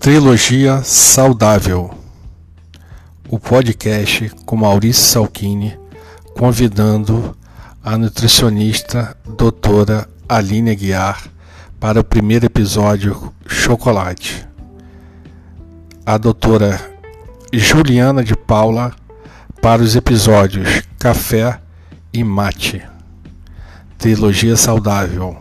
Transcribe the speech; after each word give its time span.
Trilogia 0.00 0.82
Saudável, 0.82 1.90
o 3.28 3.38
podcast 3.38 4.30
com 4.46 4.56
Maurício 4.56 5.04
Salchini, 5.04 5.78
convidando 6.32 7.36
a 7.84 7.98
nutricionista 7.98 9.14
doutora 9.36 10.08
Aline 10.26 10.74
Guiar 10.74 11.22
para 11.78 12.00
o 12.00 12.04
primeiro 12.04 12.46
episódio 12.46 13.30
Chocolate. 13.46 14.48
A 16.06 16.16
doutora 16.16 16.80
Juliana 17.52 18.24
de 18.24 18.34
Paula 18.34 18.96
para 19.60 19.82
os 19.82 19.94
episódios 19.94 20.82
Café 20.98 21.60
e 22.10 22.24
Mate. 22.24 22.82
Trilogia 23.98 24.56
Saudável, 24.56 25.36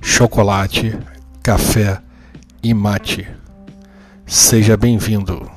Chocolate, 0.00 0.98
Café 1.42 2.00
e 2.62 2.72
Mate. 2.72 3.35
Seja 4.28 4.76
bem-vindo. 4.76 5.48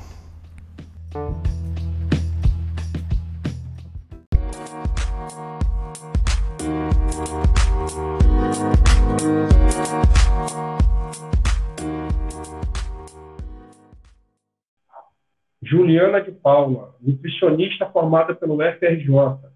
Juliana 15.60 16.20
de 16.20 16.30
Paula, 16.30 16.94
nutricionista 17.00 17.86
formada 17.90 18.36
pelo 18.36 18.58
FRJ, 18.58 19.50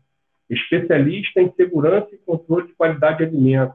especialista 0.50 1.40
em 1.40 1.52
segurança 1.52 2.08
e 2.12 2.18
controle 2.18 2.66
de 2.66 2.74
qualidade 2.74 3.18
de 3.18 3.24
alimentos, 3.24 3.74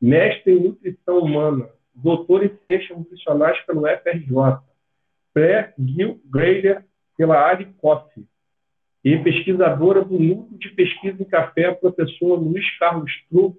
mestre 0.00 0.54
em 0.54 0.60
nutrição 0.60 1.20
humana, 1.20 1.68
doutor 1.96 2.44
em 2.44 2.50
ciências 2.66 2.98
nutricionais 2.98 3.58
pelo 3.66 3.82
FRJ, 3.86 4.58
pré-Gil 5.32 6.20
Grader 6.26 6.84
pela 7.16 7.56
Coffee 7.80 8.24
e 9.02 9.16
pesquisadora 9.18 10.04
do 10.04 10.18
Núcleo 10.18 10.58
de 10.58 10.68
Pesquisa 10.70 11.22
em 11.22 11.24
Café, 11.24 11.72
professor 11.72 12.36
Luiz 12.36 12.64
Carlos 12.78 13.10
Truco. 13.30 13.56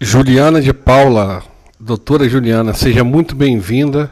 Juliana 0.00 0.60
de 0.60 0.72
Paula, 0.72 1.42
doutora 1.80 2.28
Juliana, 2.28 2.74
seja 2.74 3.02
muito 3.02 3.34
bem-vinda 3.34 4.10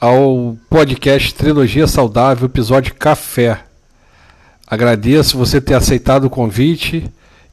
ao 0.00 0.56
podcast 0.70 1.34
Trilogia 1.34 1.86
Saudável, 1.86 2.46
episódio 2.46 2.94
Café. 2.94 3.64
Agradeço 4.66 5.36
você 5.36 5.60
ter 5.60 5.74
aceitado 5.74 6.24
o 6.24 6.30
convite 6.30 7.12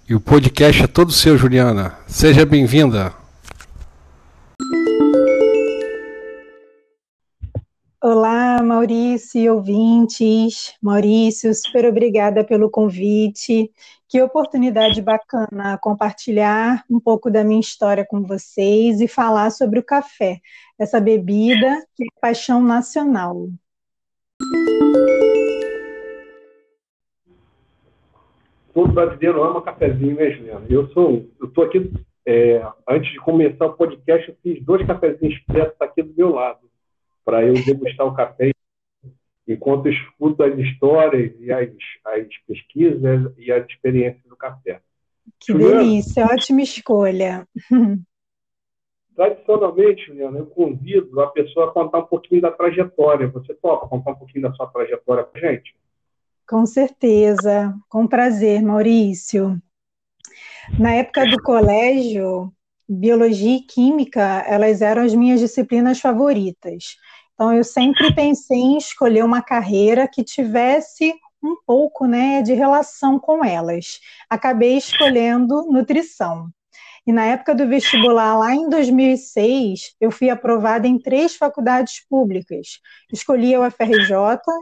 e 0.10 0.16
o 0.16 0.20
podcast 0.20 0.84
é 0.84 0.88
todo 0.88 1.12
seu, 1.12 1.38
Juliana. 1.38 1.96
Seja 2.08 2.44
bem-vinda. 2.44 3.14
Olá, 8.02 8.64
Maurício 8.64 9.40
e 9.40 9.48
ouvintes. 9.48 10.74
Maurício, 10.82 11.54
super 11.54 11.86
obrigada 11.86 12.44
pelo 12.44 12.72
convite. 12.72 13.72
Que 14.08 14.20
oportunidade 14.20 15.00
bacana 15.00 15.78
compartilhar 15.80 16.84
um 16.90 17.00
pouco 17.00 17.30
da 17.30 17.44
minha 17.44 17.60
história 17.60 18.04
com 18.04 18.24
vocês 18.24 19.00
e 19.02 19.08
falar 19.08 19.52
sobre 19.52 19.78
o 19.78 19.84
café, 19.84 20.40
essa 20.80 21.00
bebida 21.00 21.86
que 21.96 22.06
é 22.06 22.08
paixão 22.20 22.64
nacional. 22.64 23.48
Todo 28.80 28.94
brasileiro 28.94 29.44
ama 29.44 29.62
cafezinho, 29.62 30.16
né, 30.16 30.32
Juliana? 30.32 30.66
Eu 30.70 30.88
sou, 30.94 31.28
eu 31.40 31.48
estou 31.48 31.66
aqui, 31.66 31.92
é, 32.26 32.66
antes 32.88 33.12
de 33.12 33.20
começar 33.20 33.66
o 33.66 33.74
podcast, 33.74 34.30
eu 34.30 34.38
fiz 34.42 34.64
dois 34.64 34.88
cafezinhos 34.88 35.36
expressos 35.36 35.76
aqui 35.82 36.02
do 36.02 36.14
meu 36.16 36.30
lado, 36.30 36.62
para 37.26 37.44
eu 37.46 37.54
degustar 37.54 38.08
o 38.08 38.16
café 38.16 38.52
enquanto 39.46 39.88
eu 39.88 39.92
escuto 39.92 40.44
as 40.44 40.58
histórias 40.58 41.34
e 41.40 41.52
as, 41.52 41.70
as 42.06 42.28
pesquisas 42.48 43.34
e 43.38 43.52
as 43.52 43.68
experiências 43.68 44.24
do 44.30 44.38
café. 44.38 44.80
Que 45.40 45.52
Juliana, 45.52 45.82
delícia, 45.82 46.26
ótima 46.26 46.62
escolha. 46.62 47.46
Tradicionalmente, 49.16 50.06
Juliana, 50.06 50.38
eu 50.40 50.46
convido 50.46 51.20
a 51.20 51.28
pessoa 51.28 51.68
a 51.68 51.72
contar 51.72 52.00
um 52.00 52.06
pouquinho 52.06 52.42
da 52.42 52.52
trajetória. 52.52 53.28
Você 53.28 53.54
topa 53.56 53.90
contar 53.90 54.12
um 54.12 54.16
pouquinho 54.16 54.44
da 54.44 54.54
sua 54.54 54.68
trajetória 54.68 55.26
para 55.26 55.42
gente? 55.42 55.76
Com 56.50 56.66
certeza, 56.66 57.76
com 57.88 58.08
prazer, 58.08 58.64
Maurício. 58.64 59.62
Na 60.80 60.94
época 60.94 61.28
do 61.28 61.40
colégio, 61.44 62.52
biologia 62.88 63.58
e 63.58 63.62
química, 63.62 64.44
elas 64.48 64.82
eram 64.82 65.04
as 65.04 65.14
minhas 65.14 65.40
disciplinas 65.40 66.00
favoritas. 66.00 66.98
Então, 67.36 67.54
eu 67.54 67.64
sempre 67.64 68.16
pensei 68.16 68.58
em 68.58 68.80
escolher 68.80 69.24
uma 69.24 69.44
carreira 69.44 70.08
que 70.08 70.24
tivesse 70.24 71.14
um 71.42 71.56
pouco 71.68 72.08
né, 72.08 72.42
de 72.42 72.56
relação 72.56 73.20
com 73.20 73.46
elas. 73.46 74.00
Acabei 74.28 74.76
escolhendo 74.76 75.72
nutrição. 75.72 76.50
E 77.10 77.12
na 77.12 77.26
época 77.26 77.56
do 77.56 77.68
vestibular, 77.68 78.38
lá 78.38 78.54
em 78.54 78.70
2006, 78.70 79.96
eu 80.00 80.12
fui 80.12 80.30
aprovada 80.30 80.88
em 80.88 81.00
três 81.00 81.36
faculdades 81.36 82.06
públicas. 82.08 82.80
Escolhi 83.12 83.56
a 83.56 83.62
UFRJ 83.62 84.14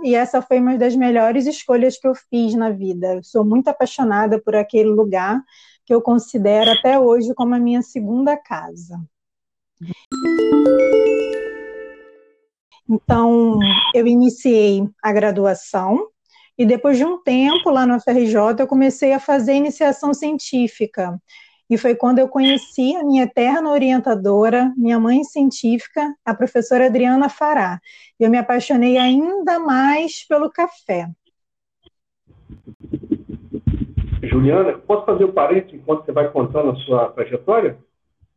e 0.05 0.15
essa 0.15 0.41
foi 0.41 0.61
uma 0.61 0.77
das 0.77 0.95
melhores 0.95 1.45
escolhas 1.45 1.99
que 1.99 2.07
eu 2.07 2.15
fiz 2.15 2.53
na 2.53 2.69
vida. 2.69 3.15
Eu 3.15 3.21
sou 3.21 3.43
muito 3.43 3.67
apaixonada 3.67 4.41
por 4.41 4.55
aquele 4.55 4.87
lugar 4.87 5.43
que 5.85 5.93
eu 5.93 6.01
considero 6.01 6.71
até 6.71 6.97
hoje 6.97 7.33
como 7.35 7.53
a 7.53 7.59
minha 7.59 7.81
segunda 7.81 8.37
casa. 8.37 8.97
Então, 12.89 13.59
eu 13.93 14.07
iniciei 14.07 14.87
a 15.03 15.11
graduação 15.11 16.07
e 16.57 16.65
depois 16.65 16.97
de 16.97 17.03
um 17.03 17.21
tempo 17.21 17.69
lá 17.69 17.85
no 17.85 17.97
UFRJ, 17.97 18.55
eu 18.57 18.67
comecei 18.67 19.11
a 19.11 19.19
fazer 19.19 19.51
iniciação 19.51 20.13
científica. 20.13 21.21
E 21.69 21.77
foi 21.77 21.95
quando 21.95 22.19
eu 22.19 22.29
conheci 22.29 22.95
a 22.95 23.03
minha 23.03 23.23
eterna 23.23 23.71
orientadora, 23.71 24.73
minha 24.77 24.97
mãe 24.97 25.23
científica, 25.23 26.15
a 26.23 26.33
professora 26.33 26.85
Adriana 26.85 27.27
Fará. 27.27 27.79
Eu 28.17 28.29
me 28.29 28.37
apaixonei 28.37 28.97
ainda 28.97 29.59
mais 29.59 30.25
pelo 30.25 30.49
café. 30.49 31.09
Juliana, 34.23 34.77
posso 34.77 35.05
fazer 35.05 35.25
o 35.25 35.29
um 35.29 35.33
parênteses 35.33 35.73
enquanto 35.73 36.05
você 36.05 36.11
vai 36.11 36.31
contando 36.31 36.71
a 36.71 36.75
sua 36.77 37.09
trajetória? 37.11 37.77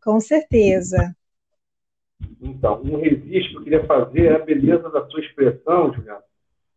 Com 0.02 0.18
certeza. 0.20 1.14
Então, 2.40 2.80
um 2.82 3.00
registro 3.00 3.52
que 3.52 3.56
eu 3.56 3.62
queria 3.62 3.86
fazer 3.86 4.26
é 4.26 4.36
a 4.36 4.44
beleza 4.44 4.88
da 4.90 5.06
sua 5.06 5.20
expressão, 5.20 5.92
Juliana, 5.92 6.22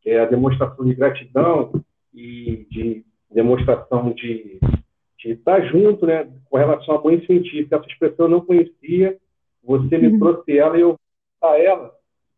que 0.02 0.10
é 0.10 0.20
a 0.20 0.26
demonstração 0.26 0.86
de 0.86 0.94
gratidão 0.94 1.72
e 2.14 2.68
de 2.70 3.06
demonstração 3.34 4.12
de 4.12 4.60
estar 5.24 5.62
tá 5.62 5.68
junto, 5.68 6.06
né, 6.06 6.30
com 6.50 6.58
relação 6.58 6.96
à 6.96 7.04
mãe 7.04 7.26
científica. 7.26 7.78
Essa 7.78 7.88
expressão 7.88 8.26
eu 8.26 8.30
não 8.30 8.42
conhecia, 8.42 9.18
você 9.64 9.98
me 9.98 10.08
uhum. 10.10 10.20
trouxe 10.20 10.58
ela 10.58 10.78
e 10.78 10.82
eu 10.82 11.00
a 11.42 11.58
ela, 11.60 11.92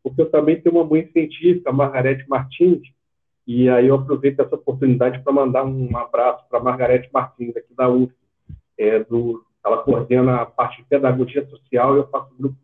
porque 0.04 0.22
eu 0.22 0.30
também 0.32 0.60
tenho 0.60 0.76
uma 0.76 0.84
mãe 0.84 1.08
científica, 1.12 1.72
Margarete 1.72 2.28
Martins, 2.28 2.82
e 3.48 3.70
aí 3.70 3.88
eu 3.88 3.96
aproveito 3.96 4.40
essa 4.40 4.56
oportunidade 4.56 5.20
para 5.24 5.32
mandar 5.32 5.64
um 5.64 5.96
abraço 5.96 6.44
para 6.50 6.60
Margarete 6.60 7.10
Martins, 7.14 7.56
aqui 7.56 7.74
da 7.76 7.88
UF. 7.88 8.12
É, 8.78 9.00
do, 9.04 9.46
ela 9.66 9.78
coordena 9.78 10.42
a 10.42 10.46
parte 10.46 10.78
de 10.78 10.88
pedagogia 10.88 11.46
social 11.48 11.96
e 11.96 12.00
eu 12.00 12.08
faço, 12.08 12.34
grupo, 12.38 12.56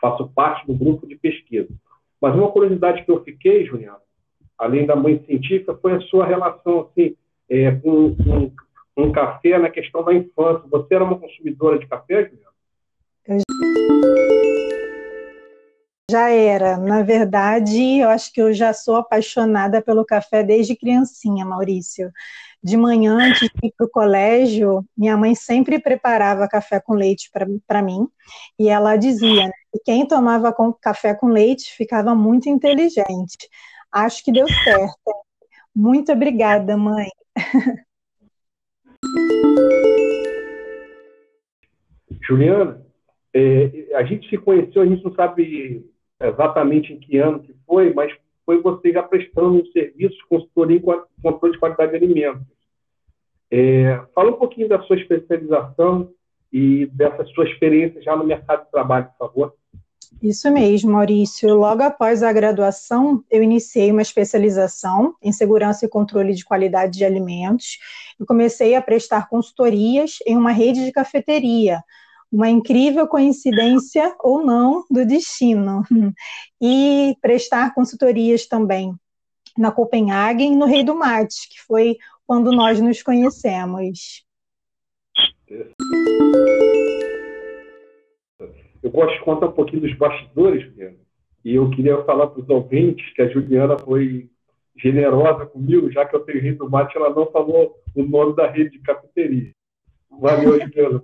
faço 0.00 0.28
parte 0.34 0.66
do 0.66 0.74
grupo 0.74 1.06
de 1.06 1.16
pesquisa. 1.16 1.68
Mas 2.20 2.34
uma 2.34 2.50
curiosidade 2.50 3.04
que 3.04 3.10
eu 3.10 3.22
fiquei, 3.22 3.64
Juliana, 3.64 4.00
além 4.58 4.86
da 4.86 4.94
mãe 4.94 5.22
científica, 5.24 5.74
foi 5.74 5.94
a 5.94 6.00
sua 6.02 6.26
relação 6.26 6.80
assim, 6.80 7.16
é, 7.48 7.72
com, 7.72 8.14
com 8.16 8.50
um 8.96 9.12
café 9.12 9.58
na 9.58 9.70
questão 9.70 10.04
da 10.04 10.14
infância. 10.14 10.68
Você 10.68 10.94
era 10.94 11.04
uma 11.04 11.18
consumidora 11.18 11.78
de 11.78 11.86
café, 11.86 12.28
Juliana? 12.28 12.54
Já 16.10 16.30
era. 16.30 16.76
Na 16.76 17.02
verdade, 17.02 17.98
eu 17.98 18.08
acho 18.08 18.32
que 18.32 18.40
eu 18.40 18.52
já 18.52 18.72
sou 18.72 18.96
apaixonada 18.96 19.82
pelo 19.82 20.04
café 20.04 20.42
desde 20.42 20.76
criancinha, 20.76 21.44
Maurício. 21.44 22.12
De 22.62 22.76
manhã, 22.76 23.16
antes 23.16 23.48
de 23.50 23.68
ir 23.68 23.74
para 23.76 23.86
o 23.86 23.90
colégio, 23.90 24.84
minha 24.96 25.16
mãe 25.16 25.34
sempre 25.34 25.78
preparava 25.78 26.48
café 26.48 26.80
com 26.80 26.94
leite 26.94 27.30
para 27.66 27.82
mim. 27.82 28.08
E 28.58 28.68
ela 28.68 28.96
dizia 28.96 29.46
né, 29.46 29.52
que 29.72 29.80
quem 29.84 30.06
tomava 30.06 30.52
com, 30.52 30.72
café 30.72 31.14
com 31.14 31.26
leite 31.26 31.74
ficava 31.74 32.14
muito 32.14 32.48
inteligente. 32.48 33.48
Acho 33.90 34.24
que 34.24 34.32
deu 34.32 34.46
certo. 34.48 35.14
Muito 35.74 36.12
obrigada, 36.12 36.76
mãe. 36.76 37.08
Juliana, 42.26 42.82
é, 43.32 43.94
a 43.94 44.04
gente 44.04 44.28
se 44.28 44.38
conheceu, 44.38 44.82
a 44.82 44.86
gente 44.86 45.04
não 45.04 45.14
sabe 45.14 45.84
exatamente 46.20 46.92
em 46.92 46.98
que 46.98 47.18
ano 47.18 47.40
que 47.40 47.54
foi, 47.66 47.92
mas 47.92 48.12
foi 48.46 48.60
você 48.60 48.92
já 48.92 49.02
prestando 49.02 49.62
um 49.62 49.66
serviço 49.66 50.16
de 50.16 50.26
consultoria 50.28 50.76
em 50.76 51.22
controle 51.22 51.54
de 51.54 51.58
qualidade 51.58 51.90
de 51.90 51.96
alimentos. 51.96 52.46
É, 53.50 54.00
fala 54.14 54.30
um 54.30 54.38
pouquinho 54.38 54.68
da 54.68 54.80
sua 54.82 54.96
especialização 54.96 56.10
e 56.52 56.86
dessa 56.86 57.24
sua 57.26 57.48
experiência 57.48 58.02
já 58.02 58.16
no 58.16 58.24
mercado 58.24 58.64
de 58.64 58.70
trabalho, 58.70 59.08
por 59.18 59.28
favor. 59.28 59.54
Isso 60.22 60.50
mesmo, 60.50 60.92
Maurício. 60.92 61.54
Logo 61.54 61.82
após 61.82 62.22
a 62.22 62.32
graduação, 62.32 63.22
eu 63.30 63.42
iniciei 63.42 63.90
uma 63.90 64.02
especialização 64.02 65.14
em 65.22 65.32
segurança 65.32 65.84
e 65.84 65.88
controle 65.88 66.32
de 66.34 66.44
qualidade 66.44 66.98
de 66.98 67.04
alimentos 67.04 67.78
e 68.18 68.24
comecei 68.24 68.74
a 68.74 68.82
prestar 68.82 69.28
consultorias 69.28 70.18
em 70.26 70.36
uma 70.36 70.52
rede 70.52 70.84
de 70.84 70.92
cafeteria. 70.92 71.82
Uma 72.34 72.50
incrível 72.50 73.06
coincidência 73.06 74.12
ou 74.18 74.44
não 74.44 74.84
do 74.90 75.06
destino. 75.06 75.84
E 76.60 77.14
prestar 77.22 77.72
consultorias 77.72 78.44
também 78.48 78.92
na 79.56 79.70
Copenhagen, 79.70 80.56
no 80.56 80.66
Rei 80.66 80.82
do 80.82 80.96
Mate, 80.96 81.48
que 81.48 81.60
foi 81.60 81.96
quando 82.26 82.50
nós 82.50 82.80
nos 82.80 83.00
conhecemos. 83.04 84.24
Eu 88.82 88.90
gosto 88.90 89.16
de 89.16 89.24
contar 89.24 89.46
um 89.46 89.52
pouquinho 89.52 89.82
dos 89.82 89.96
bastidores, 89.96 90.64
Juliana, 90.64 90.96
e 91.44 91.54
eu 91.54 91.70
queria 91.70 92.02
falar 92.02 92.26
para 92.26 92.42
os 92.42 92.48
ouvintes 92.48 93.14
que 93.14 93.22
a 93.22 93.28
Juliana 93.28 93.78
foi 93.78 94.28
generosa 94.76 95.46
comigo, 95.46 95.88
já 95.92 96.04
que 96.04 96.16
eu 96.16 96.20
tenho 96.24 96.42
rei 96.42 96.52
do 96.52 96.68
mate, 96.68 96.96
ela 96.96 97.10
não 97.10 97.30
falou 97.30 97.78
o 97.94 98.02
nome 98.02 98.34
da 98.34 98.50
rede 98.50 98.70
de 98.70 98.80
cafeteria. 98.80 99.52
Valeu, 100.10 100.58
Juliana, 100.60 101.00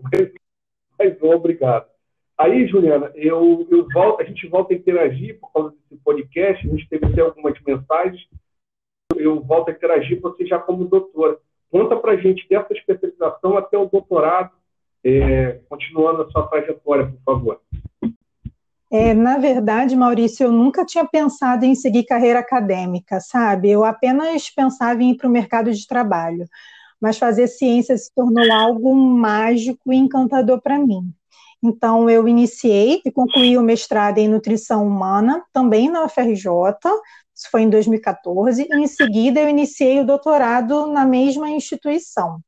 mas 1.01 1.23
obrigado. 1.23 1.87
Aí, 2.37 2.67
Juliana, 2.67 3.11
eu, 3.15 3.67
eu 3.71 3.87
volto, 3.93 4.21
a 4.21 4.25
gente 4.25 4.47
volta 4.49 4.75
a 4.75 4.77
interagir 4.77 5.39
por 5.41 5.53
causa 5.53 5.71
desse 5.71 6.03
podcast, 6.03 6.67
a 6.67 6.71
gente 6.71 6.89
teve 6.89 7.07
até 7.07 7.21
algumas 7.23 7.55
mensagens, 7.67 8.21
eu 9.17 9.41
volto 9.43 9.71
a 9.71 9.73
interagir 9.73 10.21
você 10.21 10.47
já 10.47 10.59
como 10.59 10.85
doutora. 10.85 11.39
Conta 11.71 11.97
para 11.97 12.13
a 12.13 12.17
gente 12.17 12.47
dessa 12.49 12.73
especialização 12.73 13.57
até 13.57 13.79
o 13.79 13.87
doutorado, 13.87 14.53
é, 15.05 15.61
continuando 15.69 16.23
a 16.23 16.31
sua 16.31 16.47
trajetória, 16.47 17.07
por 17.07 17.23
favor. 17.25 17.61
É, 18.93 19.15
na 19.15 19.39
verdade, 19.39 19.95
Maurício, 19.95 20.45
eu 20.45 20.53
nunca 20.53 20.85
tinha 20.85 21.07
pensado 21.07 21.65
em 21.65 21.75
seguir 21.75 22.05
carreira 22.05 22.41
acadêmica, 22.41 23.21
sabe? 23.21 23.71
Eu 23.71 23.85
apenas 23.85 24.51
pensava 24.51 25.03
em 25.03 25.13
ir 25.13 25.17
para 25.17 25.29
o 25.29 25.31
mercado 25.31 25.73
de 25.73 25.87
trabalho. 25.87 26.45
Mas 27.01 27.19
fazer 27.19 27.47
ciência 27.47 27.97
se 27.97 28.13
tornou 28.15 28.53
algo 28.53 28.95
mágico 28.95 29.93
e 29.93 29.97
encantador 29.97 30.61
para 30.61 30.79
mim. 30.79 31.13
Então, 31.63 32.09
eu 32.09 32.27
iniciei 32.27 33.03
e 33.05 33.11
concluí 33.11 33.57
o 33.59 33.63
mestrado 33.63 34.19
em 34.19 34.29
nutrição 34.29 34.87
humana, 34.87 35.45
também 35.53 35.91
na 35.91 36.05
UFRJ, 36.05 36.45
isso 37.35 37.51
foi 37.51 37.63
em 37.63 37.71
2014, 37.71 38.67
e 38.71 38.77
em 38.77 38.87
seguida 38.87 39.41
eu 39.41 39.49
iniciei 39.49 40.01
o 40.01 40.07
doutorado 40.07 40.87
na 40.87 41.07
mesma 41.07 41.49
instituição. 41.51 42.41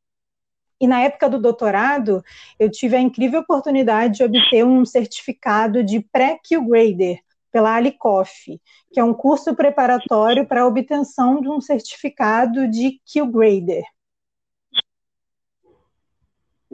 E 0.80 0.86
na 0.86 1.00
época 1.00 1.30
do 1.30 1.40
doutorado, 1.40 2.22
eu 2.58 2.70
tive 2.70 2.96
a 2.96 3.00
incrível 3.00 3.40
oportunidade 3.40 4.16
de 4.16 4.24
obter 4.24 4.64
um 4.66 4.84
certificado 4.84 5.84
de 5.84 6.00
pré-Q-Grader 6.00 7.20
pela 7.52 7.76
Alicoff, 7.76 8.60
que 8.92 8.98
é 8.98 9.04
um 9.04 9.14
curso 9.14 9.54
preparatório 9.54 10.46
para 10.46 10.62
a 10.62 10.66
obtenção 10.66 11.40
de 11.40 11.48
um 11.48 11.60
certificado 11.60 12.66
de 12.66 13.00
Q-Grader. 13.06 13.84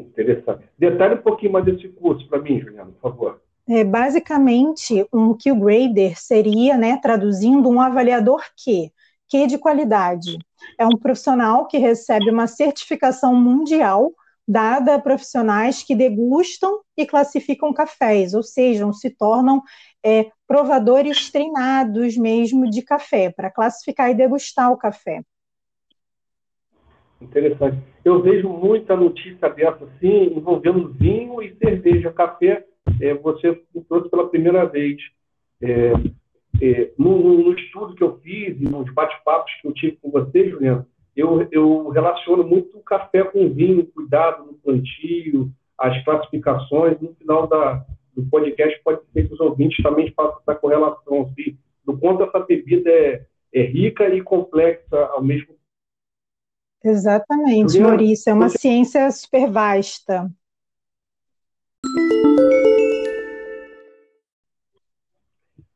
Interessante. 0.00 0.65
Detalhe 0.79 1.15
um 1.15 1.23
pouquinho 1.23 1.53
mais 1.53 1.65
desse 1.65 1.89
curso 1.89 2.27
para 2.29 2.41
mim, 2.41 2.61
Juliana, 2.61 2.93
por 2.93 3.11
favor. 3.11 3.43
É, 3.69 3.85
basicamente, 3.85 5.06
um 5.12 5.35
Q-Grader 5.35 6.19
seria, 6.19 6.77
né, 6.79 6.99
traduzindo, 7.03 7.69
um 7.69 7.81
avaliador 7.81 8.43
que 8.56 8.91
que 9.29 9.47
de 9.47 9.59
qualidade. 9.59 10.39
É 10.79 10.87
um 10.87 10.97
profissional 10.97 11.67
que 11.67 11.77
recebe 11.79 12.31
uma 12.31 12.47
certificação 12.47 13.35
mundial 13.35 14.12
dada 14.47 14.95
a 14.95 14.99
profissionais 14.99 15.83
que 15.83 15.95
degustam 15.95 16.81
e 16.97 17.05
classificam 17.05 17.73
cafés, 17.73 18.33
ou 18.33 18.43
seja, 18.43 18.91
se 18.95 19.11
tornam 19.11 19.62
é, 20.03 20.31
provadores 20.47 21.31
treinados 21.31 22.17
mesmo 22.17 22.69
de 22.71 22.81
café, 22.81 23.31
para 23.31 23.50
classificar 23.50 24.11
e 24.11 24.15
degustar 24.15 24.73
o 24.73 24.79
café. 24.79 25.21
Interessante. 27.20 27.79
Eu 28.05 28.23
vejo 28.23 28.49
muita 28.49 28.97
notícia 28.97 29.49
dessa 29.49 29.85
assim, 29.85 30.37
envolvendo 30.37 30.93
vinho 30.93 31.43
e 31.43 31.55
cerveja. 31.56 32.12
Café, 32.12 32.65
é, 33.00 33.15
você 33.15 33.61
trouxe 33.88 34.09
pela 34.09 34.29
primeira 34.29 34.65
vez. 34.67 34.97
É, 35.61 35.93
é, 36.61 36.91
no, 36.99 37.19
no, 37.19 37.53
estudo 37.53 37.94
que 37.94 38.03
eu 38.03 38.19
fiz 38.19 38.61
e 38.61 38.65
nos 38.65 38.93
bate-papos 38.93 39.53
que 39.61 39.69
eu 39.69 39.73
tive 39.73 39.97
com 39.97 40.11
você, 40.11 40.49
Juliano, 40.49 40.87
eu, 41.17 41.47
eu 41.50 41.88
relaciono 41.88 42.44
muito 42.44 42.79
o 42.79 42.82
café 42.82 43.25
com 43.25 43.49
vinho, 43.49 43.87
cuidado 43.87 44.47
no 44.47 44.55
plantio, 44.55 45.50
as 45.76 46.03
classificações. 46.05 47.00
No 47.00 47.14
final 47.14 47.47
da, 47.49 47.85
do 48.17 48.23
podcast, 48.31 48.81
pode 48.85 49.00
ser 49.12 49.26
que 49.26 49.35
os 49.35 49.41
ouvintes 49.41 49.82
também 49.82 50.12
façam 50.12 50.38
essa 50.41 50.55
correlação, 50.55 51.23
assim, 51.23 51.56
do 51.85 51.99
quanto 51.99 52.23
essa 52.23 52.38
bebida 52.41 52.91
é, 52.91 53.25
é 53.53 53.62
rica 53.62 54.09
e 54.09 54.21
complexa 54.21 54.97
ao 55.12 55.23
mesmo. 55.23 55.58
Exatamente, 56.85 57.79
Maurício, 57.81 58.31
é 58.31 58.35
uma 58.35 58.49
você... 58.49 58.59
ciência 58.59 59.11
super 59.11 59.51
vasta. 59.51 60.31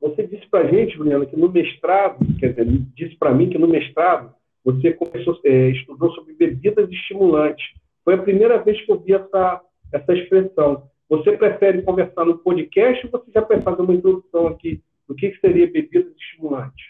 Você 0.01 0.27
disse 0.27 0.47
para 0.49 0.65
a 0.65 0.71
gente, 0.71 0.97
Juliana, 0.97 1.27
que 1.27 1.37
no 1.37 1.51
mestrado, 1.51 2.19
quer 2.39 2.51
dizer, 2.51 2.67
disse 2.95 3.17
para 3.17 3.33
mim 3.33 3.49
que 3.49 3.59
no 3.59 3.69
mestrado 3.69 4.35
você 4.65 4.93
começou, 4.93 5.39
é, 5.45 5.71
estudou 5.71 6.11
sobre 6.13 6.35
bebidas 6.35 6.91
estimulantes. 6.91 7.65
Foi 8.05 8.15
a 8.15 8.23
primeira 8.23 8.63
vez 8.63 8.81
que 8.85 8.91
eu 8.91 9.01
vi 9.01 9.15
essa, 9.15 9.61
essa 9.93 10.13
expressão. 10.15 10.89
Você 11.09 11.37
prefere 11.37 11.83
conversar 11.83 12.25
no 12.25 12.39
podcast 12.39 13.07
ou 13.07 13.13
você 13.13 13.31
já 13.33 13.43
prefere 13.43 13.65
fazer 13.65 13.83
uma 13.83 13.95
introdução 13.95 14.47
aqui 14.47 14.83
do 15.09 15.15
que 15.15 15.37
seria 15.41 15.71
bebidas 15.71 16.13
estimulantes? 16.17 16.85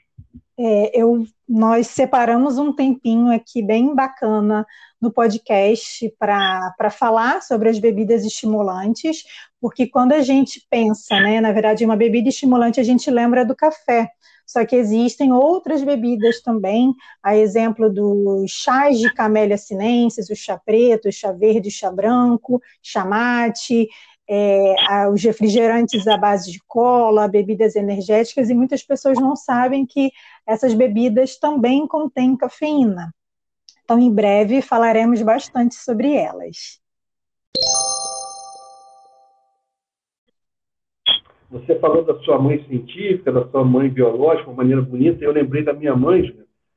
É, 0.59 1.01
eu, 1.01 1.27
nós 1.49 1.87
separamos 1.89 2.59
um 2.59 2.73
tempinho 2.73 3.33
aqui 3.33 3.63
bem 3.63 3.95
bacana 3.95 4.67
no 5.01 5.11
podcast 5.11 6.15
para 6.19 6.91
falar 6.91 7.43
sobre 7.43 7.69
as 7.69 7.79
bebidas 7.79 8.25
estimulantes, 8.25 9.25
porque 9.61 9.87
quando 9.87 10.13
a 10.13 10.21
gente 10.21 10.65
pensa, 10.71 11.19
né, 11.21 11.41
na 11.41 11.53
verdade, 11.53 11.85
uma 11.85 11.97
bebida 11.97 12.29
estimulante, 12.29 12.81
a 12.81 12.85
gente 12.85 13.11
lembra 13.11 13.45
do 13.45 13.57
café. 13.57 14.11
Só 14.47 14.67
que 14.67 14.77
existem 14.77 15.33
outras 15.33 15.83
bebidas 15.83 16.43
também, 16.43 16.93
a 17.23 17.37
exemplo 17.37 17.89
dos 17.89 18.51
chás 18.51 18.99
de 18.99 19.13
camélia 19.15 19.57
sinensis, 19.57 20.29
o 20.29 20.37
chá 20.37 20.61
preto, 20.63 21.09
o 21.09 21.13
chá 21.13 21.33
verde, 21.33 21.69
o 21.69 21.73
chá 21.73 21.91
branco, 21.91 22.61
chá 22.83 23.05
mate, 23.05 23.89
é, 24.35 25.07
os 25.09 25.23
refrigerantes 25.23 26.09
à 26.09 26.17
base 26.17 26.51
de 26.51 26.59
cola, 26.67 27.29
bebidas 27.29 27.77
energéticas, 27.77 28.49
e 28.49 28.55
muitas 28.55 28.83
pessoas 28.83 29.19
não 29.19 29.37
sabem 29.37 29.85
que 29.85 30.11
essas 30.47 30.73
bebidas 30.73 31.37
também 31.37 31.87
contêm 31.87 32.35
cafeína. 32.35 33.15
Então, 33.85 33.99
em 33.99 34.11
breve, 34.11 34.63
falaremos 34.63 35.21
bastante 35.21 35.75
sobre 35.75 36.15
elas. 36.15 36.81
Você 41.51 41.79
falou 41.79 42.03
da 42.03 42.19
sua 42.21 42.39
mãe 42.39 42.65
científica, 42.67 43.31
da 43.31 43.47
sua 43.51 43.63
mãe 43.63 43.91
biológica, 43.91 44.49
uma 44.49 44.57
maneira 44.57 44.81
bonita. 44.81 45.23
Eu 45.23 45.33
lembrei 45.33 45.63
da 45.63 45.75
minha 45.75 45.95
mãe, 45.95 46.35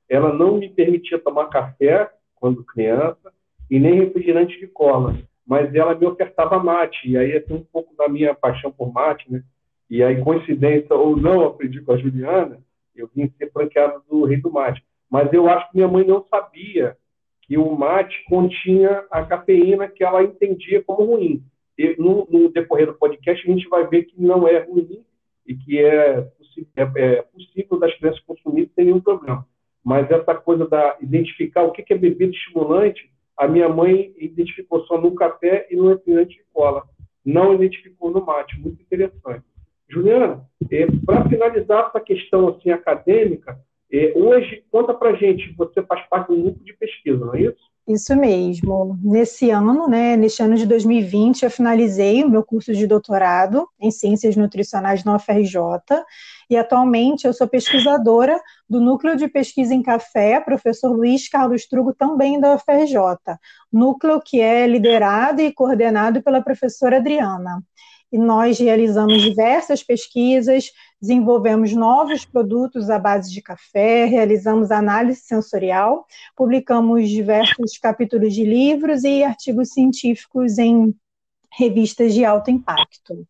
ela 0.09 0.33
não 0.33 0.57
me 0.57 0.67
permitia 0.67 1.17
tomar 1.17 1.45
café 1.45 2.12
quando 2.35 2.65
criança 2.65 3.31
e 3.71 3.79
nem 3.79 4.01
refrigerante 4.01 4.59
de 4.59 4.67
cola 4.67 5.15
mas 5.45 5.73
ela 5.75 5.93
me 5.93 6.05
ofertava 6.05 6.61
mate, 6.61 7.09
e 7.09 7.17
aí 7.17 7.31
é 7.31 7.45
um 7.53 7.63
pouco 7.63 7.95
da 7.95 8.09
minha 8.09 8.33
paixão 8.33 8.71
por 8.71 8.91
mate, 8.91 9.31
né? 9.31 9.43
E 9.89 10.01
aí, 10.01 10.19
coincidência 10.21 10.95
ou 10.95 11.15
não, 11.15 11.45
aprendi 11.45 11.79
com 11.81 11.91
a 11.91 11.97
Juliana, 11.97 12.59
eu 12.95 13.09
vim 13.13 13.31
ser 13.37 13.51
franqueado 13.51 14.01
do 14.09 14.25
Rei 14.25 14.41
do 14.41 14.51
Mate. 14.51 14.83
Mas 15.09 15.31
eu 15.31 15.47
acho 15.47 15.69
que 15.69 15.77
minha 15.77 15.87
mãe 15.87 16.05
não 16.05 16.25
sabia 16.25 16.97
que 17.43 17.57
o 17.57 17.75
mate 17.75 18.23
continha 18.27 19.05
a 19.11 19.23
cafeína 19.23 19.87
que 19.87 20.03
ela 20.03 20.23
entendia 20.23 20.81
como 20.83 21.05
ruim. 21.05 21.43
E 21.77 21.95
no, 21.99 22.27
no 22.29 22.49
decorrer 22.49 22.87
do 22.87 22.95
podcast, 22.95 23.47
a 23.47 23.53
gente 23.53 23.67
vai 23.69 23.85
ver 23.87 24.05
que 24.05 24.19
não 24.19 24.47
é 24.47 24.59
ruim 24.59 25.03
e 25.45 25.53
que 25.55 25.79
é, 25.79 26.27
é, 26.75 26.83
é 26.95 27.21
possível 27.21 27.77
das 27.77 27.93
crianças 27.97 28.21
consumirem 28.21 28.71
sem 28.73 28.85
nenhum 28.85 28.99
problema. 28.99 29.45
Mas 29.83 30.09
essa 30.09 30.33
coisa 30.33 30.67
da 30.67 30.97
identificar 30.99 31.63
o 31.63 31.71
que 31.71 31.93
é 31.93 31.97
bebida 31.97 32.31
estimulante 32.31 33.11
a 33.37 33.47
minha 33.47 33.69
mãe 33.69 34.13
identificou 34.17 34.85
só 34.85 34.99
no 34.99 35.13
café 35.13 35.67
e 35.69 35.75
no 35.75 35.89
refrigerante 35.89 36.37
de 36.37 36.43
cola. 36.53 36.83
Não 37.23 37.53
identificou 37.53 38.11
no 38.11 38.25
mate. 38.25 38.59
Muito 38.59 38.81
interessante. 38.81 39.43
Juliana, 39.89 40.45
é, 40.71 40.87
para 41.05 41.27
finalizar 41.29 41.87
essa 41.87 41.99
questão 41.99 42.49
assim 42.49 42.69
acadêmica, 42.69 43.59
é, 43.91 44.13
hoje, 44.15 44.63
conta 44.71 44.93
para 44.93 45.15
gente, 45.15 45.53
você 45.53 45.81
faz 45.83 46.07
parte 46.07 46.31
de 46.31 46.39
um 46.39 46.43
grupo 46.43 46.63
de 46.63 46.73
pesquisa, 46.73 47.23
não 47.23 47.35
é 47.35 47.41
isso? 47.41 47.75
Isso 47.87 48.15
mesmo. 48.15 48.97
Nesse 49.03 49.51
ano, 49.51 49.87
né, 49.87 50.17
neste 50.17 50.41
ano 50.41 50.55
de 50.55 50.65
2020, 50.65 51.43
eu 51.43 51.51
finalizei 51.51 52.23
o 52.23 52.29
meu 52.29 52.43
curso 52.43 52.73
de 52.73 52.87
doutorado 52.87 53.67
em 53.79 53.91
Ciências 53.91 54.35
Nutricionais 54.35 55.03
na 55.03 55.15
UFRJ 55.15 56.03
e 56.49 56.57
atualmente 56.57 57.27
eu 57.27 57.33
sou 57.33 57.47
pesquisadora 57.47 58.41
do 58.67 58.81
Núcleo 58.81 59.15
de 59.15 59.27
Pesquisa 59.27 59.71
em 59.73 59.83
Café, 59.83 60.39
professor 60.39 60.91
Luiz 60.95 61.29
Carlos 61.29 61.67
Trugo, 61.67 61.93
também 61.93 62.39
da 62.39 62.55
UFRJ, 62.55 63.37
núcleo 63.71 64.19
que 64.19 64.41
é 64.41 64.65
liderado 64.65 65.41
e 65.41 65.53
coordenado 65.53 66.23
pela 66.23 66.41
professora 66.41 66.97
Adriana. 66.97 67.63
E 68.11 68.17
nós 68.17 68.57
realizamos 68.59 69.21
diversas 69.21 69.83
pesquisas, 69.83 70.71
desenvolvemos 71.05 71.71
novos 71.74 72.25
produtos 72.25 72.89
à 72.89 72.97
base 72.97 73.31
de 73.31 73.41
café, 73.41 74.05
realizamos 74.05 74.71
análise 74.71 75.21
sensorial, 75.21 76.05
publicamos 76.35 77.07
diversos 77.07 77.77
capítulos 77.77 78.33
de 78.33 78.43
livros 78.43 79.03
e 79.03 79.24
artigos 79.24 79.69
científicos 79.71 80.57
em 80.57 80.95
revistas 81.51 82.13
de 82.13 82.25
alto 82.25 82.50
impacto. 82.50 83.25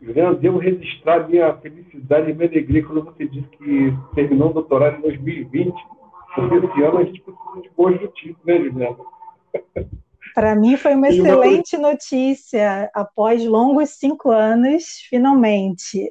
Juliana, 0.00 0.34
devo 0.34 0.58
registrar 0.58 1.28
minha 1.28 1.54
felicidade 1.58 2.30
e 2.30 2.34
minha 2.34 2.48
alegria 2.48 2.82
quando 2.82 3.04
você 3.04 3.28
disse 3.28 3.48
que 3.48 3.92
terminou 4.14 4.50
o 4.50 4.54
doutorado 4.54 4.96
em 4.96 5.02
2020, 5.02 5.74
porque 6.34 6.54
esse 6.54 6.82
ano 6.82 6.98
a 6.98 7.04
gente 7.04 7.20
precisa 7.20 7.60
de 7.60 7.70
boas 7.76 8.00
notícias, 8.00 8.36
né, 8.44 8.56
Juliana? 8.58 8.96
Para 10.38 10.54
mim 10.54 10.76
foi 10.76 10.94
uma 10.94 11.08
excelente 11.08 11.76
notícia, 11.76 12.88
após 12.94 13.44
longos 13.44 13.90
cinco 13.98 14.30
anos, 14.30 14.84
finalmente. 15.10 16.08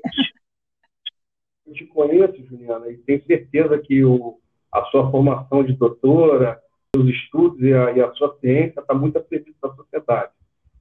Eu 1.65 1.74
te 1.74 1.86
conheço, 1.86 2.36
Juliana, 2.46 2.89
e 2.89 2.98
tenho 2.98 3.25
certeza 3.25 3.77
que 3.77 4.03
o, 4.03 4.38
a 4.69 4.84
sua 4.88 5.10
formação 5.10 5.63
de 5.63 5.72
doutora, 5.72 6.60
os 6.93 7.07
estudos 7.07 7.62
e 7.62 7.74
a, 7.74 7.93
e 7.93 8.01
a 8.01 8.12
sua 8.15 8.38
ciência 8.41 8.81
está 8.81 8.93
muito 8.93 9.17
a 9.17 9.24
serviço 9.24 9.55
da 9.63 9.74
sociedade. 9.74 10.34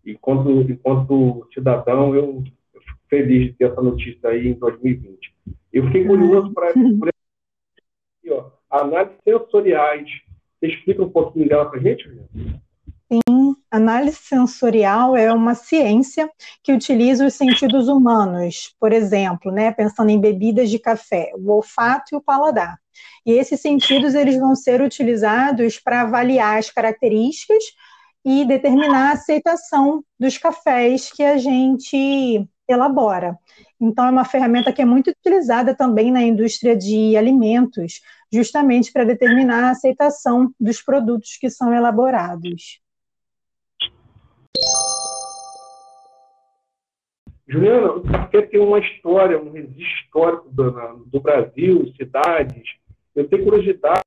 Enquanto, 0.05 0.51
enquanto 0.63 1.49
cidadão, 1.55 2.17
eu, 2.17 2.43
eu, 2.75 2.81
fico 2.81 2.99
feliz 3.09 3.47
de 3.47 3.53
ter 3.53 3.71
essa 3.71 3.81
notícia 3.81 4.29
aí 4.29 4.49
em 4.49 4.55
2020. 4.55 5.37
Eu 5.73 5.87
fiquei 5.87 6.05
curioso 6.05 6.53
para 6.53 6.73
análises 8.71 9.19
sensoriais. 9.23 10.09
Você 10.59 10.67
explica 10.67 11.05
um 11.05 11.11
pouquinho 11.11 11.49
dela 11.49 11.71
para 11.71 11.79
a 11.79 11.83
gente, 11.83 12.03
Juliana? 12.03 12.66
Sim, 13.11 13.55
análise 13.71 14.17
sensorial 14.17 15.17
é 15.17 15.33
uma 15.33 15.55
ciência 15.55 16.29
que 16.63 16.73
utiliza 16.73 17.25
os 17.25 17.35
sentidos 17.35 17.87
humanos, 17.87 18.75
por 18.81 18.93
exemplo, 18.93 19.53
né, 19.53 19.71
pensando 19.71 20.11
em 20.11 20.21
bebidas 20.21 20.69
de 20.71 20.79
café, 20.81 21.31
o 21.37 21.53
olfato 21.53 22.15
e 22.15 22.17
o 22.17 22.21
paladar. 22.21 22.77
E 23.25 23.33
esses 23.33 23.61
sentidos 23.61 24.15
eles 24.15 24.37
vão 24.39 24.57
ser 24.57 24.81
utilizados 24.81 25.79
para 25.79 26.01
avaliar 26.03 26.59
as 26.59 26.71
características 26.71 27.63
e 28.25 28.45
determinar 28.45 29.11
a 29.11 29.13
aceitação 29.13 30.03
dos 30.19 30.37
cafés 30.37 31.13
que 31.13 31.23
a 31.23 31.39
gente 31.39 32.45
elabora. 32.69 33.39
Então, 33.81 34.07
é 34.07 34.11
uma 34.11 34.25
ferramenta 34.25 34.73
que 34.73 34.83
é 34.83 34.85
muito 34.85 35.11
utilizada 35.11 35.77
também 35.77 36.11
na 36.11 36.23
indústria 36.23 36.77
de 36.77 37.17
alimentos, 37.17 38.01
justamente 38.33 38.93
para 38.93 39.05
determinar 39.05 39.65
a 39.65 39.71
aceitação 39.71 40.53
dos 40.59 40.83
produtos 40.83 41.37
que 41.41 41.49
são 41.49 41.73
elaborados. 41.73 42.81
Juliana, 47.49 47.93
o 47.93 48.03
café 48.03 48.43
tem 48.43 48.61
uma 48.61 48.79
história, 48.79 49.41
um 49.41 49.53
registro 49.53 49.83
histórico 49.83 50.51
do, 50.51 50.71
do 51.07 51.21
Brasil, 51.21 51.93
cidades. 51.97 52.69
Eu 53.15 53.29
tenho 53.29 53.45
curiosidade 53.45 54.03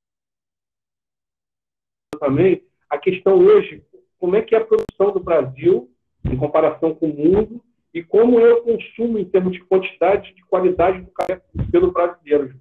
também 2.20 2.64
a 2.90 2.98
questão 2.98 3.36
hoje, 3.36 3.84
como 4.20 4.36
é 4.36 4.42
que 4.42 4.54
é 4.54 4.58
a 4.58 4.66
produção 4.66 5.14
do 5.14 5.20
Brasil 5.20 5.90
em 6.26 6.36
comparação 6.36 6.94
com 6.94 7.08
o 7.08 7.16
mundo 7.16 7.64
e 7.94 8.04
como 8.04 8.38
o 8.38 8.62
consumo 8.62 9.18
em 9.18 9.26
termos 9.26 9.54
de 9.54 9.64
quantidade 9.64 10.32
e 10.32 10.36
de 10.36 10.44
qualidade 10.44 11.02
do 11.02 11.12
café 11.12 11.42
pelo 11.72 11.92
brasileiro. 11.92 12.54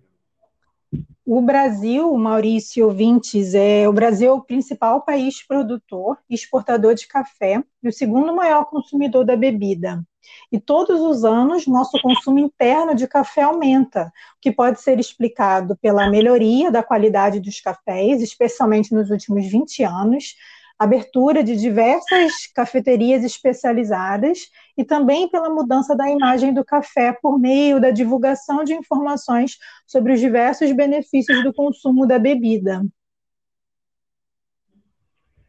O 1.30 1.42
Brasil, 1.42 2.16
Maurício 2.16 2.86
ouvintes, 2.86 3.52
é 3.52 3.86
o 3.86 3.92
Brasil 3.92 4.30
é 4.30 4.32
o 4.32 4.40
principal 4.40 5.02
país 5.02 5.46
produtor 5.46 6.16
e 6.26 6.34
exportador 6.34 6.94
de 6.94 7.06
café 7.06 7.62
e 7.82 7.88
o 7.90 7.92
segundo 7.92 8.34
maior 8.34 8.64
consumidor 8.64 9.26
da 9.26 9.36
bebida. 9.36 10.02
E 10.50 10.58
todos 10.58 10.98
os 11.02 11.26
anos, 11.26 11.66
nosso 11.66 12.00
consumo 12.00 12.38
interno 12.38 12.94
de 12.94 13.06
café 13.06 13.42
aumenta, 13.42 14.06
o 14.06 14.40
que 14.40 14.50
pode 14.50 14.80
ser 14.80 14.98
explicado 14.98 15.76
pela 15.76 16.08
melhoria 16.08 16.70
da 16.70 16.82
qualidade 16.82 17.40
dos 17.40 17.60
cafés, 17.60 18.22
especialmente 18.22 18.94
nos 18.94 19.10
últimos 19.10 19.46
20 19.46 19.84
anos, 19.84 20.34
abertura 20.78 21.42
de 21.42 21.56
diversas 21.56 22.46
cafeterias 22.54 23.24
especializadas 23.24 24.48
e 24.76 24.84
também 24.84 25.28
pela 25.28 25.50
mudança 25.50 25.96
da 25.96 26.08
imagem 26.08 26.54
do 26.54 26.64
café 26.64 27.12
por 27.20 27.38
meio 27.38 27.80
da 27.80 27.90
divulgação 27.90 28.62
de 28.62 28.74
informações 28.74 29.58
sobre 29.86 30.12
os 30.12 30.20
diversos 30.20 30.70
benefícios 30.70 31.42
do 31.42 31.52
consumo 31.52 32.06
da 32.06 32.18
bebida. 32.18 32.84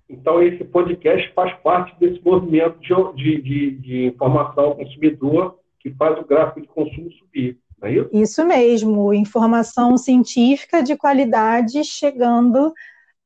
Então, 0.09 0.41
esse 0.41 0.63
podcast 0.63 1.31
faz 1.35 1.53
parte 1.61 1.95
desse 1.99 2.19
movimento 2.25 2.79
de, 3.15 3.41
de, 3.41 3.71
de 3.71 4.05
informação 4.07 4.63
ao 4.65 4.75
consumidor 4.75 5.59
que 5.79 5.91
faz 5.91 6.17
o 6.17 6.25
gráfico 6.25 6.61
de 6.61 6.67
consumo 6.67 7.11
subir. 7.11 7.59
Não 7.79 7.87
é 7.87 7.93
isso? 7.93 8.09
isso 8.11 8.45
mesmo, 8.45 9.13
informação 9.13 9.95
científica 9.97 10.81
de 10.81 10.97
qualidade 10.97 11.83
chegando 11.83 12.73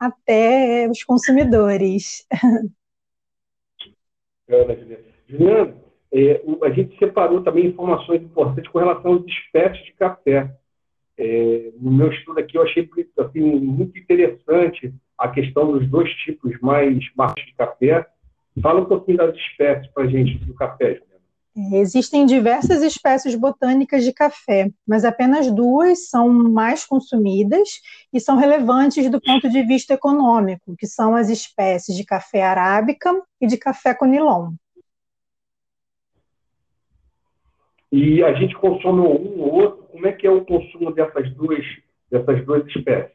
até 0.05 0.87
os 0.89 1.03
consumidores. 1.03 2.25
Juliana, 5.27 5.75
é, 6.13 6.41
a 6.63 6.69
gente 6.69 6.97
separou 6.99 7.41
também 7.41 7.67
informações 7.67 8.21
importantes 8.21 8.69
com 8.71 8.79
relação 8.79 9.13
às 9.15 9.25
espécies 9.25 9.85
de 9.85 9.93
café. 9.93 10.55
É, 11.17 11.71
no 11.79 11.91
meu 11.91 12.11
estudo 12.11 12.39
aqui, 12.39 12.57
eu 12.57 12.63
achei 12.63 12.89
assim, 13.17 13.41
muito 13.41 13.97
interessante 13.97 14.93
a 15.17 15.27
questão 15.29 15.71
dos 15.71 15.87
dois 15.89 16.11
tipos 16.17 16.59
mais 16.59 16.97
marcos 17.15 17.43
de 17.45 17.53
café. 17.53 18.05
Fala 18.61 18.81
um 18.81 18.85
pouquinho 18.85 19.17
das 19.17 19.35
espécies 19.35 19.91
para 19.93 20.03
a 20.03 20.07
gente 20.07 20.37
do 20.45 20.53
café, 20.53 20.95
Juliana. 20.95 21.12
Existem 21.55 22.25
diversas 22.25 22.81
espécies 22.81 23.35
botânicas 23.35 24.03
de 24.03 24.11
café, 24.11 24.71
mas 24.87 25.05
apenas 25.05 25.51
duas 25.51 26.09
são 26.09 26.27
mais 26.27 26.83
consumidas 26.83 27.79
e 28.11 28.19
são 28.19 28.37
relevantes 28.37 29.07
do 29.07 29.21
ponto 29.21 29.47
de 29.47 29.61
vista 29.61 29.93
econômico, 29.93 30.75
que 30.75 30.87
são 30.87 31.15
as 31.15 31.29
espécies 31.29 31.95
de 31.95 32.03
café 32.03 32.41
arábica 32.41 33.13
e 33.39 33.45
de 33.45 33.55
café 33.57 33.93
conilon. 33.93 34.53
E 37.91 38.23
a 38.23 38.33
gente 38.33 38.55
consome 38.55 39.01
um 39.01 39.39
ou 39.39 39.53
outro, 39.53 39.83
como 39.91 40.07
é 40.07 40.11
que 40.11 40.25
é 40.25 40.31
o 40.31 40.43
consumo 40.43 40.91
dessas 40.91 41.31
duas, 41.35 41.63
dessas 42.09 42.43
duas 42.43 42.65
espécies? 42.65 43.13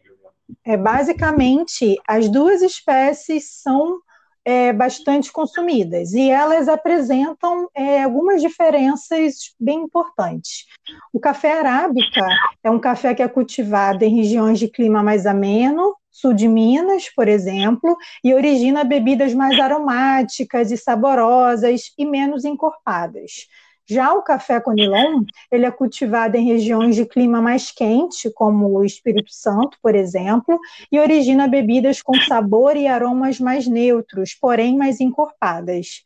É, 0.64 0.76
basicamente, 0.76 1.97
as 2.07 2.28
duas 2.28 2.62
espécies 2.62 3.50
são 3.61 4.00
é, 4.45 4.73
bastante 4.73 5.30
consumidas 5.30 6.12
e 6.12 6.30
elas 6.30 6.68
apresentam 6.68 7.68
é, 7.75 8.02
algumas 8.02 8.40
diferenças 8.40 9.54
bem 9.59 9.80
importantes. 9.80 10.66
O 11.12 11.21
café 11.21 11.59
arábica 11.59 12.26
é 12.62 12.71
um 12.71 12.78
café 12.78 13.14
que 13.14 13.23
é 13.23 13.28
cultivado 13.28 14.04
em 14.04 14.16
regiões 14.16 14.59
de 14.59 14.68
clima 14.68 15.02
mais 15.02 15.26
ameno, 15.26 15.95
sul 16.11 16.33
de 16.33 16.49
Minas, 16.49 17.09
por 17.14 17.28
exemplo, 17.28 17.97
e 18.25 18.35
origina 18.35 18.83
bebidas 18.85 19.33
mais 19.35 19.59
aromáticas 19.59 20.71
e 20.71 20.76
saborosas 20.76 21.92
e 21.97 22.04
menos 22.04 22.45
encorpadas. 22.45 23.47
Já 23.90 24.12
o 24.12 24.23
café 24.23 24.61
conilon, 24.61 25.25
ele 25.50 25.64
é 25.64 25.71
cultivado 25.71 26.37
em 26.37 26.45
regiões 26.45 26.95
de 26.95 27.07
clima 27.07 27.40
mais 27.40 27.71
quente, 27.71 28.30
como 28.30 28.68
o 28.68 28.85
Espírito 28.85 29.33
Santo, 29.33 29.78
por 29.83 29.95
exemplo, 29.95 30.61
e 30.92 31.00
origina 31.00 31.49
bebidas 31.49 32.02
com 32.02 32.14
sabor 32.21 32.76
e 32.76 32.87
aromas 32.87 33.40
mais 33.40 33.66
neutros, 33.66 34.35
porém 34.35 34.76
mais 34.76 35.00
encorpadas. 35.00 36.02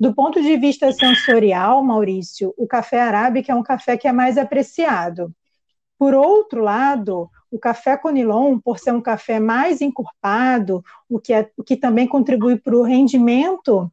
Do 0.00 0.14
ponto 0.14 0.40
de 0.40 0.56
vista 0.56 0.90
sensorial, 0.92 1.84
Maurício, 1.84 2.54
o 2.56 2.66
café 2.66 3.02
arábica 3.02 3.52
é 3.52 3.54
um 3.54 3.62
café 3.62 3.98
que 3.98 4.08
é 4.08 4.12
mais 4.12 4.38
apreciado. 4.38 5.30
Por 5.98 6.14
outro 6.14 6.62
lado, 6.62 7.30
o 7.50 7.58
café 7.58 7.98
conilon, 7.98 8.58
por 8.58 8.78
ser 8.78 8.92
um 8.92 9.00
café 9.00 9.38
mais 9.38 9.82
encorpado, 9.82 10.82
o 11.06 11.20
que, 11.20 11.34
é, 11.34 11.50
o 11.54 11.62
que 11.62 11.76
também 11.76 12.06
contribui 12.06 12.56
para 12.56 12.76
o 12.76 12.82
rendimento 12.82 13.92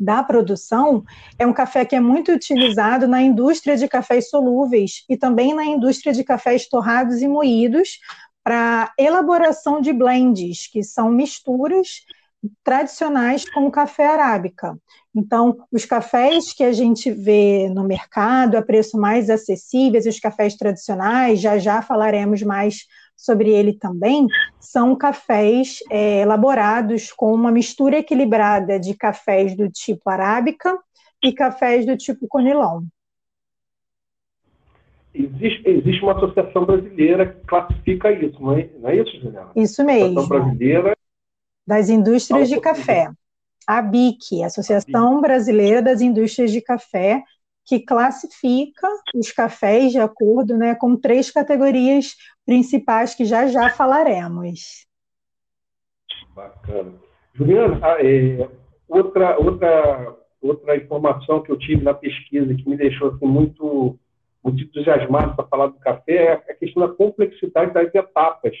da 0.00 0.22
produção 0.22 1.04
é 1.38 1.46
um 1.46 1.52
café 1.52 1.84
que 1.84 1.94
é 1.94 2.00
muito 2.00 2.32
utilizado 2.32 3.06
na 3.06 3.20
indústria 3.20 3.76
de 3.76 3.86
cafés 3.86 4.30
solúveis 4.30 5.04
e 5.08 5.16
também 5.16 5.52
na 5.52 5.66
indústria 5.66 6.14
de 6.14 6.24
cafés 6.24 6.66
torrados 6.66 7.20
e 7.20 7.28
moídos 7.28 7.98
para 8.42 8.90
elaboração 8.98 9.82
de 9.82 9.92
blends, 9.92 10.66
que 10.66 10.82
são 10.82 11.10
misturas 11.10 12.00
tradicionais 12.64 13.48
com 13.50 13.70
café 13.70 14.06
arábica. 14.06 14.78
Então, 15.14 15.58
os 15.70 15.84
cafés 15.84 16.54
que 16.54 16.64
a 16.64 16.72
gente 16.72 17.10
vê 17.10 17.68
no 17.68 17.84
mercado 17.84 18.56
a 18.56 18.62
preço 18.62 18.96
mais 18.98 19.28
acessíveis, 19.28 20.06
os 20.06 20.18
cafés 20.18 20.56
tradicionais, 20.56 21.38
já 21.38 21.58
já 21.58 21.82
falaremos 21.82 22.42
mais 22.42 22.86
sobre 23.20 23.50
ele 23.50 23.74
também, 23.74 24.26
são 24.58 24.96
cafés 24.96 25.78
é, 25.90 26.20
elaborados 26.20 27.12
com 27.12 27.34
uma 27.34 27.52
mistura 27.52 27.98
equilibrada 27.98 28.80
de 28.80 28.94
cafés 28.94 29.54
do 29.54 29.68
tipo 29.68 30.08
arábica 30.08 30.78
e 31.22 31.32
cafés 31.32 31.84
do 31.84 31.96
tipo 31.96 32.26
conilon. 32.26 32.82
Existe, 35.12 35.68
existe 35.68 36.02
uma 36.02 36.16
associação 36.16 36.64
brasileira 36.64 37.26
que 37.26 37.46
classifica 37.46 38.10
isso, 38.12 38.40
não 38.40 38.52
é, 38.56 38.70
não 38.78 38.88
é 38.88 38.96
isso, 38.96 39.20
Juliana? 39.20 39.50
Isso 39.54 39.84
mesmo. 39.84 40.18
Associação 40.20 40.28
brasileira 40.28 40.96
das 41.66 41.88
indústrias 41.90 42.48
de 42.48 42.60
café. 42.60 43.10
A 43.66 43.82
BIC, 43.82 44.42
Associação 44.42 45.20
Brasileira 45.20 45.82
das 45.82 46.00
Indústrias 46.00 46.50
de 46.50 46.60
Café, 46.60 47.22
que 47.66 47.80
classifica 47.80 48.88
os 49.14 49.30
cafés 49.30 49.92
de 49.92 49.98
acordo 49.98 50.56
né, 50.56 50.74
com 50.74 50.96
três 50.96 51.30
categorias 51.30 52.14
principais 52.44 53.14
que 53.14 53.24
já 53.24 53.46
já 53.46 53.70
falaremos. 53.70 54.86
Bacana. 56.34 56.92
Juliana, 57.34 57.78
ah, 57.82 57.96
é, 58.00 58.48
outra, 58.88 59.38
outra, 59.38 60.16
outra 60.40 60.76
informação 60.76 61.42
que 61.42 61.52
eu 61.52 61.58
tive 61.58 61.82
na 61.82 61.94
pesquisa 61.94 62.54
que 62.54 62.68
me 62.68 62.76
deixou 62.76 63.08
assim, 63.08 63.26
muito, 63.26 63.98
muito 64.42 64.62
entusiasmado 64.62 65.36
para 65.36 65.46
falar 65.46 65.68
do 65.68 65.78
café 65.78 66.12
é 66.14 66.32
a 66.32 66.54
questão 66.54 66.86
da 66.86 66.94
complexidade 66.94 67.72
das 67.72 67.94
etapas 67.94 68.56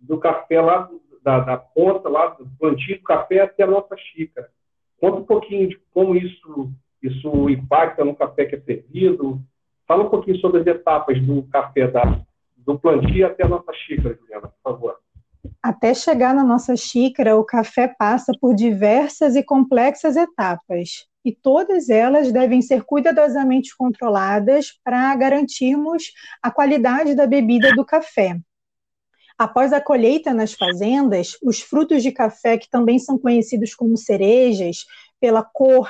do 0.00 0.18
café 0.18 0.60
lá 0.60 0.90
da, 1.22 1.40
da 1.40 1.56
ponta, 1.58 2.08
lá 2.08 2.28
do 2.28 2.48
plantio 2.58 2.96
do 2.96 3.04
café 3.04 3.40
até 3.40 3.62
a 3.64 3.66
nossa 3.66 3.96
xícara. 3.96 4.48
Conta 5.00 5.18
um 5.18 5.24
pouquinho 5.24 5.68
de 5.68 5.78
como 5.92 6.16
isso, 6.16 6.72
isso 7.02 7.48
impacta 7.48 8.04
no 8.04 8.14
café 8.14 8.44
que 8.44 8.56
é 8.56 8.60
servido. 8.60 9.40
Fala 9.86 10.04
um 10.04 10.10
pouquinho 10.10 10.38
sobre 10.38 10.60
as 10.60 10.66
etapas 10.66 11.20
do 11.20 11.42
café 11.44 11.88
da, 11.88 12.20
do 12.56 12.78
plantio 12.78 13.26
até 13.26 13.44
a 13.44 13.48
nossa 13.48 13.72
xícara, 13.72 14.14
Juliana, 14.14 14.48
por 14.48 14.72
favor. 14.72 14.96
Até 15.62 15.94
chegar 15.94 16.34
na 16.34 16.44
nossa 16.44 16.76
xícara, 16.76 17.36
o 17.36 17.44
café 17.44 17.88
passa 17.88 18.32
por 18.40 18.54
diversas 18.54 19.34
e 19.34 19.42
complexas 19.42 20.16
etapas, 20.16 21.06
e 21.24 21.32
todas 21.32 21.88
elas 21.88 22.32
devem 22.32 22.62
ser 22.62 22.84
cuidadosamente 22.84 23.76
controladas 23.76 24.72
para 24.84 25.14
garantirmos 25.14 26.12
a 26.42 26.50
qualidade 26.50 27.14
da 27.14 27.26
bebida 27.26 27.72
do 27.74 27.84
café. 27.84 28.38
Após 29.36 29.72
a 29.72 29.80
colheita 29.80 30.34
nas 30.34 30.52
fazendas, 30.52 31.36
os 31.42 31.60
frutos 31.60 32.02
de 32.02 32.10
café, 32.10 32.58
que 32.58 32.68
também 32.68 32.98
são 32.98 33.16
conhecidos 33.18 33.74
como 33.74 33.96
cerejas, 33.96 34.84
pela 35.20 35.42
cor 35.42 35.88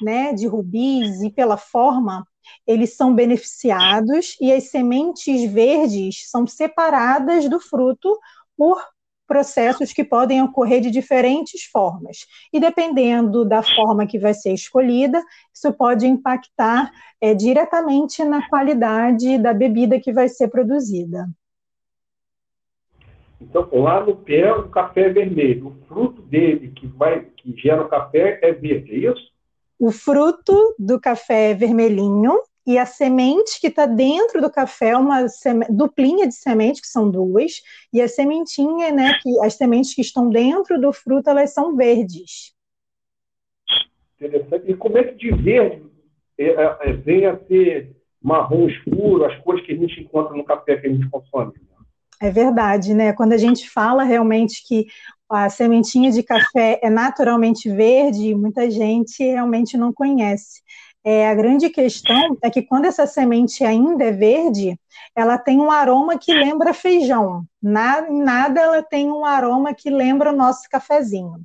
né, 0.00 0.32
de 0.32 0.46
rubis 0.46 1.22
e 1.22 1.30
pela 1.30 1.56
forma, 1.56 2.26
eles 2.66 2.96
são 2.96 3.14
beneficiados 3.14 4.36
e 4.40 4.52
as 4.52 4.70
sementes 4.70 5.50
verdes 5.50 6.28
são 6.30 6.46
separadas 6.46 7.48
do 7.48 7.60
fruto 7.60 8.18
por 8.56 8.82
processos 9.26 9.92
que 9.92 10.02
podem 10.02 10.42
ocorrer 10.42 10.80
de 10.80 10.90
diferentes 10.90 11.62
formas. 11.62 12.26
E 12.52 12.58
dependendo 12.58 13.44
da 13.44 13.62
forma 13.62 14.04
que 14.04 14.18
vai 14.18 14.34
ser 14.34 14.52
escolhida, 14.52 15.22
isso 15.54 15.72
pode 15.72 16.04
impactar 16.04 16.90
é, 17.20 17.32
diretamente 17.32 18.24
na 18.24 18.48
qualidade 18.48 19.38
da 19.38 19.54
bebida 19.54 20.00
que 20.00 20.12
vai 20.12 20.28
ser 20.28 20.48
produzida. 20.48 21.28
Então, 23.40 23.68
lá 23.72 24.04
no 24.04 24.16
pé, 24.16 24.52
o 24.52 24.68
café 24.68 25.02
é 25.02 25.08
vermelho. 25.08 25.68
O 25.68 25.86
fruto 25.86 26.20
dele, 26.22 26.72
que, 26.72 26.88
vai, 26.88 27.20
que 27.24 27.56
gera 27.56 27.82
o 27.82 27.88
café, 27.88 28.40
é 28.42 28.52
verde, 28.52 28.92
é 28.92 29.10
isso? 29.10 29.29
O 29.80 29.90
fruto 29.90 30.74
do 30.78 31.00
café 31.00 31.52
é 31.52 31.54
vermelhinho 31.54 32.38
e 32.66 32.76
a 32.76 32.84
semente 32.84 33.58
que 33.58 33.68
está 33.68 33.86
dentro 33.86 34.38
do 34.38 34.50
café 34.50 34.90
é 34.90 34.96
uma 34.96 35.24
duplinha 35.70 36.28
de 36.28 36.34
semente, 36.34 36.82
que 36.82 36.86
são 36.86 37.10
duas, 37.10 37.62
e 37.90 38.02
a 38.02 38.06
sementinha, 38.06 38.92
né, 38.92 39.18
que 39.22 39.40
as 39.40 39.54
sementes 39.54 39.94
que 39.94 40.02
estão 40.02 40.28
dentro 40.28 40.78
do 40.78 40.92
fruto, 40.92 41.30
elas 41.30 41.54
são 41.54 41.74
verdes. 41.74 42.54
Interessante. 44.20 44.70
E 44.70 44.76
como 44.76 44.98
é 44.98 45.04
que 45.04 45.14
de 45.14 45.34
verde 45.34 45.82
é, 46.36 46.44
é, 46.44 46.76
é 46.82 46.92
vem 46.92 47.24
a 47.24 47.38
ser 47.46 47.96
marrom 48.22 48.68
escuro, 48.68 49.24
as 49.24 49.38
cores 49.38 49.64
que 49.64 49.72
a 49.72 49.76
gente 49.76 49.98
encontra 49.98 50.36
no 50.36 50.44
café 50.44 50.76
que 50.76 50.88
a 50.88 50.92
gente 50.92 51.08
consome? 51.08 51.54
É 52.20 52.30
verdade, 52.30 52.92
né? 52.92 53.14
Quando 53.14 53.32
a 53.32 53.38
gente 53.38 53.68
fala 53.70 54.02
realmente 54.02 54.62
que 54.68 54.86
a 55.30 55.48
sementinha 55.48 56.10
de 56.10 56.22
café 56.22 56.80
é 56.82 56.90
naturalmente 56.90 57.70
verde, 57.70 58.34
muita 58.34 58.70
gente 58.70 59.22
realmente 59.22 59.76
não 59.76 59.92
conhece. 59.92 60.60
É, 61.02 61.28
a 61.28 61.34
grande 61.34 61.70
questão 61.70 62.36
é 62.42 62.50
que 62.50 62.62
quando 62.62 62.84
essa 62.84 63.06
semente 63.06 63.64
ainda 63.64 64.04
é 64.04 64.12
verde, 64.12 64.78
ela 65.16 65.38
tem 65.38 65.58
um 65.58 65.70
aroma 65.70 66.18
que 66.18 66.32
lembra 66.32 66.74
feijão. 66.74 67.44
Na, 67.62 68.02
nada 68.10 68.60
ela 68.60 68.82
tem 68.82 69.10
um 69.10 69.24
aroma 69.24 69.72
que 69.72 69.88
lembra 69.88 70.30
o 70.30 70.36
nosso 70.36 70.68
cafezinho. 70.70 71.40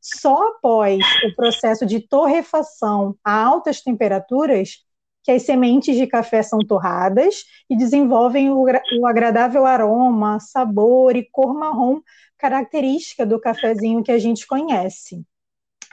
Só 0.00 0.48
após 0.48 0.98
o 1.24 1.34
processo 1.36 1.84
de 1.84 2.00
torrefação 2.00 3.16
a 3.24 3.42
altas 3.44 3.80
temperaturas 3.80 4.85
que 5.26 5.32
as 5.32 5.42
sementes 5.42 5.96
de 5.96 6.06
café 6.06 6.40
são 6.40 6.60
torradas 6.60 7.44
e 7.68 7.76
desenvolvem 7.76 8.48
o, 8.48 8.62
o 8.62 9.06
agradável 9.08 9.66
aroma, 9.66 10.38
sabor 10.38 11.16
e 11.16 11.28
cor 11.28 11.52
marrom 11.52 12.00
característica 12.38 13.26
do 13.26 13.40
cafezinho 13.40 14.04
que 14.04 14.12
a 14.12 14.18
gente 14.18 14.46
conhece. 14.46 15.26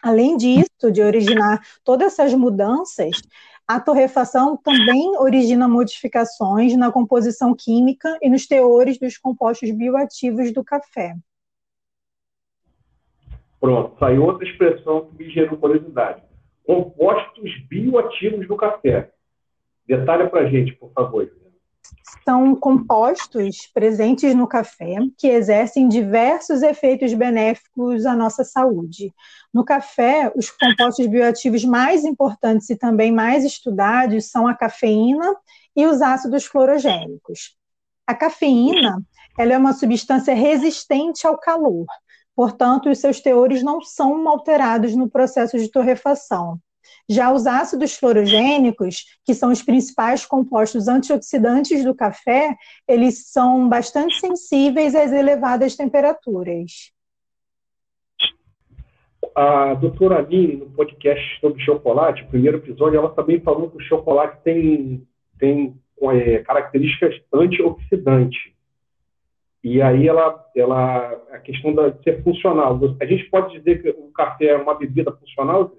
Além 0.03 0.37
disso, 0.37 0.91
de 0.91 1.01
originar 1.01 1.65
todas 1.83 2.13
essas 2.13 2.31
mudanças, 2.35 3.23
a 3.67 3.79
torrefação 3.79 4.55
também 4.55 5.17
origina 5.17 5.67
modificações 5.67 6.77
na 6.77 6.91
composição 6.91 7.55
química 7.55 8.15
e 8.21 8.29
nos 8.29 8.45
teores 8.45 8.99
dos 8.99 9.17
compostos 9.17 9.71
bioativos 9.71 10.53
do 10.53 10.63
café. 10.63 11.15
Pronto, 13.59 13.97
saiu 13.97 14.25
outra 14.25 14.47
expressão 14.47 15.07
que 15.07 15.23
me 15.23 15.31
gerou 15.31 15.57
curiosidade. 15.57 16.21
Compostos 16.63 17.51
bioativos 17.67 18.47
do 18.47 18.55
café. 18.55 19.12
Detalhe 19.87 20.29
para 20.29 20.41
a 20.41 20.49
gente, 20.49 20.73
por 20.73 20.91
favor. 20.93 21.29
São 22.23 22.55
compostos 22.55 23.67
presentes 23.73 24.33
no 24.33 24.47
café 24.47 24.95
que 25.17 25.27
exercem 25.27 25.89
diversos 25.89 26.61
efeitos 26.61 27.13
benéficos 27.13 28.05
à 28.05 28.15
nossa 28.15 28.45
saúde. 28.45 29.13
No 29.53 29.65
café, 29.65 30.31
os 30.33 30.49
compostos 30.49 31.05
bioativos 31.07 31.65
mais 31.65 32.05
importantes 32.05 32.69
e 32.69 32.77
também 32.77 33.11
mais 33.11 33.43
estudados 33.43 34.29
são 34.29 34.47
a 34.47 34.55
cafeína 34.55 35.35
e 35.75 35.85
os 35.85 36.01
ácidos 36.01 36.47
clorogênicos. 36.47 37.57
A 38.07 38.15
cafeína 38.15 39.01
ela 39.37 39.53
é 39.53 39.57
uma 39.57 39.73
substância 39.73 40.33
resistente 40.33 41.25
ao 41.25 41.37
calor, 41.37 41.85
portanto, 42.35 42.89
os 42.89 42.99
seus 42.99 43.19
teores 43.19 43.63
não 43.63 43.81
são 43.81 44.27
alterados 44.29 44.95
no 44.95 45.09
processo 45.09 45.57
de 45.57 45.69
torrefação. 45.69 46.59
Já 47.09 47.31
os 47.31 47.45
ácidos 47.45 47.95
fluorogênicos, 47.95 49.05
que 49.25 49.33
são 49.33 49.51
os 49.51 49.61
principais 49.61 50.25
compostos 50.25 50.87
antioxidantes 50.87 51.83
do 51.83 51.95
café, 51.95 52.55
eles 52.87 53.31
são 53.31 53.67
bastante 53.67 54.19
sensíveis 54.19 54.95
às 54.95 55.11
elevadas 55.11 55.75
temperaturas. 55.75 56.91
A 59.35 59.73
doutora 59.73 60.19
Aline, 60.19 60.57
no 60.57 60.69
podcast 60.69 61.39
sobre 61.39 61.63
chocolate, 61.63 62.25
primeiro 62.25 62.57
episódio, 62.57 62.99
ela 62.99 63.09
também 63.09 63.39
falou 63.39 63.69
que 63.69 63.77
o 63.77 63.87
chocolate 63.87 64.37
tem, 64.43 65.07
tem 65.39 65.75
é, 66.11 66.39
características 66.39 67.19
antioxidantes. 67.33 68.53
E 69.63 69.81
aí 69.81 70.07
ela, 70.07 70.45
ela, 70.55 71.09
a 71.31 71.39
questão 71.39 71.73
de 71.73 72.03
ser 72.03 72.21
funcional. 72.21 72.79
A 72.99 73.05
gente 73.05 73.23
pode 73.29 73.57
dizer 73.57 73.81
que 73.81 73.89
o 73.89 74.11
café 74.11 74.47
é 74.47 74.57
uma 74.57 74.75
bebida 74.75 75.11
funcional? 75.13 75.71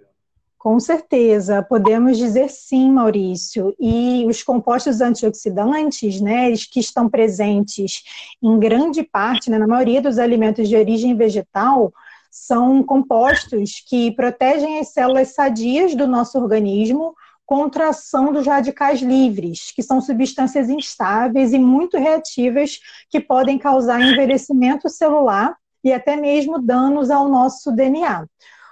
Com 0.64 0.80
certeza, 0.80 1.62
podemos 1.62 2.16
dizer 2.16 2.48
sim, 2.48 2.90
Maurício. 2.90 3.76
E 3.78 4.24
os 4.26 4.42
compostos 4.42 5.02
antioxidantes, 5.02 6.22
né, 6.22 6.50
que 6.72 6.80
estão 6.80 7.06
presentes 7.06 8.02
em 8.42 8.58
grande 8.58 9.02
parte, 9.02 9.50
né, 9.50 9.58
na 9.58 9.66
maioria 9.66 10.00
dos 10.00 10.18
alimentos 10.18 10.66
de 10.66 10.74
origem 10.74 11.14
vegetal, 11.14 11.92
são 12.30 12.82
compostos 12.82 13.84
que 13.86 14.12
protegem 14.12 14.78
as 14.78 14.88
células 14.88 15.34
sadias 15.34 15.94
do 15.94 16.06
nosso 16.06 16.38
organismo 16.38 17.14
contra 17.44 17.84
a 17.84 17.90
ação 17.90 18.32
dos 18.32 18.46
radicais 18.46 19.02
livres, 19.02 19.70
que 19.70 19.82
são 19.82 20.00
substâncias 20.00 20.70
instáveis 20.70 21.52
e 21.52 21.58
muito 21.58 21.98
reativas 21.98 22.78
que 23.10 23.20
podem 23.20 23.58
causar 23.58 24.00
envelhecimento 24.00 24.88
celular 24.88 25.54
e 25.84 25.92
até 25.92 26.16
mesmo 26.16 26.58
danos 26.58 27.10
ao 27.10 27.28
nosso 27.28 27.70
DNA. 27.70 28.26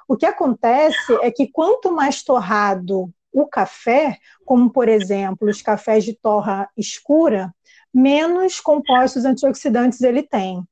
O 0.09 0.17
que 0.17 0.27
acontece 0.27 1.13
é 1.23 1.31
que 1.31 1.49
quanto 1.51 1.93
mais 1.93 2.23
torrado 2.23 3.13
o 3.33 3.47
café, 3.47 4.19
como 4.45 4.71
por 4.71 4.89
exemplo 4.89 5.49
os 5.49 5.63
cafés 5.63 6.05
de 6.05 6.15
torra 6.15 6.69
escura, 6.77 7.55
menos 7.93 8.61
compostos 8.61 9.25
antioxidantes 9.25 10.01
ele 10.03 10.23
tem. 10.23 10.63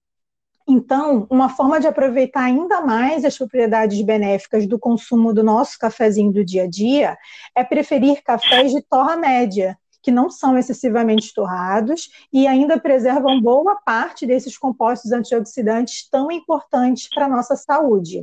Então, 0.68 1.26
uma 1.28 1.48
forma 1.48 1.80
de 1.80 1.88
aproveitar 1.88 2.44
ainda 2.44 2.80
mais 2.80 3.24
as 3.24 3.36
propriedades 3.36 4.00
benéficas 4.02 4.66
do 4.66 4.78
consumo 4.78 5.32
do 5.34 5.42
nosso 5.42 5.78
cafezinho 5.78 6.32
do 6.32 6.44
dia 6.44 6.64
a 6.64 6.68
dia 6.68 7.18
é 7.56 7.64
preferir 7.64 8.22
cafés 8.22 8.70
de 8.70 8.80
torra 8.82 9.16
média, 9.16 9.76
que 10.02 10.10
não 10.10 10.30
são 10.30 10.56
excessivamente 10.56 11.32
torrados 11.34 12.08
e 12.32 12.46
ainda 12.46 12.78
preservam 12.78 13.40
boa 13.40 13.76
parte 13.76 14.26
desses 14.26 14.56
compostos 14.56 15.12
antioxidantes 15.12 16.08
tão 16.08 16.30
importantes 16.30 17.08
para 17.08 17.26
a 17.26 17.28
nossa 17.28 17.56
saúde. 17.56 18.22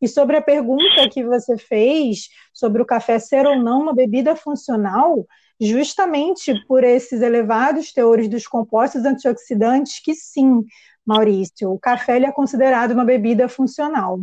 E 0.00 0.08
sobre 0.08 0.36
a 0.36 0.42
pergunta 0.42 1.08
que 1.10 1.24
você 1.24 1.56
fez 1.56 2.28
sobre 2.52 2.80
o 2.80 2.86
café 2.86 3.18
ser 3.18 3.46
ou 3.46 3.56
não 3.56 3.82
uma 3.82 3.94
bebida 3.94 4.34
funcional, 4.34 5.26
justamente 5.60 6.54
por 6.66 6.84
esses 6.84 7.20
elevados 7.20 7.92
teores 7.92 8.28
dos 8.28 8.46
compostos 8.46 9.04
antioxidantes, 9.04 10.00
que 10.00 10.14
sim, 10.14 10.64
Maurício, 11.04 11.72
o 11.72 11.78
café 11.78 12.18
é 12.18 12.32
considerado 12.32 12.92
uma 12.92 13.04
bebida 13.04 13.48
funcional. 13.48 14.20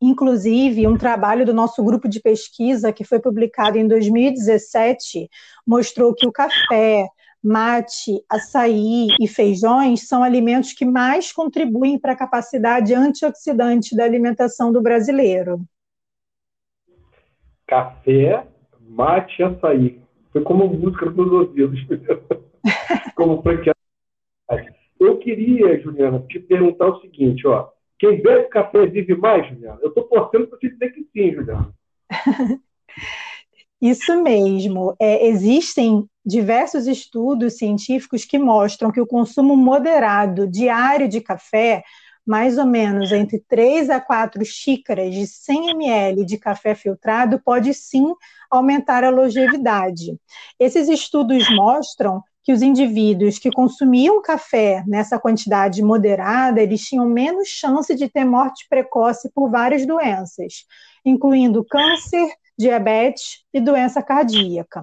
Inclusive, 0.00 0.86
um 0.86 0.96
trabalho 0.96 1.44
do 1.44 1.52
nosso 1.52 1.82
grupo 1.82 2.08
de 2.08 2.20
pesquisa, 2.20 2.92
que 2.92 3.04
foi 3.04 3.18
publicado 3.18 3.78
em 3.78 3.86
2017, 3.86 5.28
mostrou 5.66 6.14
que 6.14 6.26
o 6.26 6.32
café, 6.32 7.08
mate, 7.42 8.22
açaí 8.28 9.08
e 9.20 9.26
feijões 9.26 10.06
são 10.06 10.22
alimentos 10.22 10.72
que 10.72 10.84
mais 10.84 11.32
contribuem 11.32 11.98
para 11.98 12.12
a 12.12 12.16
capacidade 12.16 12.94
antioxidante 12.94 13.96
da 13.96 14.04
alimentação 14.04 14.72
do 14.72 14.80
brasileiro. 14.80 15.60
Café, 17.66 18.46
mate 18.80 19.40
e 19.40 19.44
açaí. 19.44 20.00
Foi 20.32 20.42
como 20.42 20.68
música 20.68 21.06
nos 21.06 21.32
ouvidos. 21.32 21.80
como 23.16 23.42
franqueado. 23.42 23.76
Eu 24.98 25.18
queria, 25.18 25.80
Juliana, 25.80 26.24
te 26.28 26.40
perguntar 26.40 26.88
o 26.88 27.00
seguinte, 27.00 27.46
ó. 27.46 27.68
Quem 27.98 28.22
bebe 28.22 28.48
café 28.48 28.86
vive 28.86 29.16
mais, 29.16 29.48
Juliana? 29.48 29.78
Eu 29.82 29.88
estou 29.88 30.04
torcendo 30.04 30.46
para 30.46 30.58
você 30.58 30.68
dizer 30.70 30.90
que 30.90 31.06
sim, 31.12 31.34
Juliana. 31.34 31.74
Isso 33.80 34.20
mesmo. 34.22 34.94
É, 35.00 35.26
existem 35.26 36.04
diversos 36.24 36.86
estudos 36.86 37.56
científicos 37.56 38.24
que 38.24 38.38
mostram 38.38 38.90
que 38.90 39.00
o 39.00 39.06
consumo 39.06 39.56
moderado 39.56 40.46
diário 40.46 41.08
de 41.08 41.20
café, 41.20 41.82
mais 42.26 42.58
ou 42.58 42.66
menos 42.66 43.12
entre 43.12 43.42
3 43.48 43.88
a 43.88 44.00
4 44.00 44.44
xícaras 44.44 45.14
de 45.14 45.26
100 45.26 45.70
ml 45.70 46.24
de 46.24 46.36
café 46.36 46.74
filtrado, 46.74 47.40
pode 47.42 47.72
sim 47.72 48.14
aumentar 48.50 49.04
a 49.04 49.10
longevidade. 49.10 50.18
Esses 50.58 50.88
estudos 50.88 51.48
mostram 51.54 52.22
que 52.48 52.52
os 52.54 52.62
indivíduos 52.62 53.38
que 53.38 53.50
consumiam 53.50 54.22
café 54.22 54.82
nessa 54.86 55.18
quantidade 55.18 55.82
moderada, 55.82 56.62
eles 56.62 56.80
tinham 56.80 57.04
menos 57.04 57.46
chance 57.46 57.94
de 57.94 58.08
ter 58.08 58.24
morte 58.24 58.66
precoce 58.70 59.30
por 59.34 59.50
várias 59.50 59.86
doenças, 59.86 60.64
incluindo 61.04 61.62
câncer, 61.62 62.26
diabetes 62.58 63.44
e 63.52 63.60
doença 63.60 64.02
cardíaca. 64.02 64.82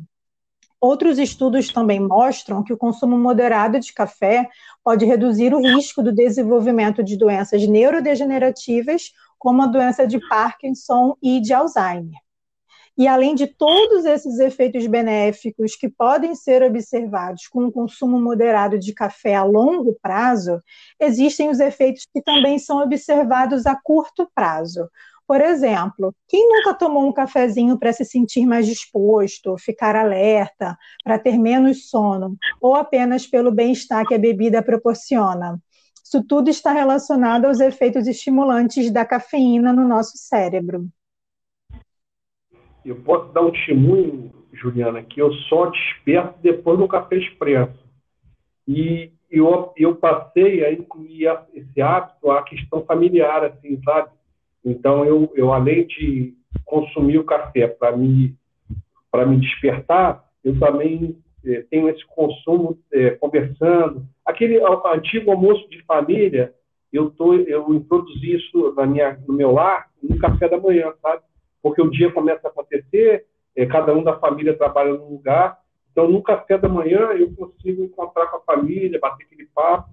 Outros 0.80 1.18
estudos 1.18 1.74
também 1.74 2.00
mostram 2.00 2.64
que 2.64 2.72
o 2.72 2.78
consumo 2.78 3.18
moderado 3.18 3.80
de 3.80 3.92
café 3.92 4.48
pode 4.84 5.04
reduzir 5.04 5.52
o 5.52 5.60
risco 5.60 6.04
do 6.04 6.14
desenvolvimento 6.14 7.04
de 7.04 7.18
doenças 7.18 7.68
neurodegenerativas, 7.68 9.10
como 9.40 9.64
a 9.64 9.66
doença 9.66 10.06
de 10.06 10.20
Parkinson 10.30 11.18
e 11.20 11.42
de 11.42 11.52
Alzheimer. 11.52 12.25
E 12.98 13.10
além 13.10 13.36
de 13.36 13.46
todos 13.46 14.06
esses 14.06 14.40
efeitos 14.40 14.88
benéficos 14.88 15.76
que 15.76 15.90
podem 15.90 16.34
ser 16.34 16.64
observados 16.64 17.46
com 17.48 17.66
o 17.66 17.72
consumo 17.72 18.22
moderado 18.22 18.80
de 18.80 18.94
café 18.94 19.36
a 19.36 19.44
longo 19.44 19.98
prazo, 20.02 20.62
existem 20.98 21.50
os 21.50 21.60
efeitos 21.60 22.08
que 22.14 22.22
também 22.22 22.58
são 22.58 22.82
observados 22.82 23.66
a 23.66 23.76
curto 23.76 24.30
prazo. 24.34 24.90
Por 25.28 25.42
exemplo, 25.42 26.16
quem 26.26 26.48
nunca 26.48 26.74
tomou 26.74 27.06
um 27.06 27.12
cafezinho 27.12 27.78
para 27.78 27.92
se 27.92 28.06
sentir 28.06 28.46
mais 28.46 28.66
disposto, 28.66 29.58
ficar 29.58 29.96
alerta, 29.96 30.78
para 31.04 31.20
ter 31.20 31.38
menos 31.38 31.90
sono, 31.90 32.38
ou 32.62 32.76
apenas 32.76 33.28
pelo 33.28 33.52
bem-estar 33.52 34.06
que 34.06 34.14
a 34.14 34.20
bebida 34.20 34.64
proporciona? 34.64 35.60
Isso 36.02 36.24
tudo 36.24 36.50
está 36.50 36.72
relacionado 36.72 37.46
aos 37.46 37.60
efeitos 37.60 38.08
estimulantes 38.08 38.90
da 38.90 39.04
cafeína 39.04 39.74
no 39.74 39.86
nosso 39.86 40.18
cérebro 40.18 40.88
eu 42.86 42.96
posso 42.98 43.32
dar 43.34 43.42
um 43.42 43.52
testemunho, 43.52 44.32
Juliana, 44.54 45.04
que 45.04 45.22
eu 45.22 45.34
só 45.50 45.68
desperto 45.68 46.40
depois 46.42 46.78
do 46.78 46.88
café 46.88 47.18
expresso. 47.18 47.84
E 48.68 49.12
eu, 49.30 49.74
eu 49.76 49.96
passei 49.96 50.64
a 50.64 50.72
incluir 50.72 51.28
esse 51.54 51.82
hábito 51.82 52.32
à 52.32 52.44
questão 52.44 52.86
familiar, 52.86 53.44
assim, 53.44 53.82
sabe? 53.84 54.10
Então, 54.64 55.06
eu, 55.06 55.32
eu 55.36 55.52
além 55.52 55.86
de 55.88 56.34
consumir 56.64 57.20
o 57.20 57.24
café 57.24 57.68
para 57.68 57.96
me, 57.96 58.36
me 59.28 59.38
despertar, 59.38 60.24
eu 60.44 60.58
também 60.60 61.18
é, 61.46 61.64
tenho 61.70 61.90
esse 61.90 62.06
consumo 62.08 62.78
é, 62.94 63.12
conversando. 63.12 64.06
Aquele 64.26 64.60
antigo 64.86 65.32
almoço 65.32 65.70
de 65.70 65.84
família, 65.84 66.54
eu, 66.92 67.10
tô, 67.10 67.34
eu 67.36 67.74
introduzi 67.74 68.36
isso 68.36 68.74
na 68.76 68.86
minha, 68.86 69.20
no 69.28 69.34
meu 69.34 69.52
lar 69.52 69.88
no 70.02 70.18
café 70.18 70.48
da 70.48 70.58
manhã, 70.58 70.94
sabe? 71.02 71.22
Porque 71.66 71.82
o 71.82 71.90
dia 71.90 72.12
começa 72.12 72.48
a 72.48 72.52
acontecer, 72.52 73.26
é, 73.56 73.66
cada 73.66 73.92
um 73.92 74.04
da 74.04 74.20
família 74.20 74.56
trabalha 74.56 74.94
num 74.94 75.10
lugar, 75.10 75.58
então 75.92 76.08
no 76.08 76.22
café 76.22 76.60
da 76.60 76.70
manhã 76.70 77.00
eu 77.14 77.34
consigo 77.34 77.84
encontrar 77.84 78.28
com 78.28 78.38
a 78.38 78.42
família, 78.42 79.00
bater 79.00 79.26
aquele 79.26 79.48
papo. 79.48 79.90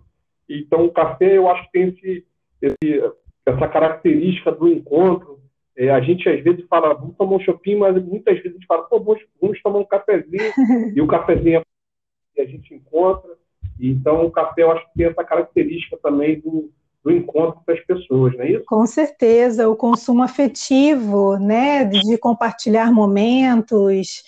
Então 0.46 0.84
o 0.84 0.92
café 0.92 1.38
eu 1.38 1.48
acho 1.48 1.64
que 1.64 1.72
tem 1.72 1.88
esse, 1.88 2.26
esse, 2.60 3.12
essa 3.46 3.68
característica 3.68 4.52
do 4.52 4.68
encontro. 4.68 5.40
É, 5.74 5.88
a 5.88 6.02
gente 6.02 6.28
às 6.28 6.44
vezes 6.44 6.62
fala, 6.66 6.92
vamos 6.92 7.16
tomar 7.16 7.36
um 7.36 7.40
shopping, 7.40 7.76
mas 7.76 7.94
muitas 8.04 8.34
vezes 8.34 8.50
a 8.50 8.58
gente 8.58 8.66
fala, 8.66 8.82
pô, 8.82 9.00
vamos, 9.00 9.22
vamos 9.40 9.62
tomar 9.62 9.78
um 9.78 9.86
cafezinho, 9.86 10.52
e 10.94 11.00
o 11.00 11.06
cafezinho 11.06 11.62
é 12.36 12.42
a 12.42 12.44
gente 12.44 12.74
encontra. 12.74 13.30
Então 13.80 14.26
o 14.26 14.30
café 14.30 14.62
eu 14.62 14.72
acho 14.72 14.86
que 14.88 14.98
tem 14.98 15.06
essa 15.06 15.24
característica 15.24 15.96
também 16.02 16.38
do, 16.38 16.70
do 17.04 17.10
encontro 17.10 17.60
com 17.64 17.72
as 17.72 17.80
pessoas, 17.84 18.34
não 18.36 18.44
é 18.44 18.52
isso? 18.52 18.64
Com 18.66 18.86
certeza, 18.86 19.68
o 19.68 19.76
consumo 19.76 20.22
afetivo, 20.22 21.36
né, 21.36 21.84
de 21.84 22.16
compartilhar 22.18 22.92
momentos, 22.92 24.22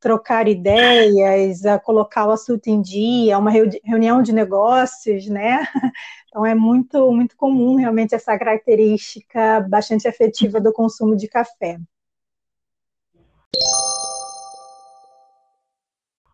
trocar 0.00 0.48
ideias, 0.48 1.64
a 1.64 1.78
colocar 1.78 2.26
o 2.26 2.30
assunto 2.30 2.66
em 2.68 2.80
dia, 2.80 3.38
uma 3.38 3.50
reunião 3.50 4.22
de 4.22 4.32
negócios, 4.32 5.26
né? 5.26 5.66
Então 6.28 6.44
é 6.44 6.54
muito 6.54 7.10
muito 7.12 7.34
comum 7.34 7.76
realmente 7.76 8.14
essa 8.14 8.36
característica 8.38 9.58
bastante 9.70 10.06
afetiva 10.06 10.60
do 10.60 10.70
consumo 10.70 11.16
de 11.16 11.26
café. 11.26 11.78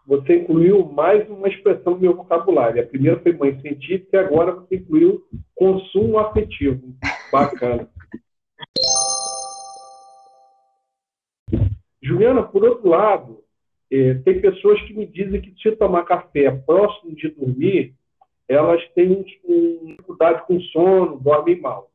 Você 0.07 0.37
incluiu 0.37 0.85
mais 0.87 1.29
uma 1.29 1.49
expressão 1.49 1.95
no 1.95 2.01
meu 2.01 2.15
vocabulário. 2.17 2.83
A 2.83 2.87
primeira 2.87 3.21
foi 3.21 3.33
mãe 3.33 3.61
científica 3.61 4.17
e 4.17 4.21
agora 4.21 4.53
você 4.53 4.77
incluiu 4.77 5.23
consumo 5.55 6.19
afetivo. 6.19 6.95
Bacana. 7.31 7.89
Juliana, 12.03 12.43
por 12.43 12.65
outro 12.65 12.89
lado, 12.89 13.45
é, 13.91 14.15
tem 14.15 14.41
pessoas 14.41 14.81
que 14.83 14.93
me 14.93 15.07
dizem 15.07 15.41
que 15.41 15.55
se 15.63 15.77
tomar 15.77 16.03
café 16.05 16.51
próximo 16.51 17.15
de 17.15 17.29
dormir, 17.29 17.95
elas 18.49 18.83
têm 18.95 19.13
um, 19.13 19.23
dificuldade 19.23 20.45
com 20.47 20.59
sono, 20.61 21.21
dormem 21.21 21.61
mal. 21.61 21.89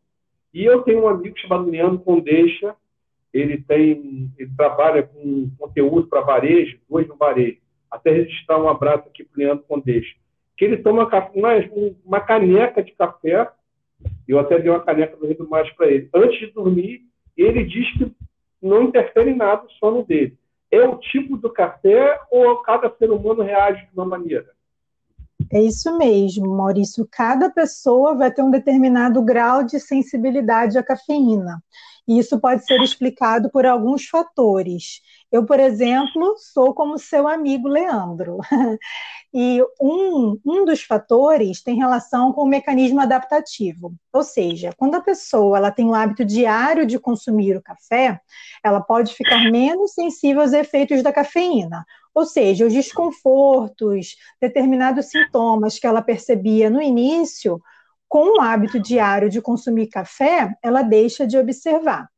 E 0.54 0.64
eu 0.64 0.82
tenho 0.84 1.04
um 1.04 1.10
amigo 1.10 1.38
chamado 1.38 1.70
Leandro 1.70 2.00
Condeixa, 2.00 2.74
ele 3.34 3.62
tem, 3.62 4.32
ele 4.38 4.52
trabalha 4.56 5.04
com 5.04 5.52
conteúdo 5.60 6.08
para 6.08 6.22
varejo, 6.22 6.80
dois 6.90 7.06
no 7.06 7.18
varejo 7.18 7.60
até 7.90 8.12
registrar 8.12 8.62
um 8.62 8.70
abraço 8.70 9.08
aqui 9.08 9.24
para 9.24 9.44
Leandro 9.44 9.66
Condeixa, 9.66 10.16
que 10.58 10.66
ele 10.66 10.78
toma 10.78 11.10
uma, 11.34 11.50
uma 12.06 12.20
caneca 12.20 12.84
de 12.84 12.92
café, 12.94 13.50
eu 14.28 14.40
até 14.40 14.60
dei 14.60 14.70
uma 14.70 14.84
caneca 14.84 15.16
do 15.16 15.28
Rio 15.28 15.50
Mais 15.50 15.70
para 15.74 15.88
ele, 15.88 16.10
antes 16.14 16.40
de 16.40 16.48
dormir, 16.48 17.02
ele 17.36 17.64
diz 17.64 17.92
que 17.98 18.12
não 18.62 18.84
interfere 18.84 19.32
em 19.32 19.36
nada 19.36 19.66
o 19.66 19.72
sono 19.72 20.04
dele. 20.04 20.38
É 20.72 20.82
o 20.88 20.98
tipo 20.98 21.38
do 21.38 21.50
café 21.52 22.20
ou 22.30 22.58
cada 22.58 22.90
ser 22.98 23.10
humano 23.12 23.44
reage 23.44 23.86
de 23.86 23.94
uma 23.94 24.06
maneira? 24.06 24.57
É 25.52 25.62
isso 25.62 25.98
mesmo, 25.98 26.50
Maurício. 26.56 27.08
Cada 27.12 27.50
pessoa 27.50 28.16
vai 28.16 28.32
ter 28.32 28.42
um 28.42 28.52
determinado 28.52 29.22
grau 29.22 29.64
de 29.64 29.80
sensibilidade 29.80 30.78
à 30.78 30.84
cafeína. 30.84 31.64
E 32.08 32.18
isso 32.20 32.40
pode 32.40 32.66
ser 32.66 32.82
explicado 32.82 33.50
por 33.52 33.66
alguns 33.66 34.08
fatores. 34.08 35.02
Eu, 35.30 35.46
por 35.46 35.60
exemplo, 35.60 36.36
sou 36.38 36.74
como 36.74 36.98
seu 36.98 37.28
amigo 37.28 37.68
Leandro. 37.68 38.38
E 39.34 39.62
um, 39.80 40.40
um 40.46 40.66
dos 40.66 40.82
fatores 40.82 41.62
tem 41.62 41.76
relação 41.76 42.32
com 42.32 42.44
o 42.44 42.48
mecanismo 42.48 43.02
adaptativo. 43.02 43.94
Ou 44.12 44.24
seja, 44.24 44.72
quando 44.78 44.96
a 44.96 45.02
pessoa 45.02 45.58
ela 45.58 45.70
tem 45.70 45.86
o 45.86 45.94
hábito 45.94 46.24
diário 46.24 46.88
de 46.88 46.98
consumir 46.98 47.56
o 47.56 47.62
café, 47.62 48.20
ela 48.64 48.82
pode 48.82 49.14
ficar 49.14 49.52
menos 49.52 49.94
sensível 49.94 50.42
aos 50.42 50.54
efeitos 50.54 51.04
da 51.04 51.12
cafeína. 51.12 51.86
Ou 52.18 52.26
seja, 52.26 52.66
os 52.66 52.74
desconfortos, 52.74 54.16
determinados 54.42 55.06
sintomas 55.06 55.78
que 55.78 55.86
ela 55.86 56.02
percebia 56.02 56.68
no 56.68 56.82
início, 56.82 57.62
com 58.10 58.40
o 58.40 58.42
hábito 58.42 58.80
diário 58.80 59.30
de 59.30 59.40
consumir 59.40 59.86
café, 59.86 60.52
ela 60.64 60.82
deixa 60.82 61.28
de 61.28 61.38
observar. 61.38 62.10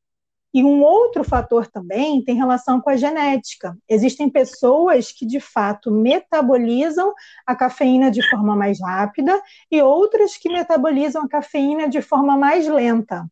E 0.53 0.63
um 0.63 0.81
outro 0.81 1.21
fator 1.25 1.67
também 1.67 2.23
tem 2.23 2.33
relação 2.33 2.79
com 2.79 2.89
a 2.89 2.95
genética. 2.95 3.77
Existem 3.89 4.29
pessoas 4.29 5.12
que, 5.12 5.25
de 5.25 5.41
fato, 5.41 5.91
metabolizam 5.91 7.13
a 7.45 7.53
cafeína 7.53 8.09
de 8.09 8.21
forma 8.29 8.55
mais 8.55 8.79
rápida 8.79 9.38
e 9.69 9.81
outras 9.81 10.38
que 10.38 10.47
metabolizam 10.47 11.23
a 11.23 11.27
cafeína 11.27 11.89
de 11.89 12.01
forma 12.01 12.38
mais 12.38 12.65
lenta. 12.69 13.29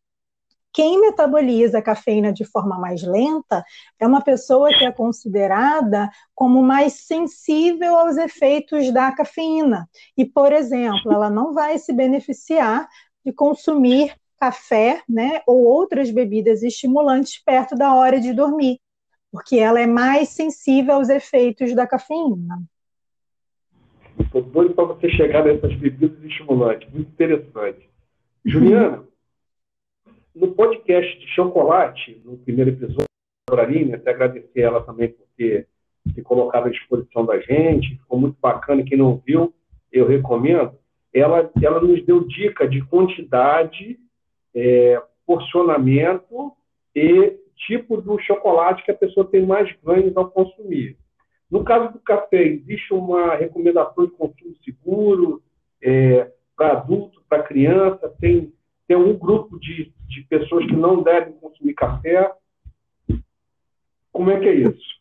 Quem 0.78 1.02
metaboliza 1.02 1.80
a 1.80 1.82
cafeína 1.82 2.32
de 2.32 2.46
forma 2.46 2.78
mais 2.78 3.02
lenta 3.02 3.66
é 4.00 4.06
uma 4.06 4.22
pessoa 4.22 4.70
que 4.70 4.86
é 4.86 4.92
considerada 4.92 6.08
como 6.36 6.62
mais 6.62 6.94
sensível 7.08 7.96
aos 7.96 8.16
efeitos 8.16 8.94
da 8.94 9.12
cafeína. 9.12 9.90
E, 10.16 10.24
por 10.24 10.54
exemplo, 10.54 11.12
ela 11.12 11.32
não 11.32 11.52
vai 11.52 11.80
se 11.80 11.92
beneficiar 11.92 12.88
de 13.26 13.34
consumir 13.34 14.16
café, 14.40 15.02
né, 15.10 15.42
ou 15.48 15.64
outras 15.64 16.12
bebidas 16.12 16.62
estimulantes 16.62 17.44
perto 17.44 17.76
da 17.76 17.96
hora 17.96 18.20
de 18.20 18.32
dormir, 18.32 18.80
porque 19.32 19.58
ela 19.58 19.82
é 19.82 19.88
mais 19.88 20.30
sensível 20.30 20.94
aos 20.94 21.10
efeitos 21.10 21.74
da 21.74 21.88
cafeína. 21.88 22.62
Estou 24.20 24.44
doido 24.44 24.76
para 24.76 24.86
você 24.86 25.10
chegar 25.10 25.44
nessas 25.44 25.74
bebidas 25.74 26.24
estimulantes, 26.24 26.88
muito 26.94 27.10
interessante. 27.10 27.90
Juliana, 28.46 29.07
no 30.40 30.54
podcast 30.54 31.20
de 31.20 31.28
chocolate, 31.34 32.22
no 32.24 32.38
primeiro 32.38 32.72
episódio, 32.72 33.08
a 33.50 33.62
Aline, 33.62 33.96
até 33.96 34.12
agradecer 34.12 34.62
ela 34.62 34.82
também 34.84 35.10
por 35.10 35.26
ter, 35.36 35.68
ter 36.14 36.22
colocado 36.22 36.68
à 36.68 36.70
disposição 36.70 37.26
da 37.26 37.40
gente, 37.40 37.98
ficou 37.98 38.20
muito 38.20 38.38
bacana, 38.40 38.84
quem 38.84 38.98
não 38.98 39.18
viu, 39.26 39.54
eu 39.92 40.08
recomendo. 40.08 40.74
Ela, 41.14 41.50
ela 41.62 41.82
nos 41.82 42.06
deu 42.06 42.24
dica 42.26 42.68
de 42.68 42.84
quantidade 42.86 43.98
é, 44.54 45.02
porcionamento 45.26 46.52
e 46.96 47.36
tipo 47.66 48.00
do 48.00 48.20
chocolate 48.20 48.84
que 48.84 48.92
a 48.92 48.98
pessoa 48.98 49.26
tem 49.26 49.44
mais 49.44 49.74
ganhos 49.84 50.16
ao 50.16 50.30
consumir. 50.30 50.98
No 51.50 51.64
caso 51.64 51.94
do 51.94 52.00
café, 52.00 52.44
existe 52.44 52.94
uma 52.94 53.34
recomendação 53.36 54.06
de 54.06 54.12
consumo 54.12 54.56
seguro 54.64 55.42
é, 55.82 56.32
para 56.56 56.74
adulto, 56.74 57.24
para 57.28 57.44
criança? 57.44 58.14
Tem, 58.20 58.54
tem 58.88 58.98
um 58.98 59.18
grupo 59.18 59.58
de, 59.60 59.92
de 60.08 60.22
pessoas 60.24 60.66
que 60.66 60.76
não 60.76 61.02
devem 61.04 61.34
consumir 61.34 61.74
café? 61.74 62.32
Como 64.12 64.32
é 64.32 64.40
que 64.40 64.48
é 64.48 64.56
isso? 64.56 64.98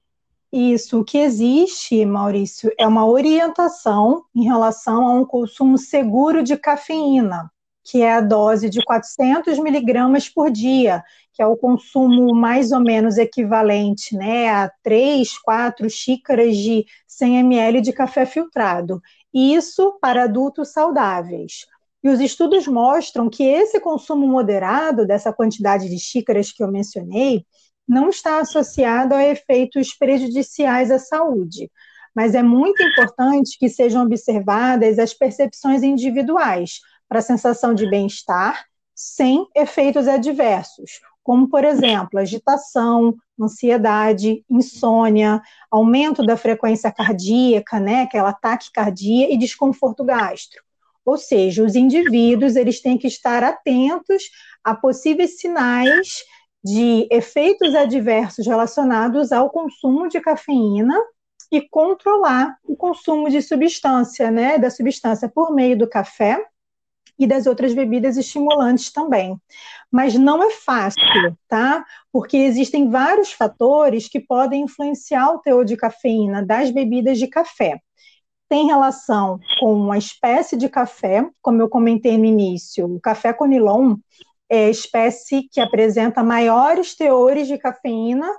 Isso, 0.52 1.00
o 1.00 1.04
que 1.04 1.18
existe, 1.18 2.04
Maurício, 2.04 2.70
é 2.78 2.86
uma 2.86 3.06
orientação 3.06 4.24
em 4.34 4.44
relação 4.44 5.06
a 5.06 5.14
um 5.14 5.24
consumo 5.24 5.76
seguro 5.76 6.42
de 6.42 6.56
cafeína 6.56 7.50
que 7.86 8.02
é 8.02 8.14
a 8.14 8.20
dose 8.20 8.68
de 8.68 8.82
400 8.84 9.60
miligramas 9.60 10.28
por 10.28 10.50
dia, 10.50 11.04
que 11.32 11.40
é 11.40 11.46
o 11.46 11.56
consumo 11.56 12.34
mais 12.34 12.72
ou 12.72 12.80
menos 12.80 13.16
equivalente 13.16 14.16
né, 14.16 14.48
a 14.48 14.68
3, 14.82 15.38
4 15.38 15.88
xícaras 15.88 16.56
de 16.56 16.84
100 17.06 17.38
ml 17.38 17.80
de 17.80 17.92
café 17.92 18.26
filtrado. 18.26 19.00
Isso 19.32 19.96
para 20.00 20.24
adultos 20.24 20.72
saudáveis. 20.72 21.64
E 22.06 22.08
os 22.08 22.20
estudos 22.20 22.68
mostram 22.68 23.28
que 23.28 23.42
esse 23.42 23.80
consumo 23.80 24.28
moderado 24.28 25.04
dessa 25.04 25.32
quantidade 25.32 25.88
de 25.88 25.98
xícaras 25.98 26.52
que 26.52 26.62
eu 26.62 26.70
mencionei 26.70 27.44
não 27.86 28.10
está 28.10 28.38
associado 28.38 29.12
a 29.12 29.24
efeitos 29.24 29.92
prejudiciais 29.92 30.92
à 30.92 31.00
saúde. 31.00 31.68
Mas 32.14 32.36
é 32.36 32.44
muito 32.44 32.80
importante 32.80 33.58
que 33.58 33.68
sejam 33.68 34.04
observadas 34.04 35.00
as 35.00 35.12
percepções 35.12 35.82
individuais, 35.82 36.78
para 37.08 37.18
a 37.18 37.22
sensação 37.22 37.74
de 37.74 37.90
bem-estar 37.90 38.64
sem 38.94 39.44
efeitos 39.52 40.06
adversos, 40.06 41.00
como, 41.24 41.48
por 41.48 41.64
exemplo, 41.64 42.20
agitação, 42.20 43.16
ansiedade, 43.36 44.44
insônia, 44.48 45.42
aumento 45.68 46.24
da 46.24 46.36
frequência 46.36 46.92
cardíaca, 46.92 47.80
né, 47.80 48.02
aquela 48.02 48.32
taquicardia 48.32 49.28
e 49.28 49.36
desconforto 49.36 50.04
gastro. 50.04 50.65
Ou 51.06 51.16
seja, 51.16 51.62
os 51.62 51.76
indivíduos 51.76 52.56
eles 52.56 52.82
têm 52.82 52.98
que 52.98 53.06
estar 53.06 53.44
atentos 53.44 54.24
a 54.64 54.74
possíveis 54.74 55.38
sinais 55.38 56.24
de 56.64 57.06
efeitos 57.12 57.76
adversos 57.76 58.44
relacionados 58.44 59.30
ao 59.30 59.48
consumo 59.48 60.08
de 60.08 60.20
cafeína 60.20 61.00
e 61.52 61.60
controlar 61.60 62.56
o 62.64 62.74
consumo 62.74 63.30
de 63.30 63.40
substância, 63.40 64.32
né, 64.32 64.58
da 64.58 64.68
substância 64.68 65.28
por 65.28 65.54
meio 65.54 65.78
do 65.78 65.88
café 65.88 66.44
e 67.16 67.24
das 67.24 67.46
outras 67.46 67.72
bebidas 67.72 68.16
estimulantes 68.16 68.92
também. 68.92 69.40
Mas 69.90 70.14
não 70.14 70.42
é 70.42 70.50
fácil, 70.50 71.00
tá? 71.48 71.84
Porque 72.12 72.36
existem 72.36 72.90
vários 72.90 73.32
fatores 73.32 74.08
que 74.08 74.20
podem 74.20 74.64
influenciar 74.64 75.30
o 75.30 75.38
teor 75.38 75.64
de 75.64 75.76
cafeína 75.76 76.44
das 76.44 76.70
bebidas 76.70 77.18
de 77.18 77.28
café. 77.28 77.80
Tem 78.48 78.66
relação 78.66 79.40
com 79.58 79.90
a 79.90 79.98
espécie 79.98 80.56
de 80.56 80.68
café, 80.68 81.28
como 81.42 81.60
eu 81.60 81.68
comentei 81.68 82.16
no 82.16 82.24
início, 82.24 82.86
o 82.86 83.00
café 83.00 83.32
conilon 83.32 83.96
é 84.48 84.66
a 84.66 84.70
espécie 84.70 85.48
que 85.50 85.60
apresenta 85.60 86.22
maiores 86.22 86.94
teores 86.94 87.48
de 87.48 87.58
cafeína 87.58 88.30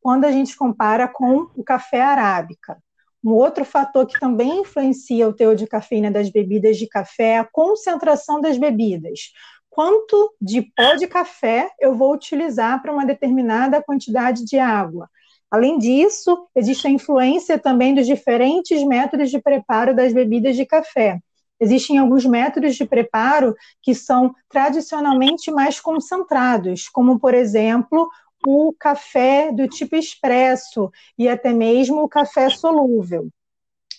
quando 0.00 0.24
a 0.24 0.30
gente 0.30 0.56
compara 0.56 1.08
com 1.08 1.48
o 1.56 1.64
café 1.64 2.00
arábica. 2.00 2.78
Um 3.24 3.32
outro 3.32 3.64
fator 3.64 4.06
que 4.06 4.20
também 4.20 4.60
influencia 4.60 5.28
o 5.28 5.32
teor 5.32 5.56
de 5.56 5.66
cafeína 5.66 6.12
das 6.12 6.30
bebidas 6.30 6.76
de 6.76 6.86
café 6.86 7.30
é 7.30 7.38
a 7.38 7.44
concentração 7.44 8.40
das 8.40 8.56
bebidas. 8.56 9.32
Quanto 9.68 10.32
de 10.40 10.62
pó 10.62 10.94
de 10.94 11.08
café 11.08 11.70
eu 11.80 11.92
vou 11.92 12.14
utilizar 12.14 12.80
para 12.80 12.92
uma 12.92 13.04
determinada 13.04 13.82
quantidade 13.82 14.44
de 14.44 14.60
água? 14.60 15.10
Além 15.50 15.78
disso, 15.78 16.46
existe 16.54 16.86
a 16.86 16.90
influência 16.90 17.58
também 17.58 17.94
dos 17.94 18.06
diferentes 18.06 18.82
métodos 18.84 19.30
de 19.30 19.40
preparo 19.40 19.94
das 19.94 20.12
bebidas 20.12 20.56
de 20.56 20.66
café. 20.66 21.20
Existem 21.58 21.98
alguns 21.98 22.26
métodos 22.26 22.74
de 22.74 22.84
preparo 22.84 23.54
que 23.80 23.94
são 23.94 24.34
tradicionalmente 24.48 25.50
mais 25.50 25.80
concentrados, 25.80 26.88
como, 26.88 27.18
por 27.18 27.32
exemplo, 27.32 28.10
o 28.46 28.74
café 28.78 29.50
do 29.50 29.66
tipo 29.66 29.96
expresso 29.96 30.90
e 31.16 31.28
até 31.28 31.52
mesmo 31.52 32.02
o 32.02 32.08
café 32.08 32.50
solúvel. 32.50 33.28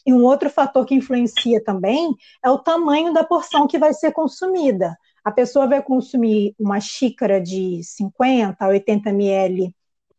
E 0.05 0.13
um 0.13 0.23
outro 0.23 0.49
fator 0.49 0.85
que 0.85 0.95
influencia 0.95 1.61
também 1.63 2.15
é 2.43 2.49
o 2.49 2.59
tamanho 2.59 3.11
da 3.11 3.23
porção 3.23 3.67
que 3.67 3.79
vai 3.79 3.93
ser 3.93 4.11
consumida. 4.11 4.95
A 5.23 5.31
pessoa 5.31 5.67
vai 5.67 5.81
consumir 5.81 6.55
uma 6.57 6.79
xícara 6.79 7.41
de 7.41 7.81
50 7.83 8.63
a 8.63 8.67
80 8.67 9.09
ml 9.09 9.73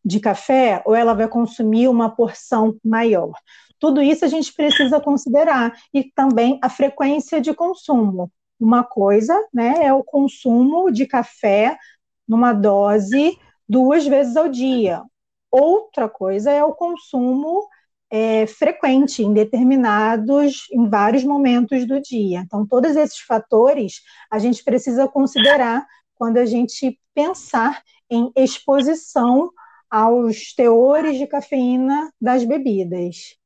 de 0.04 0.20
café 0.20 0.82
ou 0.84 0.94
ela 0.94 1.14
vai 1.14 1.28
consumir 1.28 1.88
uma 1.88 2.08
porção 2.08 2.76
maior. 2.84 3.32
Tudo 3.78 4.02
isso 4.02 4.24
a 4.24 4.28
gente 4.28 4.52
precisa 4.52 5.00
considerar 5.00 5.72
e 5.94 6.04
também 6.04 6.58
a 6.62 6.68
frequência 6.68 7.40
de 7.40 7.54
consumo. 7.54 8.30
Uma 8.58 8.82
coisa, 8.82 9.38
né, 9.54 9.84
é 9.84 9.92
o 9.92 10.02
consumo 10.02 10.90
de 10.90 11.06
café 11.06 11.78
numa 12.26 12.52
dose 12.52 13.38
duas 13.68 14.06
vezes 14.06 14.37
ao 14.37 14.48
dia. 14.48 15.02
Outra 15.50 16.08
coisa 16.08 16.50
é 16.50 16.62
o 16.62 16.74
consumo 16.74 17.68
é, 18.11 18.46
frequente 18.46 19.22
em 19.22 19.32
determinados, 19.32 20.66
em 20.72 20.88
vários 20.88 21.24
momentos 21.24 21.87
do 21.87 22.00
dia. 22.00 22.40
Então, 22.40 22.66
todos 22.66 22.96
esses 22.96 23.18
fatores 23.18 24.00
a 24.30 24.38
gente 24.38 24.64
precisa 24.64 25.06
considerar 25.06 25.87
quando 26.14 26.38
a 26.38 26.46
gente 26.46 26.98
pensar 27.14 27.82
em 28.11 28.32
exposição 28.37 29.50
aos 29.90 30.55
teores 30.55 31.18
de 31.18 31.27
cafeína 31.27 32.12
das 32.20 32.44
bebidas. 32.44 33.38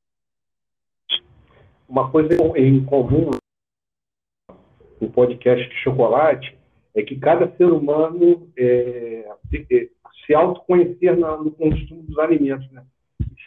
Uma 1.89 2.11
coisa 2.11 2.35
em 2.57 2.85
comum 2.85 3.31
no 5.01 5.11
podcast 5.11 5.69
de 5.69 5.75
chocolate 5.83 6.57
é 6.95 7.03
que 7.03 7.19
cada 7.19 7.55
ser 7.57 7.67
humano 7.67 8.51
é, 8.57 9.29
é 9.71 9.89
se 10.25 10.35
autoconhecer 10.35 11.17
no 11.17 11.51
consumo 11.51 12.03
dos 12.03 12.19
alimentos. 12.19 12.71
Né? 12.71 12.85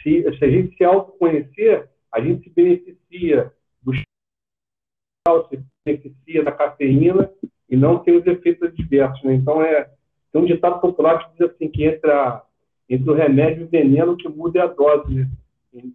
Se, 0.04 0.24
se 0.38 0.46
a 0.46 0.50
gente 0.50 0.76
se 0.76 0.84
autoconhecer, 0.84 1.90
a 2.12 2.20
gente 2.20 2.44
se 2.44 2.50
beneficia 2.50 3.52
do 3.82 3.94
se 3.96 5.64
beneficia 5.86 6.44
da 6.44 6.52
cafeína 6.52 7.32
e 7.70 7.76
não 7.76 8.00
tem 8.00 8.16
os 8.18 8.26
efeitos 8.28 8.70
adversos. 8.70 9.24
Né? 9.24 9.34
Então, 9.34 9.62
é, 9.62 9.90
tem 10.32 10.42
um 10.42 10.46
ditado 10.46 10.80
popular 10.80 11.26
que 11.26 11.32
diz 11.38 11.50
assim, 11.50 11.70
que 11.70 11.86
entra 11.86 12.44
entre 12.90 13.10
o 13.10 13.14
remédio 13.14 13.62
e 13.62 13.66
o 13.66 13.70
veneno 13.70 14.18
que 14.18 14.28
muda 14.28 14.64
a 14.64 14.68
dose. 14.68 15.14
Né? 15.14 15.28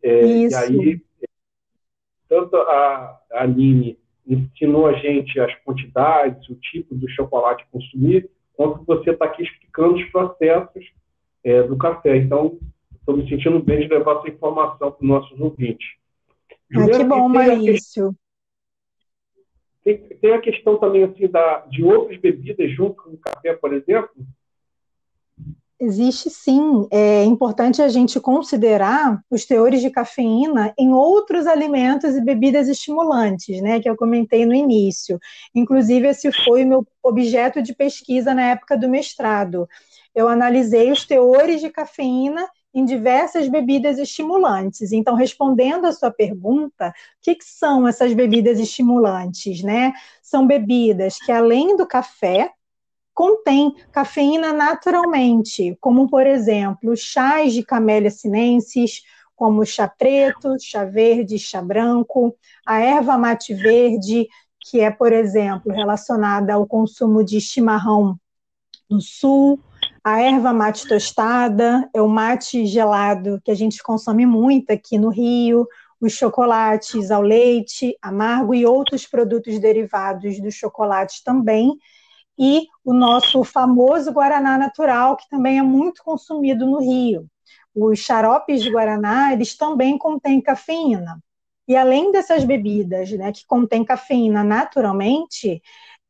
É, 0.02 0.24
e 0.24 0.54
aí, 0.54 1.02
tanto 2.28 2.56
a, 2.56 3.20
a 3.32 3.42
Aline 3.42 3.98
ensinou 4.26 4.86
a 4.86 4.92
gente 4.94 5.40
as 5.40 5.54
quantidades, 5.62 6.48
o 6.48 6.54
tipo 6.54 6.94
do 6.94 7.08
chocolate 7.10 7.66
consumir, 7.72 8.30
quanto 8.54 8.84
você 8.84 9.10
está 9.10 9.24
aqui 9.24 9.42
explicando 9.42 9.94
os 9.94 10.04
processos 10.10 10.84
é, 11.42 11.62
do 11.62 11.76
café. 11.76 12.16
Então, 12.16 12.58
estou 12.94 13.16
me 13.16 13.28
sentindo 13.28 13.60
bem 13.60 13.80
de 13.80 13.88
levar 13.88 14.18
essa 14.18 14.28
informação 14.28 14.92
para 14.92 15.02
os 15.02 15.08
nossos 15.08 15.40
ouvintes. 15.40 15.86
Ah, 16.76 16.86
que 16.86 17.04
bom, 17.04 17.28
Maurício. 17.28 18.14
tem, 19.82 19.98
tem 19.98 20.32
a 20.32 20.40
questão 20.40 20.78
também 20.78 21.02
assim 21.02 21.26
da, 21.26 21.66
de 21.66 21.82
outras 21.82 22.20
bebidas 22.20 22.70
junto 22.70 23.02
com 23.02 23.10
o 23.10 23.18
café, 23.18 23.54
por 23.54 23.72
exemplo? 23.72 24.10
Existe 25.82 26.28
sim. 26.28 26.86
É 26.90 27.24
importante 27.24 27.80
a 27.80 27.88
gente 27.88 28.20
considerar 28.20 29.18
os 29.30 29.46
teores 29.46 29.80
de 29.80 29.88
cafeína 29.88 30.74
em 30.78 30.92
outros 30.92 31.46
alimentos 31.46 32.14
e 32.14 32.20
bebidas 32.20 32.68
estimulantes, 32.68 33.62
né, 33.62 33.80
que 33.80 33.88
eu 33.88 33.96
comentei 33.96 34.44
no 34.44 34.54
início. 34.54 35.18
Inclusive, 35.54 36.08
esse 36.08 36.30
foi 36.44 36.64
o 36.64 36.68
meu 36.68 36.86
objeto 37.02 37.62
de 37.62 37.74
pesquisa 37.74 38.34
na 38.34 38.50
época 38.50 38.76
do 38.76 38.90
mestrado. 38.90 39.66
Eu 40.14 40.28
analisei 40.28 40.92
os 40.92 41.06
teores 41.06 41.62
de 41.62 41.70
cafeína 41.70 42.46
em 42.74 42.84
diversas 42.84 43.48
bebidas 43.48 43.98
estimulantes. 43.98 44.92
Então, 44.92 45.14
respondendo 45.14 45.86
à 45.86 45.92
sua 45.92 46.10
pergunta, 46.10 46.88
o 46.88 46.92
que, 47.22 47.34
que 47.36 47.44
são 47.44 47.88
essas 47.88 48.12
bebidas 48.12 48.60
estimulantes, 48.60 49.62
né? 49.62 49.94
São 50.22 50.46
bebidas 50.46 51.16
que, 51.18 51.32
além 51.32 51.74
do 51.74 51.86
café, 51.86 52.50
contém 53.20 53.74
cafeína 53.92 54.50
naturalmente, 54.50 55.76
como, 55.78 56.08
por 56.08 56.26
exemplo, 56.26 56.96
chás 56.96 57.52
de 57.52 57.62
camélia 57.62 58.10
sinensis, 58.10 59.02
como 59.36 59.66
chá 59.66 59.86
preto, 59.86 60.56
chá 60.58 60.86
verde, 60.86 61.38
chá 61.38 61.60
branco, 61.60 62.34
a 62.64 62.80
erva 62.80 63.18
mate 63.18 63.52
verde, 63.52 64.26
que 64.58 64.80
é, 64.80 64.90
por 64.90 65.12
exemplo, 65.12 65.70
relacionada 65.70 66.54
ao 66.54 66.66
consumo 66.66 67.22
de 67.22 67.42
chimarrão 67.42 68.18
no 68.88 69.02
sul, 69.02 69.60
a 70.02 70.22
erva 70.22 70.54
mate 70.54 70.88
tostada, 70.88 71.90
é 71.92 72.00
o 72.00 72.08
mate 72.08 72.64
gelado 72.64 73.38
que 73.44 73.50
a 73.50 73.54
gente 73.54 73.82
consome 73.82 74.24
muito 74.24 74.70
aqui 74.70 74.96
no 74.96 75.10
Rio, 75.10 75.68
os 76.00 76.14
chocolates 76.14 77.10
ao 77.10 77.20
leite, 77.20 77.94
amargo 78.00 78.54
e 78.54 78.64
outros 78.64 79.06
produtos 79.06 79.58
derivados 79.58 80.40
do 80.40 80.50
chocolate 80.50 81.22
também, 81.22 81.78
e 82.42 82.66
o 82.82 82.94
nosso 82.94 83.44
famoso 83.44 84.10
Guaraná 84.10 84.56
natural, 84.56 85.14
que 85.14 85.28
também 85.28 85.58
é 85.58 85.62
muito 85.62 86.02
consumido 86.02 86.64
no 86.66 86.80
Rio. 86.80 87.26
Os 87.74 87.98
xaropes 87.98 88.62
de 88.62 88.70
Guaraná, 88.70 89.34
eles 89.34 89.54
também 89.54 89.98
contêm 89.98 90.40
cafeína. 90.40 91.22
E 91.68 91.76
além 91.76 92.10
dessas 92.10 92.42
bebidas, 92.42 93.10
né, 93.12 93.30
que 93.30 93.46
contêm 93.46 93.84
cafeína 93.84 94.42
naturalmente, 94.42 95.60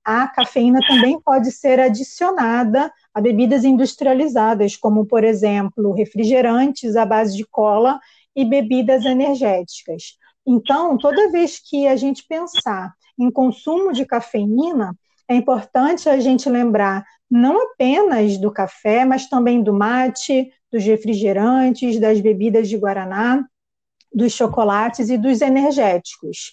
a 0.04 0.28
cafeína 0.28 0.78
também 0.86 1.20
pode 1.20 1.50
ser 1.50 1.80
adicionada 1.80 2.92
a 3.12 3.20
bebidas 3.20 3.64
industrializadas, 3.64 4.76
como, 4.76 5.04
por 5.04 5.24
exemplo, 5.24 5.92
refrigerantes 5.92 6.94
à 6.94 7.04
base 7.04 7.36
de 7.36 7.44
cola 7.44 7.98
e 8.36 8.44
bebidas 8.44 9.04
energéticas. 9.04 10.16
Então, 10.46 10.96
toda 10.96 11.30
vez 11.32 11.58
que 11.58 11.88
a 11.88 11.96
gente 11.96 12.24
pensar 12.26 12.94
em 13.18 13.30
consumo 13.32 13.92
de 13.92 14.06
cafeína, 14.06 14.96
é 15.30 15.34
importante 15.36 16.08
a 16.08 16.18
gente 16.18 16.50
lembrar 16.50 17.04
não 17.30 17.62
apenas 17.62 18.36
do 18.36 18.50
café, 18.50 19.04
mas 19.04 19.28
também 19.28 19.62
do 19.62 19.72
mate, 19.72 20.52
dos 20.72 20.82
refrigerantes, 20.82 22.00
das 22.00 22.20
bebidas 22.20 22.68
de 22.68 22.76
guaraná, 22.76 23.44
dos 24.12 24.32
chocolates 24.32 25.08
e 25.08 25.16
dos 25.16 25.40
energéticos. 25.40 26.52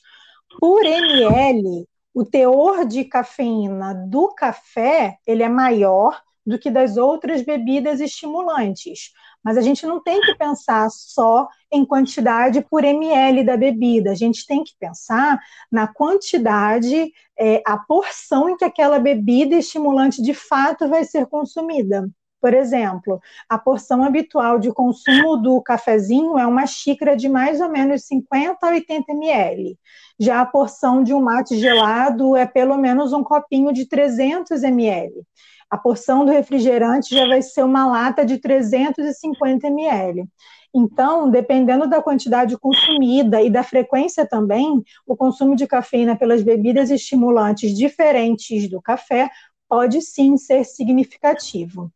Por 0.60 0.86
ml, 0.86 1.88
o 2.14 2.24
teor 2.24 2.86
de 2.86 3.04
cafeína 3.04 3.96
do 3.96 4.28
café 4.36 5.18
ele 5.26 5.42
é 5.42 5.50
maior 5.50 6.22
do 6.46 6.60
que 6.60 6.70
das 6.70 6.98
outras 6.98 7.42
bebidas 7.42 8.00
estimulantes. 8.00 9.12
Mas 9.44 9.58
a 9.58 9.62
gente 9.62 9.86
não 9.86 10.02
tem 10.02 10.20
que 10.22 10.36
pensar 10.36 10.90
só 10.90 11.48
em 11.72 11.86
quantidade 11.86 12.62
por 12.62 12.84
ml 12.84 13.44
da 13.44 13.58
bebida, 13.58 14.12
a 14.12 14.16
gente 14.16 14.46
tem 14.46 14.64
que 14.64 14.74
pensar 14.80 15.40
na 15.72 15.88
quantidade, 15.88 17.12
é, 17.38 17.62
a 17.66 17.78
porção 17.78 18.50
em 18.50 18.58
que 18.58 18.66
aquela 18.66 19.00
bebida 19.00 19.56
estimulante 19.56 20.22
de 20.22 20.34
fato 20.34 20.88
vai 20.88 21.04
ser 21.04 21.26
consumida. 21.28 22.10
Por 22.40 22.54
exemplo, 22.54 23.20
a 23.50 23.58
porção 23.58 24.04
habitual 24.04 24.60
de 24.60 24.72
consumo 24.72 25.38
do 25.38 25.60
cafezinho 25.62 26.38
é 26.38 26.46
uma 26.46 26.68
xícara 26.68 27.18
de 27.18 27.28
mais 27.28 27.60
ou 27.60 27.70
menos 27.70 28.04
50 28.04 28.58
a 28.62 28.70
80 28.70 29.12
ml. 29.12 29.78
Já 30.20 30.42
a 30.42 30.46
porção 30.46 31.04
de 31.04 31.14
um 31.14 31.22
mate 31.22 31.58
gelado 31.58 32.36
é 32.36 32.46
pelo 32.46 32.78
menos 32.78 33.12
um 33.12 33.24
copinho 33.24 33.74
de 33.74 33.88
300 33.88 34.64
ml 34.64 35.26
a 35.70 35.78
porção 35.78 36.26
do 36.26 36.32
refrigerante 36.32 37.14
já 37.14 37.28
vai 37.28 37.42
ser 37.42 37.64
uma 37.64 37.86
lata 37.86 38.26
de 38.26 38.38
350 38.38 39.68
ml. 39.68 40.28
Então, 40.74 41.30
dependendo 41.30 41.88
da 41.88 42.02
quantidade 42.02 42.58
consumida 42.58 43.42
e 43.42 43.50
da 43.50 43.64
frequência 43.64 44.28
também, 44.28 44.84
o 45.06 45.16
consumo 45.16 45.56
de 45.56 45.68
cafeína 45.68 46.16
pelas 46.16 46.44
bebidas 46.44 46.90
estimulantes 46.90 47.76
diferentes 47.76 48.70
do 48.70 48.82
café 48.82 49.30
pode 49.68 50.02
sim 50.02 50.38
ser 50.38 50.64
significativo. 50.64 51.92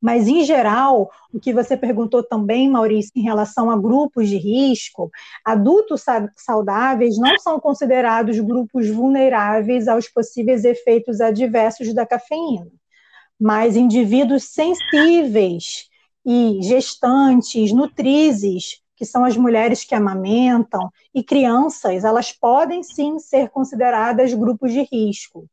Mas, 0.00 0.28
em 0.28 0.44
geral, 0.44 1.10
o 1.32 1.40
que 1.40 1.50
você 1.50 1.78
perguntou 1.78 2.22
também, 2.22 2.68
Maurício, 2.68 3.12
em 3.16 3.22
relação 3.22 3.70
a 3.70 3.78
grupos 3.78 4.28
de 4.28 4.36
risco, 4.36 5.10
adultos 5.42 6.04
saudáveis 6.36 7.16
não 7.16 7.38
são 7.38 7.58
considerados 7.58 8.38
grupos 8.38 8.90
vulneráveis 8.90 9.88
aos 9.88 10.06
possíveis 10.06 10.62
efeitos 10.62 11.22
adversos 11.22 11.94
da 11.94 12.04
cafeína 12.04 12.70
mas 13.44 13.76
indivíduos 13.76 14.44
sensíveis 14.44 15.90
e 16.24 16.60
gestantes, 16.62 17.74
nutrizes, 17.74 18.80
que 18.96 19.04
são 19.04 19.22
as 19.22 19.36
mulheres 19.36 19.84
que 19.84 19.94
amamentam, 19.94 20.90
e 21.14 21.22
crianças, 21.22 22.04
elas 22.04 22.32
podem 22.32 22.82
sim 22.82 23.18
ser 23.18 23.50
consideradas 23.50 24.32
grupos 24.32 24.72
de 24.72 24.88
risco. 24.90 25.46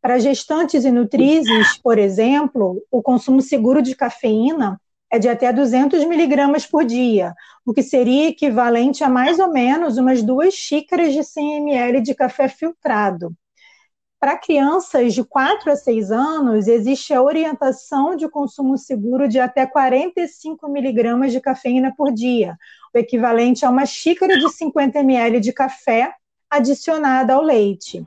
Para 0.00 0.20
gestantes 0.20 0.84
e 0.84 0.92
nutrizes, 0.92 1.76
por 1.82 1.98
exemplo, 1.98 2.80
o 2.92 3.02
consumo 3.02 3.42
seguro 3.42 3.82
de 3.82 3.96
cafeína 3.96 4.80
é 5.10 5.18
de 5.18 5.28
até 5.28 5.52
200 5.52 6.04
miligramas 6.04 6.64
por 6.64 6.84
dia, 6.84 7.34
o 7.66 7.72
que 7.72 7.82
seria 7.82 8.28
equivalente 8.28 9.02
a 9.02 9.08
mais 9.08 9.40
ou 9.40 9.50
menos 9.50 9.98
umas 9.98 10.22
duas 10.22 10.54
xícaras 10.54 11.12
de 11.12 11.24
100 11.24 11.56
ml 11.56 12.02
de 12.02 12.14
café 12.14 12.48
filtrado. 12.48 13.34
Para 14.22 14.38
crianças 14.38 15.14
de 15.14 15.24
4 15.24 15.72
a 15.72 15.74
6 15.74 16.12
anos, 16.12 16.68
existe 16.68 17.12
a 17.12 17.20
orientação 17.20 18.14
de 18.14 18.28
consumo 18.28 18.78
seguro 18.78 19.26
de 19.26 19.40
até 19.40 19.66
45 19.66 20.68
miligramas 20.68 21.32
de 21.32 21.40
cafeína 21.40 21.92
por 21.96 22.12
dia, 22.12 22.56
o 22.94 22.98
equivalente 22.98 23.66
a 23.66 23.70
uma 23.70 23.84
xícara 23.84 24.38
de 24.38 24.48
50 24.48 25.00
ml 25.00 25.40
de 25.40 25.52
café 25.52 26.14
adicionada 26.48 27.34
ao 27.34 27.42
leite. 27.42 28.06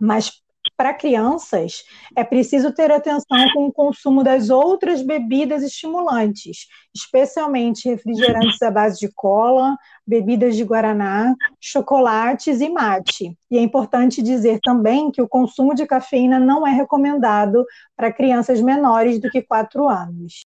Mas 0.00 0.40
para 0.80 0.94
crianças, 0.94 1.84
é 2.16 2.24
preciso 2.24 2.72
ter 2.72 2.90
atenção 2.90 3.36
com 3.52 3.66
o 3.66 3.72
consumo 3.72 4.24
das 4.24 4.48
outras 4.48 5.02
bebidas 5.02 5.62
estimulantes, 5.62 6.68
especialmente 6.94 7.86
refrigerantes 7.86 8.62
à 8.62 8.70
base 8.70 8.98
de 8.98 9.12
cola, 9.14 9.76
bebidas 10.06 10.56
de 10.56 10.64
guaraná, 10.64 11.34
chocolates 11.60 12.62
e 12.62 12.70
mate. 12.70 13.36
E 13.50 13.58
é 13.58 13.60
importante 13.60 14.22
dizer 14.22 14.58
também 14.62 15.10
que 15.10 15.20
o 15.20 15.28
consumo 15.28 15.74
de 15.74 15.84
cafeína 15.84 16.40
não 16.40 16.66
é 16.66 16.70
recomendado 16.70 17.62
para 17.94 18.10
crianças 18.10 18.62
menores 18.62 19.20
do 19.20 19.28
que 19.28 19.42
4 19.42 19.86
anos. 19.86 20.46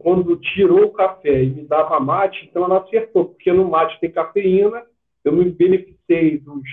Quando 0.00 0.34
tirou 0.40 0.86
o 0.86 0.92
café 0.92 1.44
e 1.44 1.50
me 1.50 1.62
dava 1.68 2.00
mate, 2.00 2.48
então 2.50 2.64
ela 2.64 2.78
acertou, 2.78 3.26
porque 3.26 3.52
no 3.52 3.70
mate 3.70 4.00
tem 4.00 4.10
cafeína, 4.10 4.82
eu 5.24 5.32
me 5.32 5.48
beneficiei 5.48 6.40
dos 6.40 6.64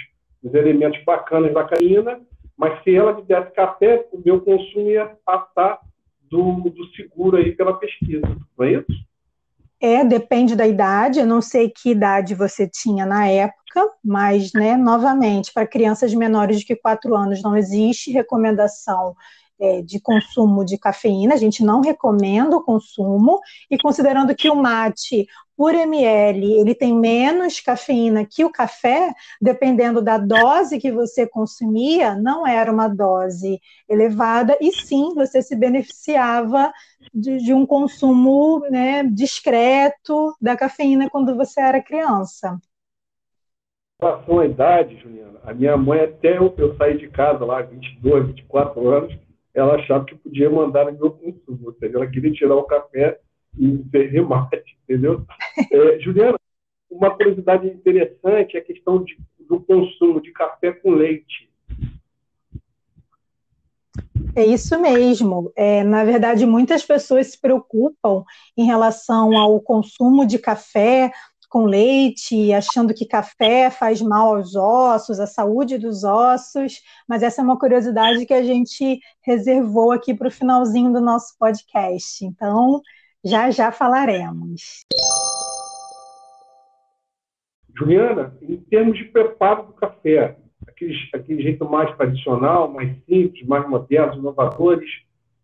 os 0.43 0.53
elementos 0.53 1.03
bacanas 1.03 1.53
da 1.53 1.63
cafeína, 1.63 2.19
mas 2.57 2.83
se 2.83 2.95
ela 2.95 3.13
me 3.13 3.21
desse 3.23 3.51
café, 3.51 4.05
o 4.11 4.21
meu 4.23 4.41
consumo 4.41 4.89
ia 4.89 5.11
passar 5.25 5.79
do, 6.29 6.69
do 6.69 6.85
seguro 6.95 7.37
aí 7.37 7.55
pela 7.55 7.77
pesquisa, 7.79 8.27
não 8.57 8.65
é 8.65 8.73
isso? 8.73 9.09
É, 9.81 10.03
depende 10.03 10.57
da 10.57 10.67
idade, 10.67 11.19
eu 11.19 11.25
não 11.25 11.41
sei 11.41 11.69
que 11.69 11.91
idade 11.91 12.35
você 12.35 12.67
tinha 12.67 13.05
na 13.05 13.27
época, 13.27 13.89
mas, 14.03 14.51
né, 14.53 14.75
novamente, 14.75 15.53
para 15.53 15.65
crianças 15.65 16.13
menores 16.13 16.59
de 16.59 16.65
que 16.65 16.75
4 16.75 17.15
anos 17.15 17.41
não 17.41 17.55
existe 17.55 18.11
recomendação 18.11 19.15
é, 19.59 19.81
de 19.81 19.99
consumo 19.99 20.63
de 20.63 20.77
cafeína, 20.77 21.33
a 21.33 21.37
gente 21.37 21.63
não 21.63 21.81
recomenda 21.81 22.55
o 22.55 22.63
consumo, 22.63 23.39
e 23.69 23.77
considerando 23.77 24.33
que 24.35 24.49
o 24.49 24.55
mate 24.55 25.27
por 25.59 25.75
ml 25.75 26.53
ele 26.53 26.73
tem 26.73 26.97
menos 26.97 27.59
cafeína 27.59 28.23
que 28.23 28.45
o 28.45 28.49
café, 28.49 29.13
dependendo 29.41 30.01
da 30.01 30.17
dose 30.17 30.79
que 30.79 30.89
você 30.89 31.27
consumia, 31.27 32.15
não 32.15 32.47
era 32.47 32.71
uma 32.71 32.87
dose 32.87 33.59
elevada, 33.89 34.57
e 34.61 34.71
sim 34.71 35.13
você 35.13 35.41
se 35.41 35.57
beneficiava 35.57 36.71
de, 37.13 37.39
de 37.39 37.53
um 37.53 37.65
consumo 37.65 38.59
né, 38.71 39.03
discreto 39.03 40.33
da 40.39 40.55
cafeína 40.55 41.09
quando 41.09 41.35
você 41.35 41.59
era 41.59 41.83
criança. 41.83 42.57
Em 44.01 44.05
relação 44.05 44.39
à 44.39 44.45
idade, 44.45 44.95
Juliana, 44.95 45.41
a 45.43 45.53
minha 45.53 45.75
mãe, 45.75 45.99
até 45.99 46.37
eu, 46.37 46.53
eu 46.57 46.77
sair 46.77 46.97
de 46.97 47.09
casa 47.09 47.43
lá, 47.43 47.61
22, 47.61 48.27
24 48.27 48.89
anos, 48.89 49.19
ela 49.53 49.75
achava 49.75 50.05
que 50.05 50.15
podia 50.15 50.49
mandar 50.49 50.91
no 50.91 50.99
meu 50.99 51.11
consumo, 51.11 51.67
ou 51.67 51.73
seja, 51.73 51.97
ela 51.97 52.07
queria 52.07 52.31
tirar 52.31 52.55
o 52.55 52.63
café 52.63 53.19
e 53.57 53.83
servir 53.91 54.21
mate, 54.21 54.77
entendeu? 54.83 55.25
É, 55.71 55.99
Juliana, 55.99 56.39
uma 56.89 57.11
curiosidade 57.11 57.67
interessante 57.67 58.55
é 58.55 58.59
a 58.59 58.63
questão 58.63 59.03
de, 59.03 59.17
do 59.39 59.59
consumo 59.59 60.21
de 60.21 60.31
café 60.31 60.71
com 60.71 60.91
leite. 60.91 61.49
É 64.35 64.45
isso 64.45 64.79
mesmo. 64.79 65.51
É, 65.55 65.83
na 65.83 66.03
verdade, 66.03 66.45
muitas 66.45 66.85
pessoas 66.85 67.27
se 67.27 67.41
preocupam 67.41 68.23
em 68.55 68.65
relação 68.65 69.37
ao 69.37 69.59
consumo 69.59 70.25
de 70.25 70.39
café 70.39 71.11
com 71.49 71.65
leite, 71.65 72.53
achando 72.53 72.93
que 72.93 73.07
café 73.07 73.71
faz 73.71 74.01
mal 74.01 74.35
aos 74.35 74.55
ossos, 74.55 75.19
à 75.19 75.25
saúde 75.25 75.79
dos 75.79 76.03
ossos, 76.03 76.81
mas 77.07 77.23
essa 77.23 77.41
é 77.41 77.43
uma 77.43 77.57
curiosidade 77.57 78.25
que 78.25 78.33
a 78.33 78.43
gente 78.43 78.99
reservou 79.21 79.91
aqui 79.91 80.13
para 80.13 80.27
o 80.27 80.31
finalzinho 80.31 80.93
do 80.93 81.01
nosso 81.01 81.35
podcast. 81.39 82.23
Então, 82.23 82.81
já 83.25 83.49
já 83.49 83.71
falaremos. 83.71 84.85
Juliana, 87.75 88.37
em 88.41 88.57
termos 88.57 88.97
de 88.97 89.05
preparo 89.05 89.63
do 89.63 89.73
café, 89.73 90.37
aquele, 90.67 90.93
aquele 91.13 91.41
jeito 91.41 91.67
mais 91.67 91.95
tradicional, 91.95 92.71
mais 92.71 92.95
simples, 93.05 93.47
mais 93.47 93.67
moderno, 93.67 94.19
inovadores, 94.19 94.89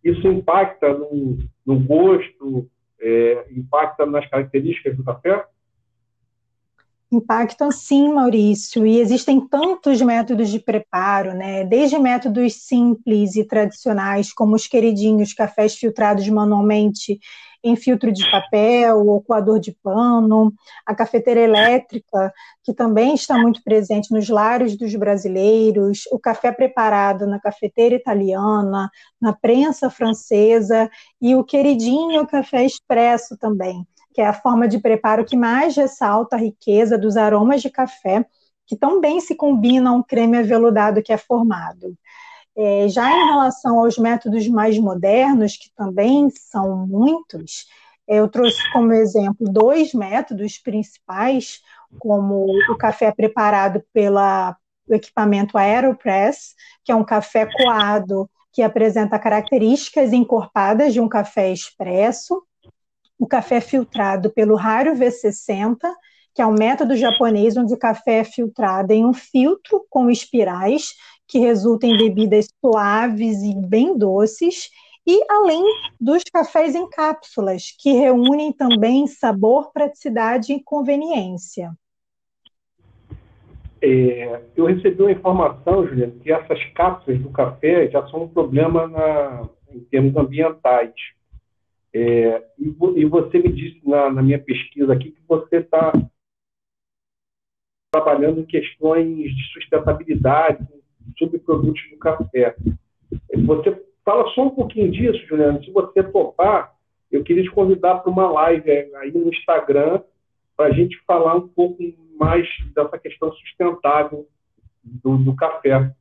isso 0.03 0.27
impacta 0.27 0.93
no, 0.93 1.39
no 1.65 1.79
gosto, 1.79 2.69
é, 2.99 3.47
impacta 3.51 4.05
nas 4.05 4.27
características 4.29 4.95
do 4.95 5.03
café? 5.03 5.45
Impactam 7.15 7.71
sim, 7.71 8.13
Maurício, 8.13 8.85
e 8.85 8.99
existem 8.99 9.39
tantos 9.39 10.01
métodos 10.01 10.49
de 10.49 10.59
preparo, 10.59 11.33
né? 11.33 11.63
Desde 11.63 11.97
métodos 11.97 12.55
simples 12.55 13.37
e 13.37 13.45
tradicionais, 13.45 14.33
como 14.33 14.53
os 14.53 14.67
queridinhos 14.67 15.33
cafés 15.33 15.75
filtrados 15.75 16.27
manualmente 16.27 17.17
em 17.63 17.75
filtro 17.77 18.11
de 18.11 18.29
papel 18.29 19.07
ou 19.07 19.21
coador 19.21 19.59
de 19.59 19.71
pano, 19.71 20.53
a 20.85 20.93
cafeteira 20.93 21.39
elétrica, 21.39 22.33
que 22.63 22.73
também 22.73 23.15
está 23.15 23.37
muito 23.39 23.63
presente 23.63 24.11
nos 24.11 24.27
lares 24.27 24.77
dos 24.77 24.93
brasileiros, 24.93 26.03
o 26.11 26.19
café 26.19 26.51
preparado 26.51 27.25
na 27.25 27.39
cafeteira 27.39 27.95
italiana, 27.95 28.89
na 29.19 29.33
prensa 29.33 29.89
francesa 29.89 30.91
e 31.19 31.33
o 31.33 31.43
queridinho 31.43 32.27
café 32.27 32.65
expresso 32.65 33.37
também, 33.37 33.87
que 34.15 34.21
é 34.21 34.25
a 34.25 34.33
forma 34.33 34.65
de 34.65 34.79
preparo 34.79 35.25
que 35.25 35.35
mais 35.35 35.75
ressalta 35.75 36.37
a 36.37 36.39
riqueza 36.39 36.97
dos 36.97 37.17
aromas 37.17 37.61
de 37.61 37.69
café, 37.69 38.25
que 38.65 38.73
tão 38.73 39.01
bem 39.01 39.19
se 39.19 39.35
combinam 39.35 39.97
ao 39.97 40.03
creme 40.05 40.37
aveludado 40.37 41.03
que 41.03 41.11
é 41.11 41.17
formado. 41.17 41.93
É, 42.57 42.87
já 42.87 43.11
em 43.11 43.25
relação 43.25 43.77
aos 43.77 43.97
métodos 43.97 44.47
mais 44.47 44.79
modernos, 44.79 45.57
que 45.57 45.69
também 45.75 46.29
são 46.29 46.87
muitos, 46.87 47.67
é, 48.07 48.19
eu 48.19 48.29
trouxe 48.29 48.57
como 48.71 48.93
exemplo 48.93 49.51
dois 49.51 49.93
métodos 49.93 50.57
principais, 50.57 51.59
como 51.99 52.45
o 52.69 52.77
café 52.77 53.11
preparado 53.11 53.83
pelo 53.91 54.19
equipamento 54.89 55.57
Aeropress, 55.57 56.55
que 56.85 56.91
é 56.91 56.95
um 56.95 57.03
café 57.03 57.45
coado 57.45 58.29
que 58.53 58.61
apresenta 58.61 59.19
características 59.19 60.13
encorpadas 60.13 60.93
de 60.93 61.01
um 61.01 61.09
café 61.09 61.51
expresso, 61.51 62.41
o 63.17 63.27
café 63.27 63.61
filtrado 63.61 64.29
pelo 64.29 64.55
Raro 64.55 64.93
V60, 64.93 65.77
que 66.33 66.41
é 66.41 66.45
um 66.45 66.53
método 66.53 66.95
japonês 66.95 67.55
onde 67.55 67.73
o 67.73 67.79
café 67.79 68.19
é 68.19 68.23
filtrado 68.23 68.91
em 68.91 69.05
um 69.05 69.13
filtro 69.13 69.85
com 69.89 70.09
espirais 70.09 70.93
que 71.27 71.39
resulta 71.39 71.87
em 71.87 71.97
bebidas 71.97 72.47
suaves 72.63 73.41
e 73.41 73.55
bem 73.55 73.97
doces, 73.97 74.69
e 75.07 75.23
além 75.29 75.63
dos 75.99 76.23
cafés 76.23 76.75
em 76.75 76.89
cápsulas, 76.89 77.75
que 77.79 77.93
reúnem 77.93 78.51
também 78.51 79.07
sabor, 79.07 79.71
praticidade 79.71 80.53
e 80.53 80.63
conveniência. 80.63 81.71
É, 83.81 84.41
eu 84.55 84.65
recebi 84.65 84.99
uma 85.01 85.11
informação, 85.11 85.87
Juliana, 85.87 86.13
que 86.23 86.31
essas 86.31 86.63
cápsulas 86.73 87.21
do 87.21 87.29
café 87.29 87.87
já 87.89 88.05
são 88.07 88.23
um 88.23 88.27
problema 88.27 88.87
na, 88.87 89.47
em 89.69 89.79
termos 89.81 90.15
ambientais. 90.15 90.93
É, 91.97 92.43
e, 92.59 92.75
e, 92.97 93.05
você 93.05 93.39
me 93.39 93.53
disse 93.53 93.79
na, 93.87 94.11
na 94.11 94.21
minha 94.21 94.37
pesquisa 94.37 94.91
aqui 94.91 95.11
que 95.11 95.21
você 95.25 95.59
está 95.59 95.93
trabalhando 97.89 98.41
em 98.41 98.45
questões 98.45 99.33
de 99.33 99.43
sustentabilidade, 99.53 100.67
subprodutos 101.17 101.81
do 101.89 101.97
café. 101.97 102.53
Você 103.45 103.81
fala 104.03 104.29
só 104.31 104.47
um 104.47 104.49
pouquinho 104.49 104.91
disso, 104.91 105.25
Juliano. 105.25 105.63
Se 105.63 105.71
você 105.71 106.03
topar, 106.03 106.75
eu 107.09 107.23
queria 107.23 107.43
te 107.43 107.51
convidar 107.51 107.99
para 107.99 108.11
uma 108.11 108.29
live 108.29 108.69
aí 108.97 109.13
no 109.13 109.29
Instagram 109.29 110.01
para 110.57 110.65
a 110.65 110.71
gente 110.71 111.01
falar 111.07 111.35
um 111.35 111.47
pouco 111.47 111.81
mais 112.19 112.45
dessa 112.73 112.99
questão 112.99 113.31
sustentável 113.31 114.27
do, 114.83 115.17
do 115.17 115.33
café. 115.33 115.95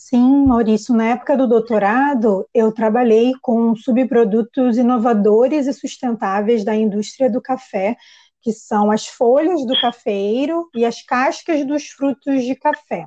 Sim, 0.00 0.46
Maurício, 0.46 0.94
na 0.94 1.08
época 1.08 1.36
do 1.36 1.46
doutorado, 1.46 2.48
eu 2.54 2.72
trabalhei 2.72 3.32
com 3.42 3.74
subprodutos 3.74 4.78
inovadores 4.78 5.66
e 5.66 5.72
sustentáveis 5.72 6.64
da 6.64 6.74
indústria 6.74 7.28
do 7.28 7.42
café, 7.42 7.96
que 8.40 8.52
são 8.52 8.92
as 8.92 9.06
folhas 9.06 9.66
do 9.66 9.78
cafeiro 9.80 10.70
e 10.74 10.84
as 10.84 11.02
cascas 11.02 11.66
dos 11.66 11.88
frutos 11.88 12.44
de 12.44 12.54
café. 12.54 13.06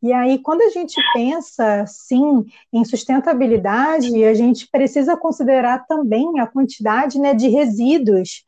E 0.00 0.12
aí, 0.12 0.38
quando 0.38 0.62
a 0.62 0.70
gente 0.70 0.94
pensa, 1.12 1.84
sim, 1.86 2.44
em 2.72 2.84
sustentabilidade, 2.84 4.24
a 4.24 4.32
gente 4.32 4.68
precisa 4.70 5.16
considerar 5.16 5.84
também 5.86 6.38
a 6.38 6.46
quantidade 6.46 7.18
né, 7.18 7.34
de 7.34 7.48
resíduos 7.48 8.44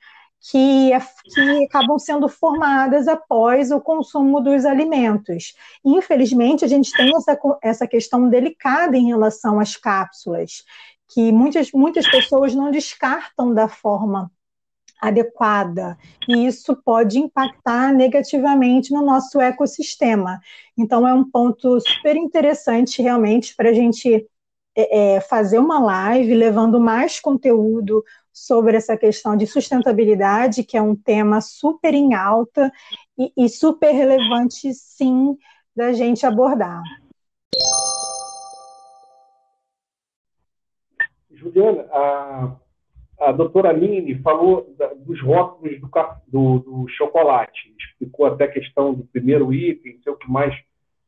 que, 0.51 0.90
que 1.32 1.64
acabam 1.64 1.99
sendo 1.99 2.28
formadas 2.28 3.07
após 3.07 3.70
o 3.70 3.80
consumo 3.80 4.40
dos 4.40 4.64
alimentos. 4.64 5.55
Infelizmente, 5.84 6.64
a 6.64 6.68
gente 6.68 6.90
tem 6.93 7.14
essa, 7.16 7.38
essa 7.62 7.86
questão 7.86 8.28
delicada 8.28 8.97
em 8.97 9.07
relação 9.07 9.61
às 9.61 9.76
cápsulas, 9.76 10.64
que 11.09 11.30
muitas, 11.30 11.70
muitas 11.72 12.11
pessoas 12.11 12.55
não 12.55 12.72
descartam 12.72 13.55
da 13.55 13.68
forma 13.68 14.30
adequada, 15.01 15.99
e 16.28 16.47
isso 16.47 16.76
pode 16.76 17.18
impactar 17.18 17.93
negativamente 17.93 18.93
no 18.93 19.03
nosso 19.03 19.40
ecossistema. 19.40 20.40
Então, 20.78 21.07
é 21.07 21.12
um 21.12 21.28
ponto 21.28 21.80
super 21.80 22.16
interessante, 22.16 23.03
realmente, 23.03 23.55
para 23.57 23.70
a 23.70 23.72
gente 23.72 24.28
é, 24.76 25.16
é, 25.16 25.20
fazer 25.20 25.59
uma 25.59 25.78
live 25.78 26.34
levando 26.34 26.80
mais 26.80 27.20
conteúdo 27.20 28.03
sobre 28.33 28.76
essa 28.76 28.97
questão 28.97 29.37
de 29.37 29.47
sustentabilidade, 29.47 30.64
que 30.64 30.76
é 30.76 30.83
um 30.83 30.97
tema 30.97 31.41
super 31.41 31.95
em 31.95 32.14
alta 32.14 32.70
e, 33.18 33.33
e 33.37 33.49
super 33.49 33.93
relevante, 33.93 34.72
sim, 34.72 35.37
da 35.74 35.93
gente 35.93 36.24
abordar. 36.24 36.83
Juliana, 41.30 41.83
a 41.91 42.57
a 43.22 43.30
doutora 43.30 43.68
Aline 43.68 44.16
falou 44.16 44.74
da, 44.76 44.93
dos 44.95 45.20
rótulos 45.22 45.80
do, 45.80 45.89
do, 46.26 46.59
do, 46.59 46.89
chocolate, 46.89 47.72
explicou 47.78 48.26
até 48.26 48.45
a 48.45 48.51
questão 48.51 48.93
do 48.93 49.05
primeiro 49.05 49.53
item, 49.53 49.99
sei 50.03 50.12
o 50.12 50.16
que 50.16 50.28
mais, 50.28 50.55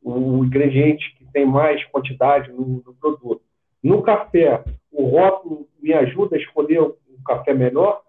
o 0.00 0.44
ingrediente 0.44 1.12
que 1.18 1.24
tem 1.32 1.44
mais 1.44 1.84
quantidade 1.86 2.52
no, 2.52 2.82
no 2.86 2.94
produto. 2.94 3.42
No 3.82 4.00
café, 4.02 4.62
o 4.92 5.06
rótulo 5.06 5.68
me 5.82 5.92
ajuda 5.92 6.36
a 6.36 6.38
escolher 6.38 6.92
café 7.24 7.54
melhor? 7.54 8.02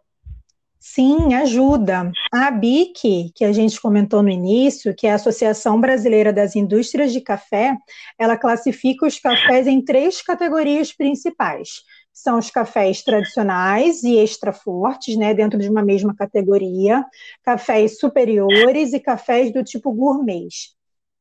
Sim, 0.80 1.34
ajuda. 1.34 2.11
A 2.32 2.47
ABIC, 2.47 3.32
que 3.34 3.43
a 3.43 3.51
gente 3.51 3.82
comentou 3.82 4.22
no 4.22 4.30
início, 4.30 4.93
que 4.95 5.07
é 5.07 5.13
a 5.13 5.16
Associação 5.16 5.82
Brasileira 5.82 6.32
das 6.32 6.55
Indústrias 6.55 7.11
de 7.11 7.22
Café, 7.22 7.76
ela 8.20 8.38
classifica 8.38 9.07
os 9.07 9.18
cafés 9.18 9.66
em 9.66 9.84
três 9.84 10.22
categorias 10.22 10.93
principais 10.93 11.84
são 12.16 12.39
os 12.39 12.49
cafés 12.49 13.03
tradicionais 13.03 14.01
e 14.03 14.18
extra 14.18 14.53
fortes, 14.53 15.18
né, 15.18 15.34
dentro 15.34 15.59
de 15.59 15.70
uma 15.70 15.84
mesma 15.84 16.16
categoria, 16.16 17.05
cafés 17.43 17.99
superiores 17.99 18.93
e 18.93 19.01
cafés 19.01 19.51
do 19.51 19.61
tipo 19.61 19.91
gourmet. 19.91 20.47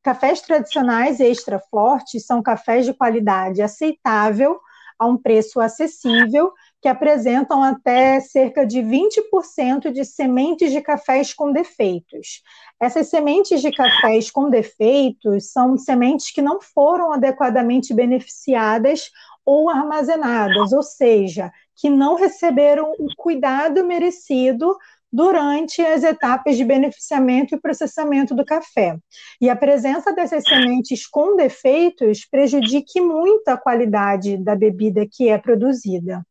Cafés 0.01 0.39
tradicionais 0.39 1.19
e 1.19 1.25
extra 1.25 1.59
fortes 1.69 2.25
são 2.25 2.41
cafés 2.41 2.85
de 2.85 2.93
qualidade 2.93 3.61
aceitável, 3.61 4.57
a 4.97 5.05
um 5.05 5.17
preço 5.17 5.59
acessível, 5.59 6.53
que 6.81 6.87
apresentam 6.87 7.63
até 7.63 8.19
cerca 8.19 8.65
de 8.65 8.79
20% 8.79 9.91
de 9.91 10.05
sementes 10.05 10.71
de 10.71 10.81
cafés 10.81 11.33
com 11.33 11.51
defeitos. 11.51 12.43
Essas 12.79 13.09
sementes 13.09 13.61
de 13.61 13.71
cafés 13.71 14.29
com 14.29 14.49
defeitos 14.49 15.51
são 15.51 15.77
sementes 15.77 16.31
que 16.31 16.41
não 16.41 16.61
foram 16.61 17.11
adequadamente 17.11 17.93
beneficiadas 17.93 19.09
ou 19.45 19.69
armazenadas, 19.69 20.73
ou 20.73 20.83
seja, 20.83 21.51
que 21.75 21.89
não 21.89 22.15
receberam 22.15 22.91
o 22.99 23.07
cuidado 23.15 23.85
merecido 23.85 24.75
durante 25.11 25.81
as 25.81 26.03
etapas 26.03 26.57
de 26.57 26.65
beneficiamento 26.65 27.55
e 27.55 27.59
processamento 27.59 28.35
do 28.35 28.43
café. 28.43 28.97
E 29.39 29.49
a 29.49 29.55
presença 29.55 30.11
dessas 30.13 30.43
sementes 30.43 31.07
com 31.07 31.37
defeitos 31.37 32.25
prejudica 32.25 33.01
muito 33.01 33.47
a 33.47 33.57
qualidade 33.57 34.37
da 34.37 34.55
bebida 34.55 35.07
que 35.09 35.29
é 35.29 35.37
produzida. 35.37 36.25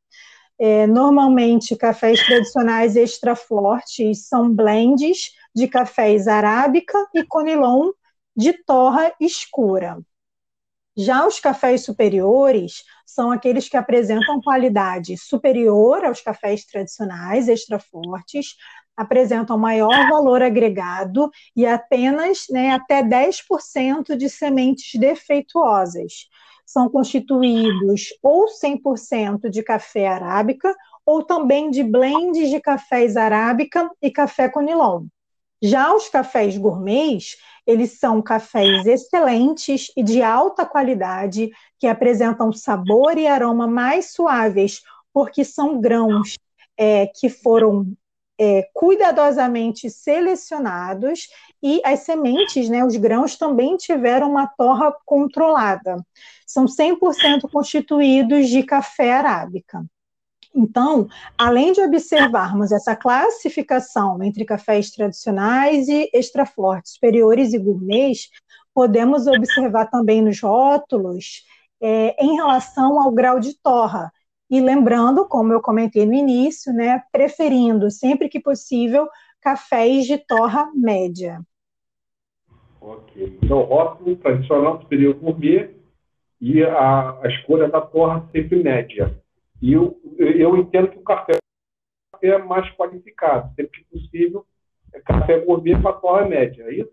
É, 0.59 0.87
normalmente, 0.87 1.77
cafés 1.77 2.25
tradicionais 2.25 2.97
extra 2.97 3.35
fortes 3.35 4.29
são 4.29 4.49
blends 4.55 5.33
de 5.55 5.67
cafés 5.67 6.29
arábica 6.29 6.99
e 7.15 7.25
conilon 7.25 7.91
de 8.37 8.53
torra 8.65 9.13
escura. 9.21 9.99
Já 10.97 11.27
os 11.27 11.41
cafés 11.41 11.85
superiores 11.85 12.85
são 13.05 13.33
aqueles 13.33 13.69
que 13.69 13.77
apresentam 13.77 14.41
qualidade 14.41 15.17
superior 15.19 16.05
aos 16.05 16.21
cafés 16.21 16.65
tradicionais, 16.65 17.49
extra 17.49 17.81
fortes, 17.81 18.55
apresentam 18.97 19.59
maior 19.59 20.09
valor 20.09 20.41
agregado 20.41 21.31
e 21.57 21.67
apenas 21.67 22.45
né, 22.49 22.71
até 22.71 23.03
10% 23.03 24.17
de 24.17 24.29
sementes 24.31 24.99
defeituosas. 24.99 26.29
São 26.75 26.89
constituídos 26.89 28.09
ou 28.21 28.47
100% 28.47 29.49
de 29.49 29.63
café 29.63 30.09
arábica 30.09 30.75
ou 31.07 31.23
também 31.23 31.71
de 31.71 31.85
blends 31.85 32.51
de 32.51 32.59
cafés 32.59 33.17
arábica 33.17 33.89
e 34.03 34.11
café 34.11 34.49
conilon. 34.49 35.07
Já 35.63 35.95
os 35.95 36.09
cafés 36.09 36.59
gourmets, 36.59 37.37
eles 37.65 37.93
são 38.01 38.21
cafés 38.21 38.85
excelentes 38.87 39.93
e 39.97 40.03
de 40.03 40.21
alta 40.21 40.67
qualidade, 40.67 41.49
que 41.79 41.87
apresentam 41.87 42.53
sabor 42.53 43.17
e 43.17 43.29
aroma 43.29 43.69
mais 43.69 44.13
suaves, 44.13 44.83
porque 45.13 45.45
são 45.45 45.81
grãos 45.81 46.37
é, 46.77 47.07
que 47.07 47.29
foram 47.29 47.87
é, 48.37 48.69
cuidadosamente 48.75 49.89
selecionados 49.89 51.29
e 51.67 51.81
as 51.83 52.01
sementes, 52.01 52.69
né, 52.69 52.85
os 52.85 52.95
grãos 52.95 53.39
também 53.39 53.79
tiveram 53.79 54.31
uma 54.31 54.47
torra 54.47 54.95
controlada. 55.07 55.97
São 56.47 56.67
100% 56.67 57.51
constituídos 57.51 58.51
de 58.51 58.63
café 58.63 59.15
arábica. 59.15 59.83
Então, 60.55 61.09
além 61.39 61.73
de 61.73 61.81
observarmos 61.81 62.71
essa 62.71 62.95
classificação 62.95 64.23
entre 64.23 64.45
cafés 64.45 64.91
tradicionais 64.91 65.89
e 65.89 66.11
extra 66.13 66.45
fortes, 66.45 66.93
superiores 66.93 67.55
e 67.55 67.59
gourmets, 67.59 68.29
podemos 68.75 69.27
observar 69.27 69.87
também 69.87 70.21
nos 70.21 70.39
rótulos 70.43 71.47
é, 71.81 72.15
em 72.23 72.37
relação 72.37 73.01
ao 73.01 73.11
grau 73.11 73.41
de 73.41 73.59
torra. 73.63 74.13
E 74.51 74.61
lembrando, 74.61 75.27
como 75.27 75.51
eu 75.51 75.63
comentei 75.63 76.05
no 76.05 76.13
início, 76.13 76.75
né, 76.75 77.03
preferindo 77.11 77.91
sempre 77.91 78.29
que 78.29 78.39
possível 78.39 79.09
cafés 79.41 80.05
de 80.05 80.19
torra 80.19 80.71
média. 80.75 81.41
Ok. 82.85 83.39
Então, 83.43 83.63
rótulo 83.63 84.15
tradicional 84.17 84.79
superior 84.83 85.15
gourmet 85.15 85.75
e 86.39 86.63
a, 86.63 87.19
a 87.23 87.29
escolha 87.29 87.67
da 87.67 87.81
torra 87.81 88.29
sempre 88.31 88.63
média. 88.63 89.19
E 89.63 89.73
eu, 89.73 89.99
eu 90.19 90.55
entendo 90.59 90.89
que 90.89 90.99
o 90.99 91.03
café, 91.03 91.33
o 91.33 92.27
é 92.27 92.37
mais 92.37 92.71
qualificado, 92.77 93.55
sempre 93.55 93.81
que 93.81 93.85
possível, 93.87 94.45
é 94.93 95.01
café 95.01 95.41
gourmet 95.41 95.81
para 95.81 95.95
torre 95.95 96.29
média, 96.29 96.65
é 96.65 96.75
isso? 96.75 96.93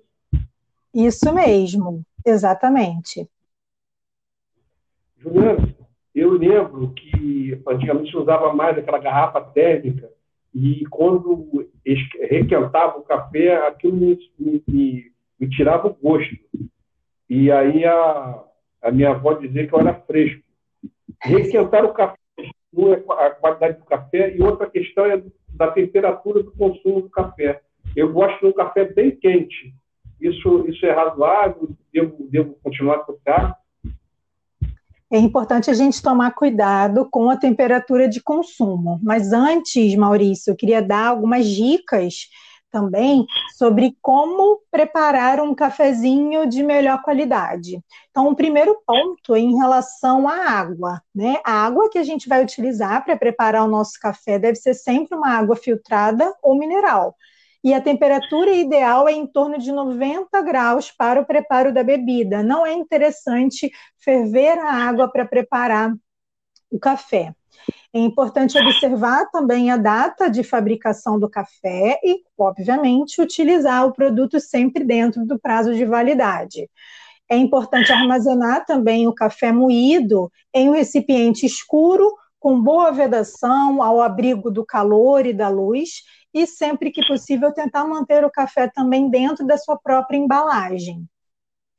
Isso 0.94 1.34
mesmo, 1.34 2.04
exatamente. 2.26 3.30
Juliana, 5.18 5.76
eu 6.16 6.32
lembro 6.32 6.94
que 6.94 7.62
antigamente 7.68 8.16
usava 8.16 8.54
mais 8.54 8.78
aquela 8.78 8.98
garrafa 8.98 9.42
térmica 9.42 10.10
e 10.54 10.86
quando 10.90 11.70
requentava 12.30 12.98
o 12.98 13.04
café, 13.04 13.68
aquilo 13.68 13.98
me, 13.98 14.18
me, 14.40 14.64
me 14.68 15.11
tirava 15.50 15.88
o 15.88 15.94
gosto. 15.94 16.36
E 17.30 17.52
aí 17.52 17.86
a, 17.86 18.44
a 18.82 18.92
minha 18.92 19.12
avó 19.12 19.34
dizia 19.34 19.68
que 19.68 19.74
eu 19.74 19.80
era 19.80 19.94
fresco. 19.94 20.42
Requentar 21.24 21.86
o 21.86 21.94
café 21.94 22.22
a 23.10 23.30
qualidade 23.32 23.80
do 23.80 23.86
café 23.86 24.36
e 24.36 24.42
outra 24.42 24.70
questão 24.70 25.06
é 25.06 25.22
da 25.50 25.70
temperatura 25.72 26.42
do 26.42 26.52
consumo 26.52 27.02
do 27.02 27.10
café. 27.10 27.62
Eu 27.96 28.12
gosto 28.14 28.40
de 28.40 28.46
um 28.48 28.54
café 28.54 28.86
bem 28.86 29.12
quente. 29.12 29.74
Isso, 30.20 30.66
isso 30.68 30.86
é 30.86 30.92
razoável? 30.92 31.70
Devo, 31.92 32.28
devo 32.30 32.56
continuar 32.64 33.04
o 33.10 33.20
carro? 33.26 33.56
É 35.12 35.18
importante 35.18 35.70
a 35.70 35.74
gente 35.74 36.02
tomar 36.02 36.32
cuidado 36.32 37.06
com 37.12 37.30
a 37.30 37.36
temperatura 37.36 38.08
de 38.08 38.22
consumo. 38.24 38.98
Mas 39.04 39.34
antes, 39.34 39.94
Maurício, 39.96 40.52
eu 40.52 40.56
queria 40.56 40.82
dar 40.82 41.08
algumas 41.08 41.46
dicas 41.46 42.30
também 42.72 43.26
sobre 43.58 43.96
como 44.02 44.62
preparar 44.72 45.40
um 45.42 45.54
cafezinho 45.54 46.48
de 46.48 46.64
melhor 46.64 47.02
qualidade. 47.02 47.84
Então, 48.10 48.30
o 48.30 48.36
primeiro 48.36 48.82
ponto 48.86 49.36
em 49.36 49.58
relação 49.58 50.28
à 50.28 50.50
água, 50.50 51.02
né? 51.14 51.38
A 51.46 51.66
água 51.66 51.90
que 51.90 51.98
a 51.98 52.04
gente 52.04 52.28
vai 52.28 52.44
utilizar 52.44 53.04
para 53.04 53.18
preparar 53.18 53.64
o 53.64 53.70
nosso 53.70 54.00
café 54.00 54.40
deve 54.40 54.56
ser 54.56 54.74
sempre 54.74 55.16
uma 55.16 55.30
água 55.38 55.56
filtrada 55.56 56.34
ou 56.42 56.58
mineral. 56.58 57.16
E 57.64 57.74
a 57.74 57.82
temperatura 57.82 58.52
ideal 58.52 59.08
é 59.08 59.12
em 59.12 59.28
torno 59.28 59.58
de 59.60 59.72
90 59.72 60.42
graus 60.42 60.92
para 60.92 61.22
o 61.22 61.26
preparo 61.26 61.72
da 61.72 61.84
bebida. 61.84 62.42
Não 62.42 62.66
é 62.66 62.74
interessante 62.74 63.72
ferver 64.04 64.58
a 64.58 64.74
água 64.74 65.12
para 65.12 65.26
preparar 65.26 65.94
o 66.72 66.80
café. 66.80 67.36
É 67.94 68.00
importante 68.00 68.58
observar 68.58 69.30
também 69.32 69.70
a 69.70 69.78
data 69.78 70.30
de 70.30 70.44
fabricação 70.44 71.20
do 71.20 71.30
café 71.30 72.00
e, 72.04 72.22
obviamente, 72.38 73.22
utilizar 73.22 73.86
o 73.86 73.92
produto 73.92 74.40
sempre 74.40 74.84
dentro 74.84 75.26
do 75.26 75.38
prazo 75.38 75.74
de 75.74 75.84
validade. 75.84 76.70
É 77.30 77.36
importante 77.36 77.92
armazenar 77.92 78.66
também 78.66 79.08
o 79.08 79.14
café 79.14 79.52
moído 79.52 80.32
em 80.54 80.70
um 80.70 80.74
recipiente 80.74 81.46
escuro, 81.46 82.14
com 82.40 82.62
boa 82.62 82.92
vedação, 82.92 83.84
ao 83.84 84.02
abrigo 84.02 84.50
do 84.50 84.66
calor 84.66 85.26
e 85.26 85.34
da 85.34 85.50
luz, 85.50 86.04
e 86.34 86.48
sempre 86.48 86.92
que 86.92 87.06
possível 87.06 87.54
tentar 87.54 87.86
manter 87.86 88.24
o 88.24 88.32
café 88.32 88.70
também 88.70 89.10
dentro 89.10 89.46
da 89.46 89.58
sua 89.58 89.78
própria 89.78 90.18
embalagem 90.18 91.08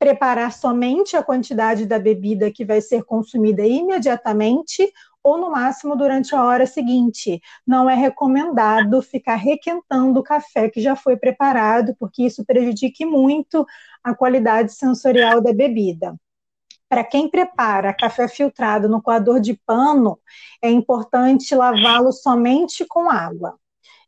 preparar 0.03 0.51
somente 0.51 1.15
a 1.15 1.23
quantidade 1.23 1.85
da 1.85 1.97
bebida 1.97 2.51
que 2.51 2.65
vai 2.65 2.81
ser 2.81 3.05
consumida 3.05 3.65
imediatamente 3.65 4.91
ou 5.23 5.37
no 5.37 5.51
máximo 5.51 5.95
durante 5.95 6.35
a 6.35 6.43
hora 6.43 6.65
seguinte. 6.65 7.41
Não 7.65 7.89
é 7.89 7.95
recomendado 7.95 9.01
ficar 9.01 9.35
requentando 9.35 10.19
o 10.19 10.23
café 10.23 10.69
que 10.69 10.81
já 10.81 10.95
foi 10.95 11.15
preparado, 11.15 11.95
porque 11.97 12.23
isso 12.23 12.45
prejudica 12.45 13.05
muito 13.05 13.65
a 14.03 14.13
qualidade 14.13 14.73
sensorial 14.73 15.41
da 15.41 15.53
bebida. 15.53 16.15
Para 16.89 17.03
quem 17.03 17.27
prepara 17.27 17.93
café 17.93 18.27
filtrado 18.27 18.87
no 18.87 19.01
coador 19.01 19.39
de 19.39 19.59
pano, 19.65 20.19
é 20.61 20.69
importante 20.69 21.55
lavá-lo 21.55 22.11
somente 22.11 22.85
com 22.85 23.09
água. 23.09 23.57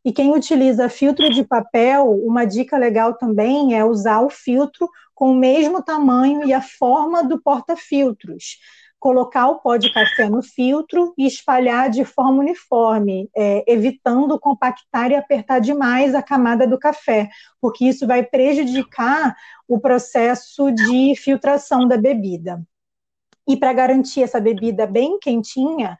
E 0.04 0.12
quem 0.12 0.32
utiliza 0.32 0.88
filtro 0.88 1.28
de 1.30 1.42
papel, 1.42 2.08
uma 2.24 2.44
dica 2.44 2.76
legal 2.76 3.14
também 3.14 3.74
é 3.74 3.84
usar 3.84 4.20
o 4.20 4.30
filtro 4.30 4.88
com 5.12 5.32
o 5.32 5.34
mesmo 5.34 5.82
tamanho 5.82 6.44
e 6.44 6.52
a 6.52 6.62
forma 6.62 7.24
do 7.24 7.42
porta-filtros 7.42 8.58
colocar 8.98 9.48
o 9.48 9.60
pó 9.60 9.76
de 9.76 9.92
café 9.92 10.28
no 10.28 10.42
filtro 10.42 11.14
e 11.16 11.26
espalhar 11.26 11.90
de 11.90 12.04
forma 12.04 12.40
uniforme, 12.40 13.30
é, 13.36 13.64
evitando 13.66 14.38
compactar 14.38 15.10
e 15.10 15.14
apertar 15.14 15.60
demais 15.60 16.14
a 16.14 16.22
camada 16.22 16.66
do 16.66 16.78
café, 16.78 17.28
porque 17.60 17.84
isso 17.84 18.06
vai 18.06 18.22
prejudicar 18.22 19.36
o 19.68 19.78
processo 19.78 20.70
de 20.72 21.14
filtração 21.16 21.86
da 21.86 21.96
bebida. 21.96 22.62
E 23.48 23.56
para 23.56 23.72
garantir 23.72 24.22
essa 24.22 24.40
bebida 24.40 24.86
bem 24.86 25.18
quentinha, 25.20 25.96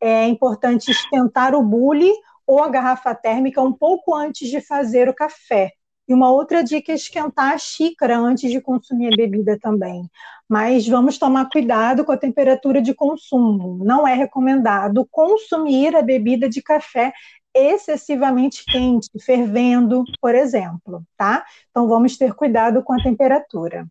é 0.00 0.26
importante 0.26 0.90
esquentar 0.90 1.54
o 1.54 1.62
bule 1.62 2.12
ou 2.46 2.62
a 2.62 2.68
garrafa 2.68 3.14
térmica 3.14 3.62
um 3.62 3.72
pouco 3.72 4.14
antes 4.14 4.48
de 4.48 4.60
fazer 4.60 5.08
o 5.08 5.14
café, 5.14 5.72
e 6.10 6.12
uma 6.12 6.28
outra 6.28 6.64
dica 6.64 6.90
é 6.90 6.96
esquentar 6.96 7.52
a 7.52 7.58
xícara 7.58 8.18
antes 8.18 8.50
de 8.50 8.60
consumir 8.60 9.12
a 9.12 9.16
bebida 9.16 9.56
também. 9.60 10.10
Mas 10.48 10.88
vamos 10.88 11.16
tomar 11.16 11.48
cuidado 11.48 12.04
com 12.04 12.10
a 12.10 12.16
temperatura 12.16 12.82
de 12.82 12.92
consumo. 12.92 13.84
Não 13.84 14.08
é 14.08 14.14
recomendado 14.14 15.06
consumir 15.08 15.94
a 15.94 16.02
bebida 16.02 16.48
de 16.48 16.60
café 16.60 17.12
excessivamente 17.54 18.64
quente, 18.64 19.08
fervendo, 19.24 20.02
por 20.20 20.34
exemplo, 20.34 21.04
tá? 21.16 21.44
Então 21.70 21.86
vamos 21.86 22.18
ter 22.18 22.34
cuidado 22.34 22.82
com 22.82 22.92
a 22.92 23.00
temperatura. 23.00 23.86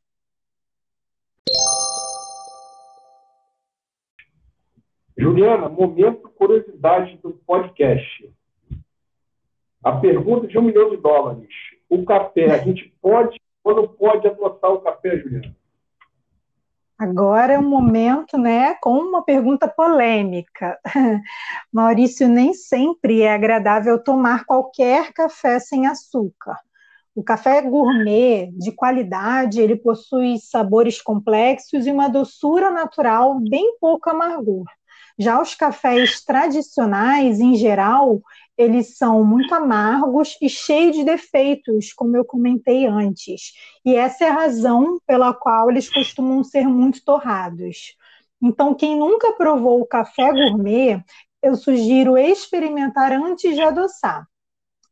Juliana, 5.17 5.69
momento 5.69 6.29
curiosidade 6.31 7.15
do 7.23 7.31
podcast. 7.31 8.29
A 9.81 9.93
pergunta 9.93 10.47
de 10.47 10.57
um 10.57 10.63
milhão 10.63 10.89
de 10.89 10.97
dólares 10.97 11.47
o 11.89 12.05
café, 12.05 12.51
a 12.51 12.57
gente 12.59 12.93
pode 13.01 13.39
ou 13.63 13.75
não 13.75 13.87
pode 13.87 14.27
adotar 14.27 14.71
o 14.71 14.81
café, 14.81 15.17
Juliana? 15.17 15.55
Agora 16.97 17.53
é 17.53 17.59
um 17.59 17.69
momento, 17.69 18.37
né, 18.37 18.75
com 18.81 18.91
uma 18.91 19.23
pergunta 19.23 19.69
polêmica. 19.69 20.77
Maurício, 21.71 22.27
nem 22.27 22.53
sempre 22.53 23.21
é 23.21 23.33
agradável 23.33 24.03
tomar 24.03 24.43
qualquer 24.43 25.13
café 25.13 25.59
sem 25.59 25.87
açúcar. 25.87 26.57
O 27.15 27.23
café 27.23 27.61
gourmet 27.61 28.51
de 28.51 28.73
qualidade, 28.73 29.61
ele 29.61 29.77
possui 29.77 30.39
sabores 30.39 31.01
complexos 31.01 31.87
e 31.87 31.91
uma 31.91 32.09
doçura 32.09 32.69
natural 32.69 33.39
bem 33.39 33.77
pouco 33.79 34.09
amargor. 34.09 34.65
Já 35.17 35.41
os 35.41 35.55
cafés 35.55 36.23
tradicionais, 36.23 37.39
em 37.39 37.55
geral, 37.55 38.21
eles 38.59 38.97
são 38.97 39.23
muito 39.23 39.55
amargos 39.55 40.37
e 40.41 40.49
cheios 40.49 40.93
de 40.93 41.05
defeitos, 41.05 41.93
como 41.93 42.17
eu 42.17 42.25
comentei 42.25 42.85
antes. 42.85 43.53
E 43.85 43.95
essa 43.95 44.25
é 44.25 44.29
a 44.29 44.33
razão 44.33 44.99
pela 45.07 45.33
qual 45.33 45.71
eles 45.71 45.89
costumam 45.89 46.43
ser 46.43 46.67
muito 46.67 47.01
torrados. 47.05 47.95
Então, 48.43 48.75
quem 48.75 48.99
nunca 48.99 49.31
provou 49.31 49.79
o 49.79 49.85
café 49.85 50.33
gourmet, 50.33 51.01
eu 51.41 51.55
sugiro 51.55 52.17
experimentar 52.17 53.13
antes 53.13 53.55
de 53.55 53.61
adoçar. 53.61 54.27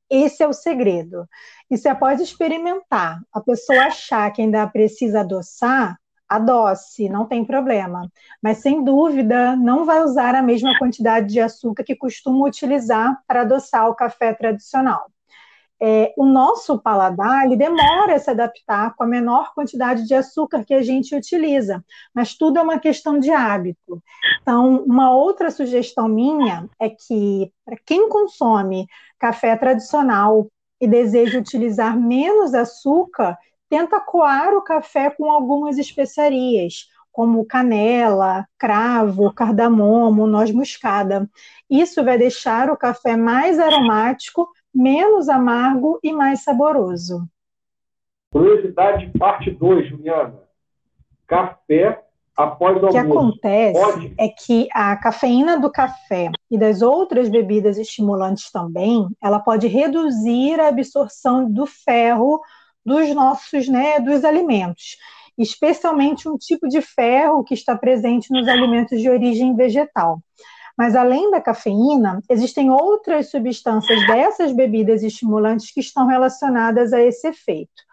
Esse 0.09 0.43
é 0.43 0.47
o 0.47 0.53
segredo. 0.53 1.27
E 1.69 1.77
você 1.77 1.93
pode 1.93 2.23
experimentar. 2.23 3.19
A 3.33 3.41
pessoa 3.41 3.83
achar 3.83 4.31
que 4.31 4.41
ainda 4.41 4.65
precisa 4.67 5.19
adoçar, 5.19 5.99
adoce, 6.27 7.09
não 7.09 7.25
tem 7.25 7.45
problema. 7.45 8.09
Mas, 8.41 8.59
sem 8.59 8.83
dúvida, 8.83 9.55
não 9.55 9.85
vai 9.85 10.03
usar 10.03 10.35
a 10.35 10.41
mesma 10.41 10.77
quantidade 10.77 11.27
de 11.27 11.39
açúcar 11.39 11.83
que 11.83 11.95
costuma 11.95 12.45
utilizar 12.45 13.17
para 13.27 13.41
adoçar 13.41 13.89
o 13.89 13.95
café 13.95 14.33
tradicional. 14.33 15.07
É, 15.79 16.11
o 16.17 16.25
nosso 16.25 16.79
paladar 16.79 17.45
ele 17.45 17.55
demora 17.55 18.15
a 18.15 18.19
se 18.19 18.31
adaptar 18.31 18.95
com 18.95 19.03
a 19.03 19.07
menor 19.07 19.53
quantidade 19.53 20.07
de 20.07 20.15
açúcar 20.15 20.65
que 20.65 20.73
a 20.73 20.81
gente 20.81 21.15
utiliza, 21.15 21.85
mas 22.11 22.33
tudo 22.33 22.57
é 22.57 22.61
uma 22.63 22.79
questão 22.79 23.19
de 23.19 23.29
hábito. 23.29 24.01
Então, 24.41 24.83
uma 24.87 25.11
outra 25.11 25.51
sugestão 25.51 26.07
minha 26.07 26.67
é 26.79 26.89
que, 26.89 27.51
para 27.63 27.77
quem 27.85 28.09
consome 28.09 28.87
café 29.19 29.55
tradicional 29.55 30.47
e 30.81 30.87
deseja 30.87 31.39
utilizar 31.39 31.95
menos 31.95 32.55
açúcar, 32.55 33.37
tenta 33.69 33.99
coar 33.99 34.53
o 34.53 34.61
café 34.61 35.09
com 35.09 35.31
algumas 35.31 35.77
especiarias, 35.77 36.87
como 37.11 37.45
canela, 37.45 38.47
cravo, 38.57 39.33
cardamomo, 39.33 40.27
noz 40.27 40.51
moscada. 40.51 41.29
Isso 41.69 42.03
vai 42.03 42.17
deixar 42.17 42.69
o 42.69 42.77
café 42.77 43.17
mais 43.17 43.59
aromático, 43.59 44.47
menos 44.73 45.27
amargo 45.27 45.99
e 46.03 46.13
mais 46.13 46.43
saboroso. 46.43 47.27
Curiosidade 48.31 49.11
parte 49.17 49.49
2, 49.49 49.89
Juliana. 49.89 50.39
Café 51.25 52.03
após 52.37 52.81
o 52.81 52.85
almoço. 52.85 52.87
O 52.87 52.91
que 52.91 52.97
acontece 52.97 53.81
Pode? 53.81 54.13
é 54.19 54.27
que 54.27 54.67
a 54.71 54.95
cafeína 54.95 55.59
do 55.59 55.71
café 55.71 56.29
e 56.51 56.57
das 56.57 56.83
outras 56.83 57.29
bebidas 57.29 57.79
estimulantes 57.79 58.51
também, 58.51 59.07
ela 59.21 59.39
pode 59.39 59.67
reduzir 59.67 60.59
a 60.59 60.67
absorção 60.67 61.51
do 61.51 61.65
ferro 61.65 62.39
dos 62.87 63.13
nossos, 63.13 63.67
né, 63.67 63.99
dos 63.99 64.23
alimentos, 64.23 64.95
especialmente 65.37 66.29
um 66.29 66.37
tipo 66.37 66.69
de 66.69 66.81
ferro 66.81 67.43
que 67.43 67.53
está 67.53 67.77
presente 67.77 68.31
nos 68.31 68.47
alimentos 68.47 69.01
de 69.01 69.09
origem 69.09 69.53
vegetal. 69.53 70.21
Mas 70.77 70.95
além 70.95 71.29
da 71.29 71.41
cafeína, 71.41 72.21
existem 72.29 72.71
outras 72.71 73.29
substâncias 73.29 74.07
dessas 74.07 74.53
bebidas 74.53 75.03
estimulantes 75.03 75.69
que 75.71 75.81
estão 75.81 76.07
relacionadas 76.07 76.93
a 76.93 77.01
esse 77.01 77.27
efeito. 77.27 77.83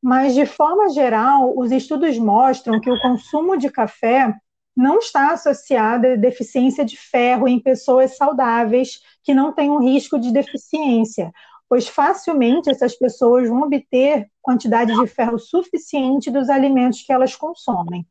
Mas, 0.00 0.34
de 0.34 0.46
forma 0.46 0.88
geral, 0.90 1.52
os 1.56 1.72
estudos 1.72 2.16
mostram 2.16 2.80
que 2.80 2.90
o 2.90 3.00
consumo 3.00 3.56
de 3.56 3.68
café 3.68 4.32
não 4.76 4.98
está 4.98 5.32
associado 5.32 6.06
a 6.06 6.14
deficiência 6.14 6.84
de 6.84 6.96
ferro 6.96 7.48
em 7.48 7.58
pessoas 7.58 8.16
saudáveis 8.16 9.00
que 9.24 9.34
não 9.34 9.52
têm 9.52 9.68
um 9.68 9.80
risco 9.80 10.16
de 10.20 10.32
deficiência, 10.32 11.32
pois 11.68 11.86
facilmente 11.86 12.70
essas 12.70 12.96
pessoas 12.96 13.48
vão 13.48 13.62
obter 13.62 14.28
quantidade 14.40 14.94
de 14.94 15.06
ferro 15.06 15.38
suficiente 15.38 16.30
dos 16.30 16.48
alimentos 16.48 17.02
que 17.02 17.12
elas 17.12 17.36
consomem. 17.36 18.06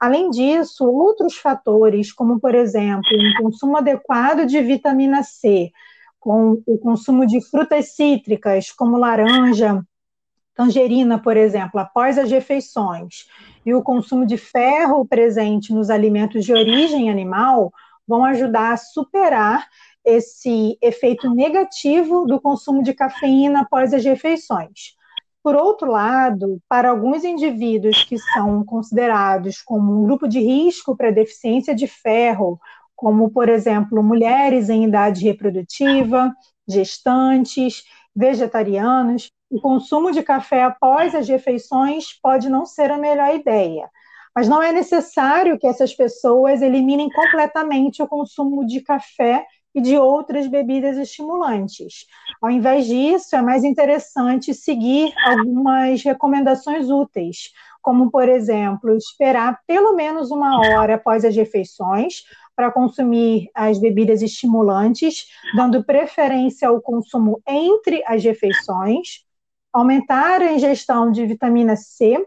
Além 0.00 0.30
disso, 0.30 0.84
outros 0.84 1.36
fatores, 1.36 2.12
como 2.12 2.40
por 2.40 2.54
exemplo, 2.54 3.10
um 3.12 3.42
consumo 3.42 3.76
adequado 3.76 4.46
de 4.46 4.60
vitamina 4.60 5.22
C, 5.22 5.70
com 6.18 6.62
o 6.66 6.78
consumo 6.78 7.26
de 7.26 7.40
frutas 7.50 7.94
cítricas, 7.94 8.72
como 8.72 8.96
laranja, 8.96 9.84
tangerina, 10.54 11.18
por 11.18 11.36
exemplo, 11.36 11.78
após 11.80 12.18
as 12.18 12.30
refeições, 12.30 13.26
e 13.66 13.74
o 13.74 13.82
consumo 13.82 14.24
de 14.24 14.36
ferro 14.36 15.06
presente 15.06 15.72
nos 15.72 15.90
alimentos 15.90 16.44
de 16.44 16.52
origem 16.52 17.10
animal, 17.10 17.72
vão 18.06 18.24
ajudar 18.24 18.72
a 18.72 18.76
superar 18.76 19.66
esse 20.04 20.78
efeito 20.82 21.32
negativo 21.34 22.26
do 22.26 22.40
consumo 22.40 22.82
de 22.82 22.92
cafeína 22.92 23.62
após 23.62 23.94
as 23.94 24.04
refeições. 24.04 24.94
Por 25.42 25.56
outro 25.56 25.90
lado, 25.90 26.58
para 26.68 26.90
alguns 26.90 27.22
indivíduos 27.22 28.02
que 28.04 28.18
são 28.18 28.64
considerados 28.64 29.60
como 29.60 29.92
um 29.92 30.04
grupo 30.04 30.26
de 30.26 30.40
risco 30.40 30.96
para 30.96 31.10
deficiência 31.10 31.74
de 31.74 31.86
ferro, 31.86 32.58
como, 32.96 33.30
por 33.30 33.48
exemplo, 33.48 34.02
mulheres 34.02 34.70
em 34.70 34.84
idade 34.84 35.22
reprodutiva, 35.22 36.34
gestantes, 36.66 37.84
vegetarianos, 38.16 39.30
o 39.50 39.60
consumo 39.60 40.10
de 40.10 40.22
café 40.22 40.62
após 40.62 41.14
as 41.14 41.28
refeições 41.28 42.18
pode 42.22 42.48
não 42.48 42.64
ser 42.64 42.90
a 42.90 42.98
melhor 42.98 43.34
ideia. 43.34 43.90
Mas 44.34 44.48
não 44.48 44.62
é 44.62 44.72
necessário 44.72 45.58
que 45.58 45.66
essas 45.66 45.94
pessoas 45.94 46.62
eliminem 46.62 47.08
completamente 47.10 48.02
o 48.02 48.08
consumo 48.08 48.66
de 48.66 48.80
café 48.80 49.46
e 49.74 49.80
de 49.80 49.98
outras 49.98 50.46
bebidas 50.46 50.96
estimulantes. 50.96 52.06
Ao 52.40 52.50
invés 52.50 52.86
disso, 52.86 53.34
é 53.34 53.42
mais 53.42 53.64
interessante 53.64 54.54
seguir 54.54 55.12
algumas 55.26 56.02
recomendações 56.02 56.88
úteis, 56.88 57.50
como, 57.82 58.10
por 58.10 58.28
exemplo, 58.28 58.96
esperar 58.96 59.60
pelo 59.66 59.94
menos 59.94 60.30
uma 60.30 60.58
hora 60.58 60.94
após 60.94 61.24
as 61.24 61.34
refeições 61.34 62.22
para 62.56 62.70
consumir 62.70 63.50
as 63.52 63.78
bebidas 63.78 64.22
estimulantes, 64.22 65.26
dando 65.56 65.84
preferência 65.84 66.68
ao 66.68 66.80
consumo 66.80 67.42
entre 67.46 68.02
as 68.06 68.22
refeições, 68.22 69.24
aumentar 69.72 70.40
a 70.40 70.52
ingestão 70.52 71.10
de 71.10 71.26
vitamina 71.26 71.74
C 71.74 72.24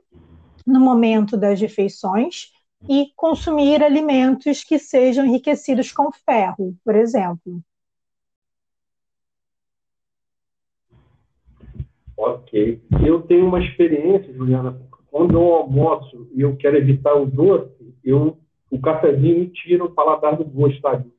no 0.66 0.82
momento 0.82 1.38
das 1.38 1.62
refeições 1.62 2.52
e 2.88 3.12
consumir 3.16 3.84
alimentos 3.84 4.64
que 4.64 4.78
sejam 4.78 5.26
enriquecidos 5.26 5.92
com 5.92 6.12
ferro, 6.12 6.76
por 6.84 6.96
exemplo. 6.96 7.62
Ok. 12.16 12.82
Eu 13.06 13.22
tenho 13.22 13.48
uma 13.48 13.64
experiência, 13.64 14.34
Juliana, 14.34 14.80
quando 15.12 15.36
eu 15.36 15.54
almoço 15.54 16.28
e 16.34 16.42
eu 16.42 16.56
quero 16.58 16.78
evitar 16.78 17.14
o 17.14 17.26
doce, 17.26 17.96
eu, 18.04 18.38
o 18.70 18.80
cafezinho 18.80 19.40
me 19.40 19.48
tira 19.48 19.84
o 19.84 19.92
paladar 19.92 20.36
do 20.36 20.44
gosto, 20.44 20.82
sabe? 20.82 21.12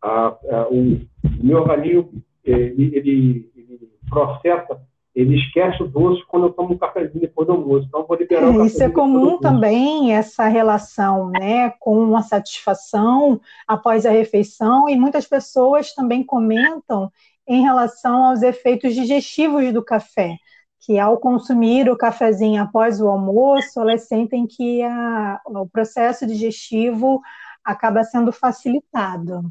A, 0.00 0.26
a, 0.28 0.68
o, 0.70 1.00
meu 1.42 1.58
organismo, 1.58 2.22
ele, 2.44 2.96
ele, 2.96 3.50
ele 3.56 3.90
processa 4.08 4.80
ele 5.14 5.36
esquece 5.36 5.82
o 5.82 5.86
doce 5.86 6.22
quando 6.26 6.46
eu 6.46 6.52
tomo 6.52 6.74
um 6.74 6.78
cafezinho 6.78 7.20
depois 7.20 7.46
do 7.46 7.52
almoço. 7.52 7.86
Então, 7.86 8.04
vou 8.04 8.16
liberar 8.16 8.52
é, 8.52 8.66
Isso 8.66 8.82
é 8.82 8.90
comum 8.90 9.38
também, 9.38 10.12
essa 10.12 10.48
relação 10.48 11.30
né, 11.30 11.70
com 11.78 12.16
a 12.16 12.22
satisfação 12.22 13.40
após 13.66 14.04
a 14.04 14.10
refeição, 14.10 14.88
e 14.88 14.96
muitas 14.96 15.26
pessoas 15.26 15.94
também 15.94 16.24
comentam 16.24 17.12
em 17.46 17.62
relação 17.62 18.24
aos 18.24 18.42
efeitos 18.42 18.94
digestivos 18.94 19.72
do 19.72 19.84
café, 19.84 20.36
que 20.80 20.98
ao 20.98 21.18
consumir 21.18 21.88
o 21.88 21.96
cafezinho 21.96 22.62
após 22.62 23.00
o 23.00 23.08
almoço, 23.08 23.80
elas 23.80 24.08
sentem 24.08 24.46
que 24.46 24.82
a, 24.82 25.40
o 25.46 25.68
processo 25.68 26.26
digestivo 26.26 27.22
acaba 27.64 28.02
sendo 28.02 28.32
facilitado. 28.32 29.42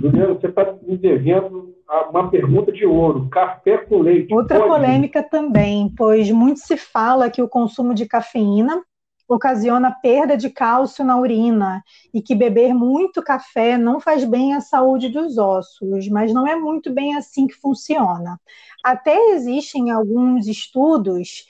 Juliano, 0.00 0.34
você 0.34 0.48
está 0.48 0.74
me 0.82 0.96
devendo 0.96 1.74
uma 2.10 2.30
pergunta 2.30 2.72
de 2.72 2.86
ouro: 2.86 3.28
café 3.28 3.78
com 3.78 4.00
leite. 4.00 4.32
Outra 4.32 4.58
pode... 4.58 4.70
polêmica 4.70 5.22
também, 5.22 5.92
pois 5.96 6.30
muito 6.30 6.60
se 6.60 6.76
fala 6.76 7.30
que 7.30 7.42
o 7.42 7.48
consumo 7.48 7.94
de 7.94 8.06
cafeína 8.06 8.82
ocasiona 9.28 9.90
perda 9.90 10.36
de 10.38 10.48
cálcio 10.48 11.04
na 11.04 11.18
urina 11.20 11.82
e 12.14 12.22
que 12.22 12.34
beber 12.34 12.72
muito 12.72 13.22
café 13.22 13.76
não 13.76 14.00
faz 14.00 14.24
bem 14.24 14.54
à 14.54 14.60
saúde 14.60 15.10
dos 15.10 15.36
ossos, 15.36 16.08
mas 16.08 16.32
não 16.32 16.46
é 16.46 16.56
muito 16.56 16.90
bem 16.90 17.14
assim 17.14 17.46
que 17.46 17.54
funciona. 17.54 18.40
Até 18.82 19.32
existem 19.32 19.90
alguns 19.90 20.46
estudos 20.46 21.44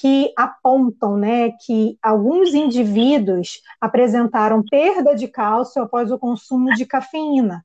que 0.00 0.32
apontam 0.36 1.16
né, 1.16 1.50
que 1.66 1.98
alguns 2.00 2.54
indivíduos 2.54 3.60
apresentaram 3.80 4.62
perda 4.62 5.14
de 5.14 5.26
cálcio 5.26 5.82
após 5.82 6.12
o 6.12 6.18
consumo 6.18 6.72
de 6.74 6.86
cafeína, 6.86 7.64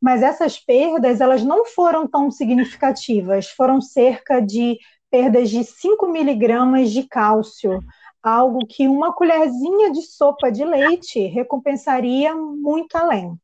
mas 0.00 0.22
essas 0.22 0.58
perdas 0.58 1.20
elas 1.20 1.42
não 1.42 1.64
foram 1.64 2.06
tão 2.06 2.30
significativas, 2.30 3.48
foram 3.48 3.80
cerca 3.80 4.40
de 4.40 4.78
perdas 5.10 5.50
de 5.50 5.64
5 5.64 6.08
miligramas 6.08 6.90
de 6.90 7.04
cálcio, 7.04 7.80
algo 8.22 8.66
que 8.66 8.88
uma 8.88 9.12
colherzinha 9.12 9.92
de 9.92 10.02
sopa 10.02 10.50
de 10.50 10.64
leite 10.64 11.20
recompensaria 11.26 12.34
muito 12.34 12.96
além. 12.96 13.38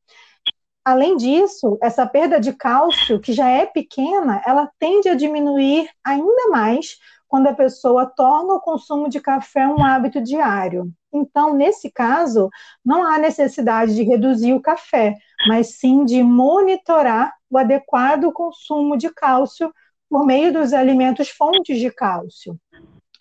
Além 0.84 1.16
disso, 1.16 1.78
essa 1.80 2.04
perda 2.04 2.40
de 2.40 2.52
cálcio, 2.52 3.20
que 3.20 3.32
já 3.32 3.48
é 3.48 3.64
pequena, 3.64 4.42
ela 4.44 4.68
tende 4.80 5.08
a 5.08 5.14
diminuir 5.14 5.88
ainda 6.04 6.48
mais 6.50 6.96
quando 7.32 7.46
a 7.46 7.54
pessoa 7.54 8.04
torna 8.04 8.52
o 8.52 8.60
consumo 8.60 9.08
de 9.08 9.18
café 9.18 9.66
um 9.66 9.82
hábito 9.82 10.22
diário. 10.22 10.92
Então, 11.10 11.54
nesse 11.54 11.90
caso, 11.90 12.50
não 12.84 13.02
há 13.02 13.18
necessidade 13.18 13.94
de 13.94 14.02
reduzir 14.02 14.52
o 14.52 14.60
café, 14.60 15.16
mas 15.48 15.78
sim 15.78 16.04
de 16.04 16.22
monitorar 16.22 17.32
o 17.48 17.56
adequado 17.56 18.30
consumo 18.32 18.98
de 18.98 19.08
cálcio 19.08 19.72
por 20.10 20.26
meio 20.26 20.52
dos 20.52 20.74
alimentos 20.74 21.30
fontes 21.30 21.80
de 21.80 21.90
cálcio. 21.90 22.60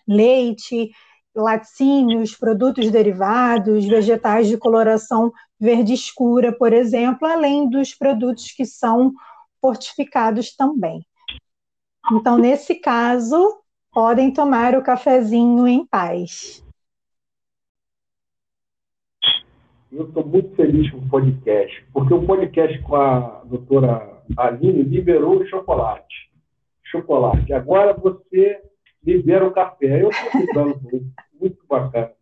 Leite, 0.06 0.90
laticínios, 1.34 2.36
produtos 2.36 2.90
derivados, 2.90 3.86
vegetais 3.86 4.46
de 4.46 4.58
coloração 4.58 5.32
verde 5.58 5.94
escura, 5.94 6.52
por 6.52 6.74
exemplo, 6.74 7.26
além 7.26 7.66
dos 7.66 7.94
produtos 7.94 8.52
que 8.52 8.66
são 8.66 9.10
fortificados 9.58 10.54
também. 10.54 11.02
Então, 12.12 12.36
nesse 12.36 12.74
caso, 12.74 13.61
podem 13.92 14.32
tomar 14.32 14.74
o 14.74 14.82
cafezinho 14.82 15.68
em 15.68 15.86
paz. 15.86 16.64
Eu 19.92 20.08
estou 20.08 20.24
muito 20.24 20.56
feliz 20.56 20.90
com 20.90 20.96
o 20.96 21.08
podcast, 21.08 21.86
porque 21.92 22.14
o 22.14 22.24
podcast 22.24 22.78
com 22.80 22.96
a 22.96 23.42
doutora 23.44 24.22
Aline 24.38 24.82
liberou 24.82 25.38
o 25.38 25.46
chocolate. 25.46 26.32
Chocolate. 26.84 27.52
Agora 27.52 27.92
você 27.92 28.62
libera 29.04 29.46
o 29.46 29.52
café. 29.52 30.02
Eu 30.02 30.08
estou 30.08 30.40
ficando 30.40 30.80
muito, 30.80 31.12
muito 31.38 31.66
bacana. 31.68 32.12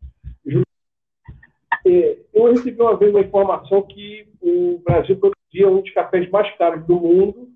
É, 1.87 2.19
eu 2.35 2.53
recebi 2.53 2.81
uma 2.81 2.97
vez 2.97 3.11
uma 3.11 3.23
informação 3.23 3.83
que 3.83 4.29
o 4.41 4.83
Brasil 4.85 5.17
produzia 5.19 5.69
um 5.69 5.81
dos 5.81 5.91
cafés 5.93 6.29
mais 6.31 6.55
caros 6.57 6.85
do 6.87 6.97
mundo 6.97 7.50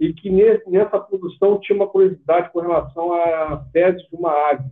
e 0.00 0.14
que 0.14 0.30
nessa 0.66 0.98
produção 0.98 1.60
tinha 1.60 1.76
uma 1.76 1.86
curiosidade 1.86 2.50
com 2.50 2.60
relação 2.60 3.12
a 3.12 3.62
fezes 3.70 4.02
de 4.08 4.16
uma 4.16 4.32
ave. 4.50 4.64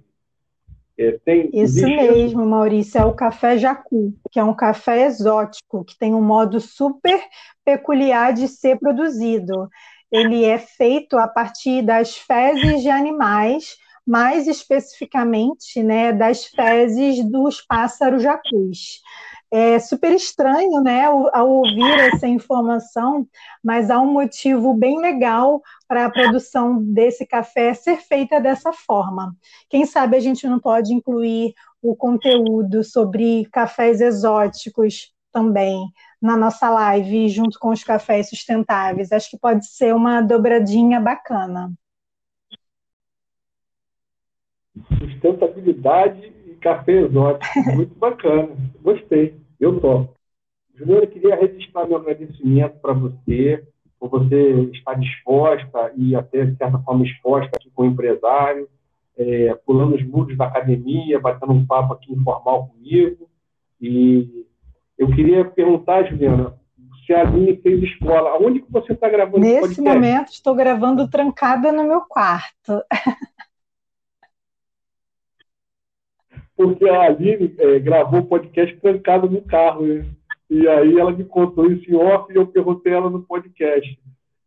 É, 0.97 1.13
tem, 1.25 1.51
Isso 1.53 1.87
mesmo, 1.87 2.45
Maurício, 2.45 2.99
é 2.99 3.05
o 3.05 3.15
café 3.15 3.59
jacu, 3.59 4.15
que 4.33 4.41
é 4.41 4.43
um 4.43 4.55
café 4.55 5.05
exótico, 5.05 5.85
que 5.85 5.97
tem 5.97 6.15
um 6.15 6.23
modo 6.23 6.59
super 6.59 7.23
peculiar 7.65 8.33
de 8.33 8.49
ser 8.49 8.79
produzido. 8.81 9.69
Ele 10.11 10.45
é 10.45 10.59
feito 10.59 11.17
a 11.19 11.29
partir 11.29 11.83
das 11.83 12.17
fezes 12.17 12.83
de 12.83 12.89
animais, 12.89 13.77
mais 14.05 14.49
especificamente 14.49 15.83
né, 15.83 16.11
das 16.13 16.47
fezes 16.47 17.23
dos 17.31 17.61
pássaros 17.61 18.23
jacus. 18.23 19.03
É 19.51 19.79
super 19.79 20.13
estranho, 20.13 20.83
né, 20.83 21.05
ao 21.05 21.49
ouvir 21.49 21.99
essa 22.01 22.27
informação, 22.27 23.27
mas 23.65 23.91
há 23.91 23.99
um 23.99 24.13
motivo 24.13 24.75
bem 24.75 25.01
legal 25.01 25.63
para 25.87 26.05
a 26.05 26.11
produção 26.11 26.83
desse 26.83 27.27
café 27.27 27.73
ser 27.73 27.97
feita 27.97 28.41
dessa 28.41 28.75
forma. 28.75 29.35
Quem 29.71 29.87
sabe 29.87 30.19
a 30.19 30.21
gente 30.21 30.47
não 30.47 30.61
pode 30.61 30.93
incluir 30.93 31.55
o 31.81 31.97
conteúdo 31.97 32.85
sobre 32.85 33.47
cafés 33.51 34.03
exóticos 34.03 35.15
também 35.33 35.79
na 36.21 36.37
nossa 36.37 36.69
live, 36.69 37.29
junto 37.29 37.59
com 37.59 37.71
os 37.71 37.83
cafés 37.83 38.29
sustentáveis. 38.29 39.13
Acho 39.13 39.31
que 39.31 39.39
pode 39.39 39.67
ser 39.67 39.95
uma 39.95 40.21
dobradinha 40.21 41.01
bacana. 41.01 41.73
Sustentabilidade 44.99 46.38
café 46.59 46.93
exótico. 46.93 47.75
Muito 47.75 47.95
bacana. 47.99 48.49
Gostei. 48.83 49.35
Eu 49.59 49.81
topo. 49.81 50.15
Juliana, 50.75 51.05
eu 51.05 51.09
queria 51.09 51.37
registrar 51.37 51.87
meu 51.87 51.97
agradecimento 51.97 52.79
para 52.81 52.93
você, 52.93 53.65
por 53.99 54.09
você 54.09 54.71
estar 54.73 54.95
disposta 54.95 55.93
e 55.97 56.15
até, 56.15 56.45
de 56.45 56.57
certa 56.57 56.79
forma, 56.79 57.05
exposta 57.05 57.57
aqui 57.57 57.71
com 57.75 57.83
o 57.83 57.87
empresário, 57.87 58.69
é, 59.17 59.55
pulando 59.67 59.97
os 59.97 60.07
muros 60.07 60.37
da 60.37 60.47
academia, 60.47 61.19
batendo 61.19 61.53
um 61.53 61.67
papo 61.67 61.95
aqui 61.95 62.13
informal 62.13 62.69
comigo. 62.69 63.29
E 63.81 64.47
eu 64.97 65.09
queria 65.09 65.45
perguntar, 65.45 66.05
Juliana, 66.05 66.55
se 67.05 67.13
a 67.15 67.23
Aline 67.23 67.57
fez 67.57 67.83
escola, 67.83 68.39
onde 68.39 68.61
que 68.61 68.71
você 68.71 68.93
está 68.93 69.09
gravando 69.09 69.41
Nesse 69.41 69.81
momento, 69.81 70.29
estou 70.29 70.55
gravando 70.55 71.09
trancada 71.09 71.73
no 71.73 71.83
meu 71.85 72.03
quarto. 72.03 72.83
porque 76.59 76.89
a 76.89 77.03
Aline 77.03 77.55
é, 77.57 77.79
gravou 77.79 78.19
o 78.19 78.27
podcast 78.27 78.77
trancado 78.79 79.31
no 79.31 79.41
carro. 79.43 79.87
Né? 79.87 80.05
E 80.51 80.67
aí 80.67 80.99
ela 80.99 81.13
me 81.13 81.23
contou 81.25 81.71
isso 81.71 81.89
em 81.89 81.95
off 81.95 82.33
e 82.33 82.37
eu 82.37 82.49
perguntei 82.49 82.93
ela 82.93 83.09
no 83.09 83.23
podcast. 83.23 83.97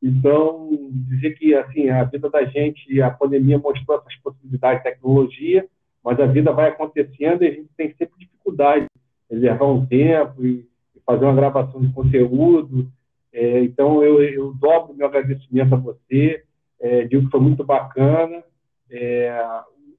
Então, 0.04 0.70
dizer 1.08 1.36
que 1.38 1.56
assim, 1.56 1.90
a 1.90 2.04
vida 2.04 2.30
da 2.30 2.44
gente, 2.44 3.02
a 3.02 3.10
pandemia 3.10 3.58
mostrou 3.58 3.98
essas 3.98 4.14
possibilidades 4.18 4.84
de 4.84 4.90
tecnologia, 4.90 5.66
mas 6.04 6.20
a 6.20 6.26
vida 6.26 6.52
vai 6.52 6.68
acontecendo 6.68 7.44
e 7.44 7.48
a 7.48 7.52
gente 7.52 7.70
tem 7.78 7.96
sempre 7.98 8.20
dificuldade 8.20 8.88
em 9.32 9.36
levar 9.38 9.68
um 9.68 9.86
tempo 9.86 10.46
e 10.46 10.68
fazer 11.06 11.24
uma 11.24 11.36
gravação 11.36 11.80
de 11.80 11.94
conteúdo. 11.94 12.92
É, 13.32 13.64
então, 13.64 14.04
eu, 14.04 14.22
eu 14.22 14.54
dobro 14.56 14.94
meu 14.94 15.08
agradecimento 15.08 15.76
a 15.76 15.78
você, 15.78 16.44
é, 16.78 17.06
digo 17.06 17.24
que 17.24 17.32
foi 17.32 17.40
muito 17.40 17.64
bacana. 17.64 18.44
É, 18.90 19.30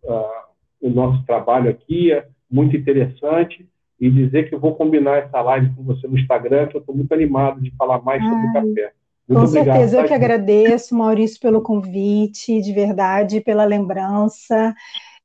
a, 0.07 0.52
o 0.83 0.91
nosso 0.91 1.25
trabalho 1.25 1.71
aqui, 1.71 2.13
é 2.13 2.27
muito 2.51 2.77
interessante. 2.77 3.67
E 4.01 4.11
dizer 4.11 4.49
que 4.49 4.55
eu 4.55 4.59
vou 4.59 4.75
combinar 4.75 5.19
essa 5.19 5.41
live 5.41 5.73
com 5.77 5.85
você 5.85 6.09
no 6.09 6.19
Instagram, 6.19 6.67
que 6.67 6.77
eu 6.77 6.81
estou 6.81 6.95
muito 6.95 7.13
animado 7.13 7.61
de 7.61 7.71
falar 7.77 8.03
mais 8.03 8.21
sobre 8.23 8.47
o 8.49 8.53
café. 8.53 8.93
Muito 9.29 9.41
com 9.41 9.47
obrigado, 9.47 9.77
certeza, 9.77 9.97
tá? 9.97 10.03
eu 10.03 10.09
que 10.09 10.15
agradeço, 10.15 10.97
Maurício, 10.97 11.41
pelo 11.41 11.63
convite, 11.63 12.61
de 12.61 12.73
verdade, 12.73 13.41
pela 13.41 13.65
lembrança. 13.65 14.75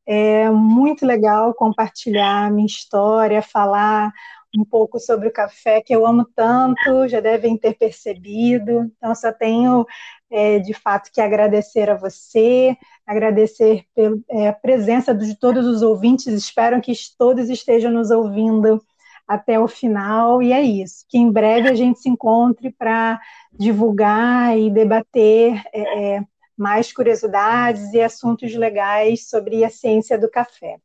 É 0.05 0.49
muito 0.51 1.05
legal 1.05 1.53
compartilhar 1.55 2.51
minha 2.51 2.67
história, 2.67 3.41
falar 3.41 4.13
um 4.57 4.65
pouco 4.65 4.99
sobre 4.99 5.27
o 5.27 5.31
café 5.31 5.81
que 5.81 5.93
eu 5.93 6.05
amo 6.05 6.25
tanto, 6.35 7.07
já 7.07 7.19
devem 7.19 7.57
ter 7.57 7.75
percebido. 7.75 8.91
Então, 8.97 9.13
só 9.13 9.31
tenho 9.31 9.85
é, 10.31 10.59
de 10.59 10.73
fato 10.73 11.11
que 11.11 11.21
agradecer 11.21 11.89
a 11.89 11.95
você, 11.95 12.75
agradecer 13.05 13.85
pela 13.93 14.17
é, 14.29 14.51
presença 14.51 15.13
de 15.13 15.35
todos 15.35 15.65
os 15.65 15.81
ouvintes. 15.81 16.27
Espero 16.27 16.81
que 16.81 16.91
todos 17.17 17.49
estejam 17.49 17.91
nos 17.91 18.09
ouvindo 18.11 18.81
até 19.27 19.59
o 19.59 19.67
final. 19.67 20.41
E 20.41 20.51
é 20.51 20.61
isso. 20.61 21.05
Que 21.07 21.17
em 21.17 21.31
breve 21.31 21.69
a 21.69 21.75
gente 21.75 21.99
se 21.99 22.09
encontre 22.09 22.71
para 22.71 23.19
divulgar 23.51 24.57
e 24.57 24.69
debater 24.71 25.61
é, 25.73 26.15
é, 26.15 26.23
mais 26.57 26.91
curiosidades 26.91 27.93
e 27.93 28.01
assuntos 28.01 28.55
legais 28.55 29.29
sobre 29.29 29.63
a 29.63 29.69
ciência 29.69 30.17
do 30.17 30.29
café. 30.29 30.79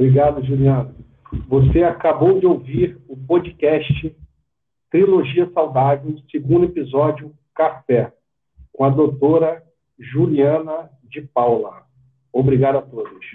Obrigado, 0.00 0.42
Juliano. 0.42 0.94
Você 1.46 1.82
acabou 1.82 2.40
de 2.40 2.46
ouvir 2.46 2.98
o 3.06 3.14
podcast 3.14 4.16
Trilogia 4.90 5.46
Saudável, 5.52 6.16
segundo 6.30 6.64
episódio 6.64 7.34
Café, 7.54 8.10
com 8.72 8.82
a 8.82 8.88
doutora 8.88 9.62
Juliana 9.98 10.88
de 11.02 11.20
Paula. 11.20 11.82
Obrigado 12.32 12.78
a 12.78 12.82
todos. 12.82 13.26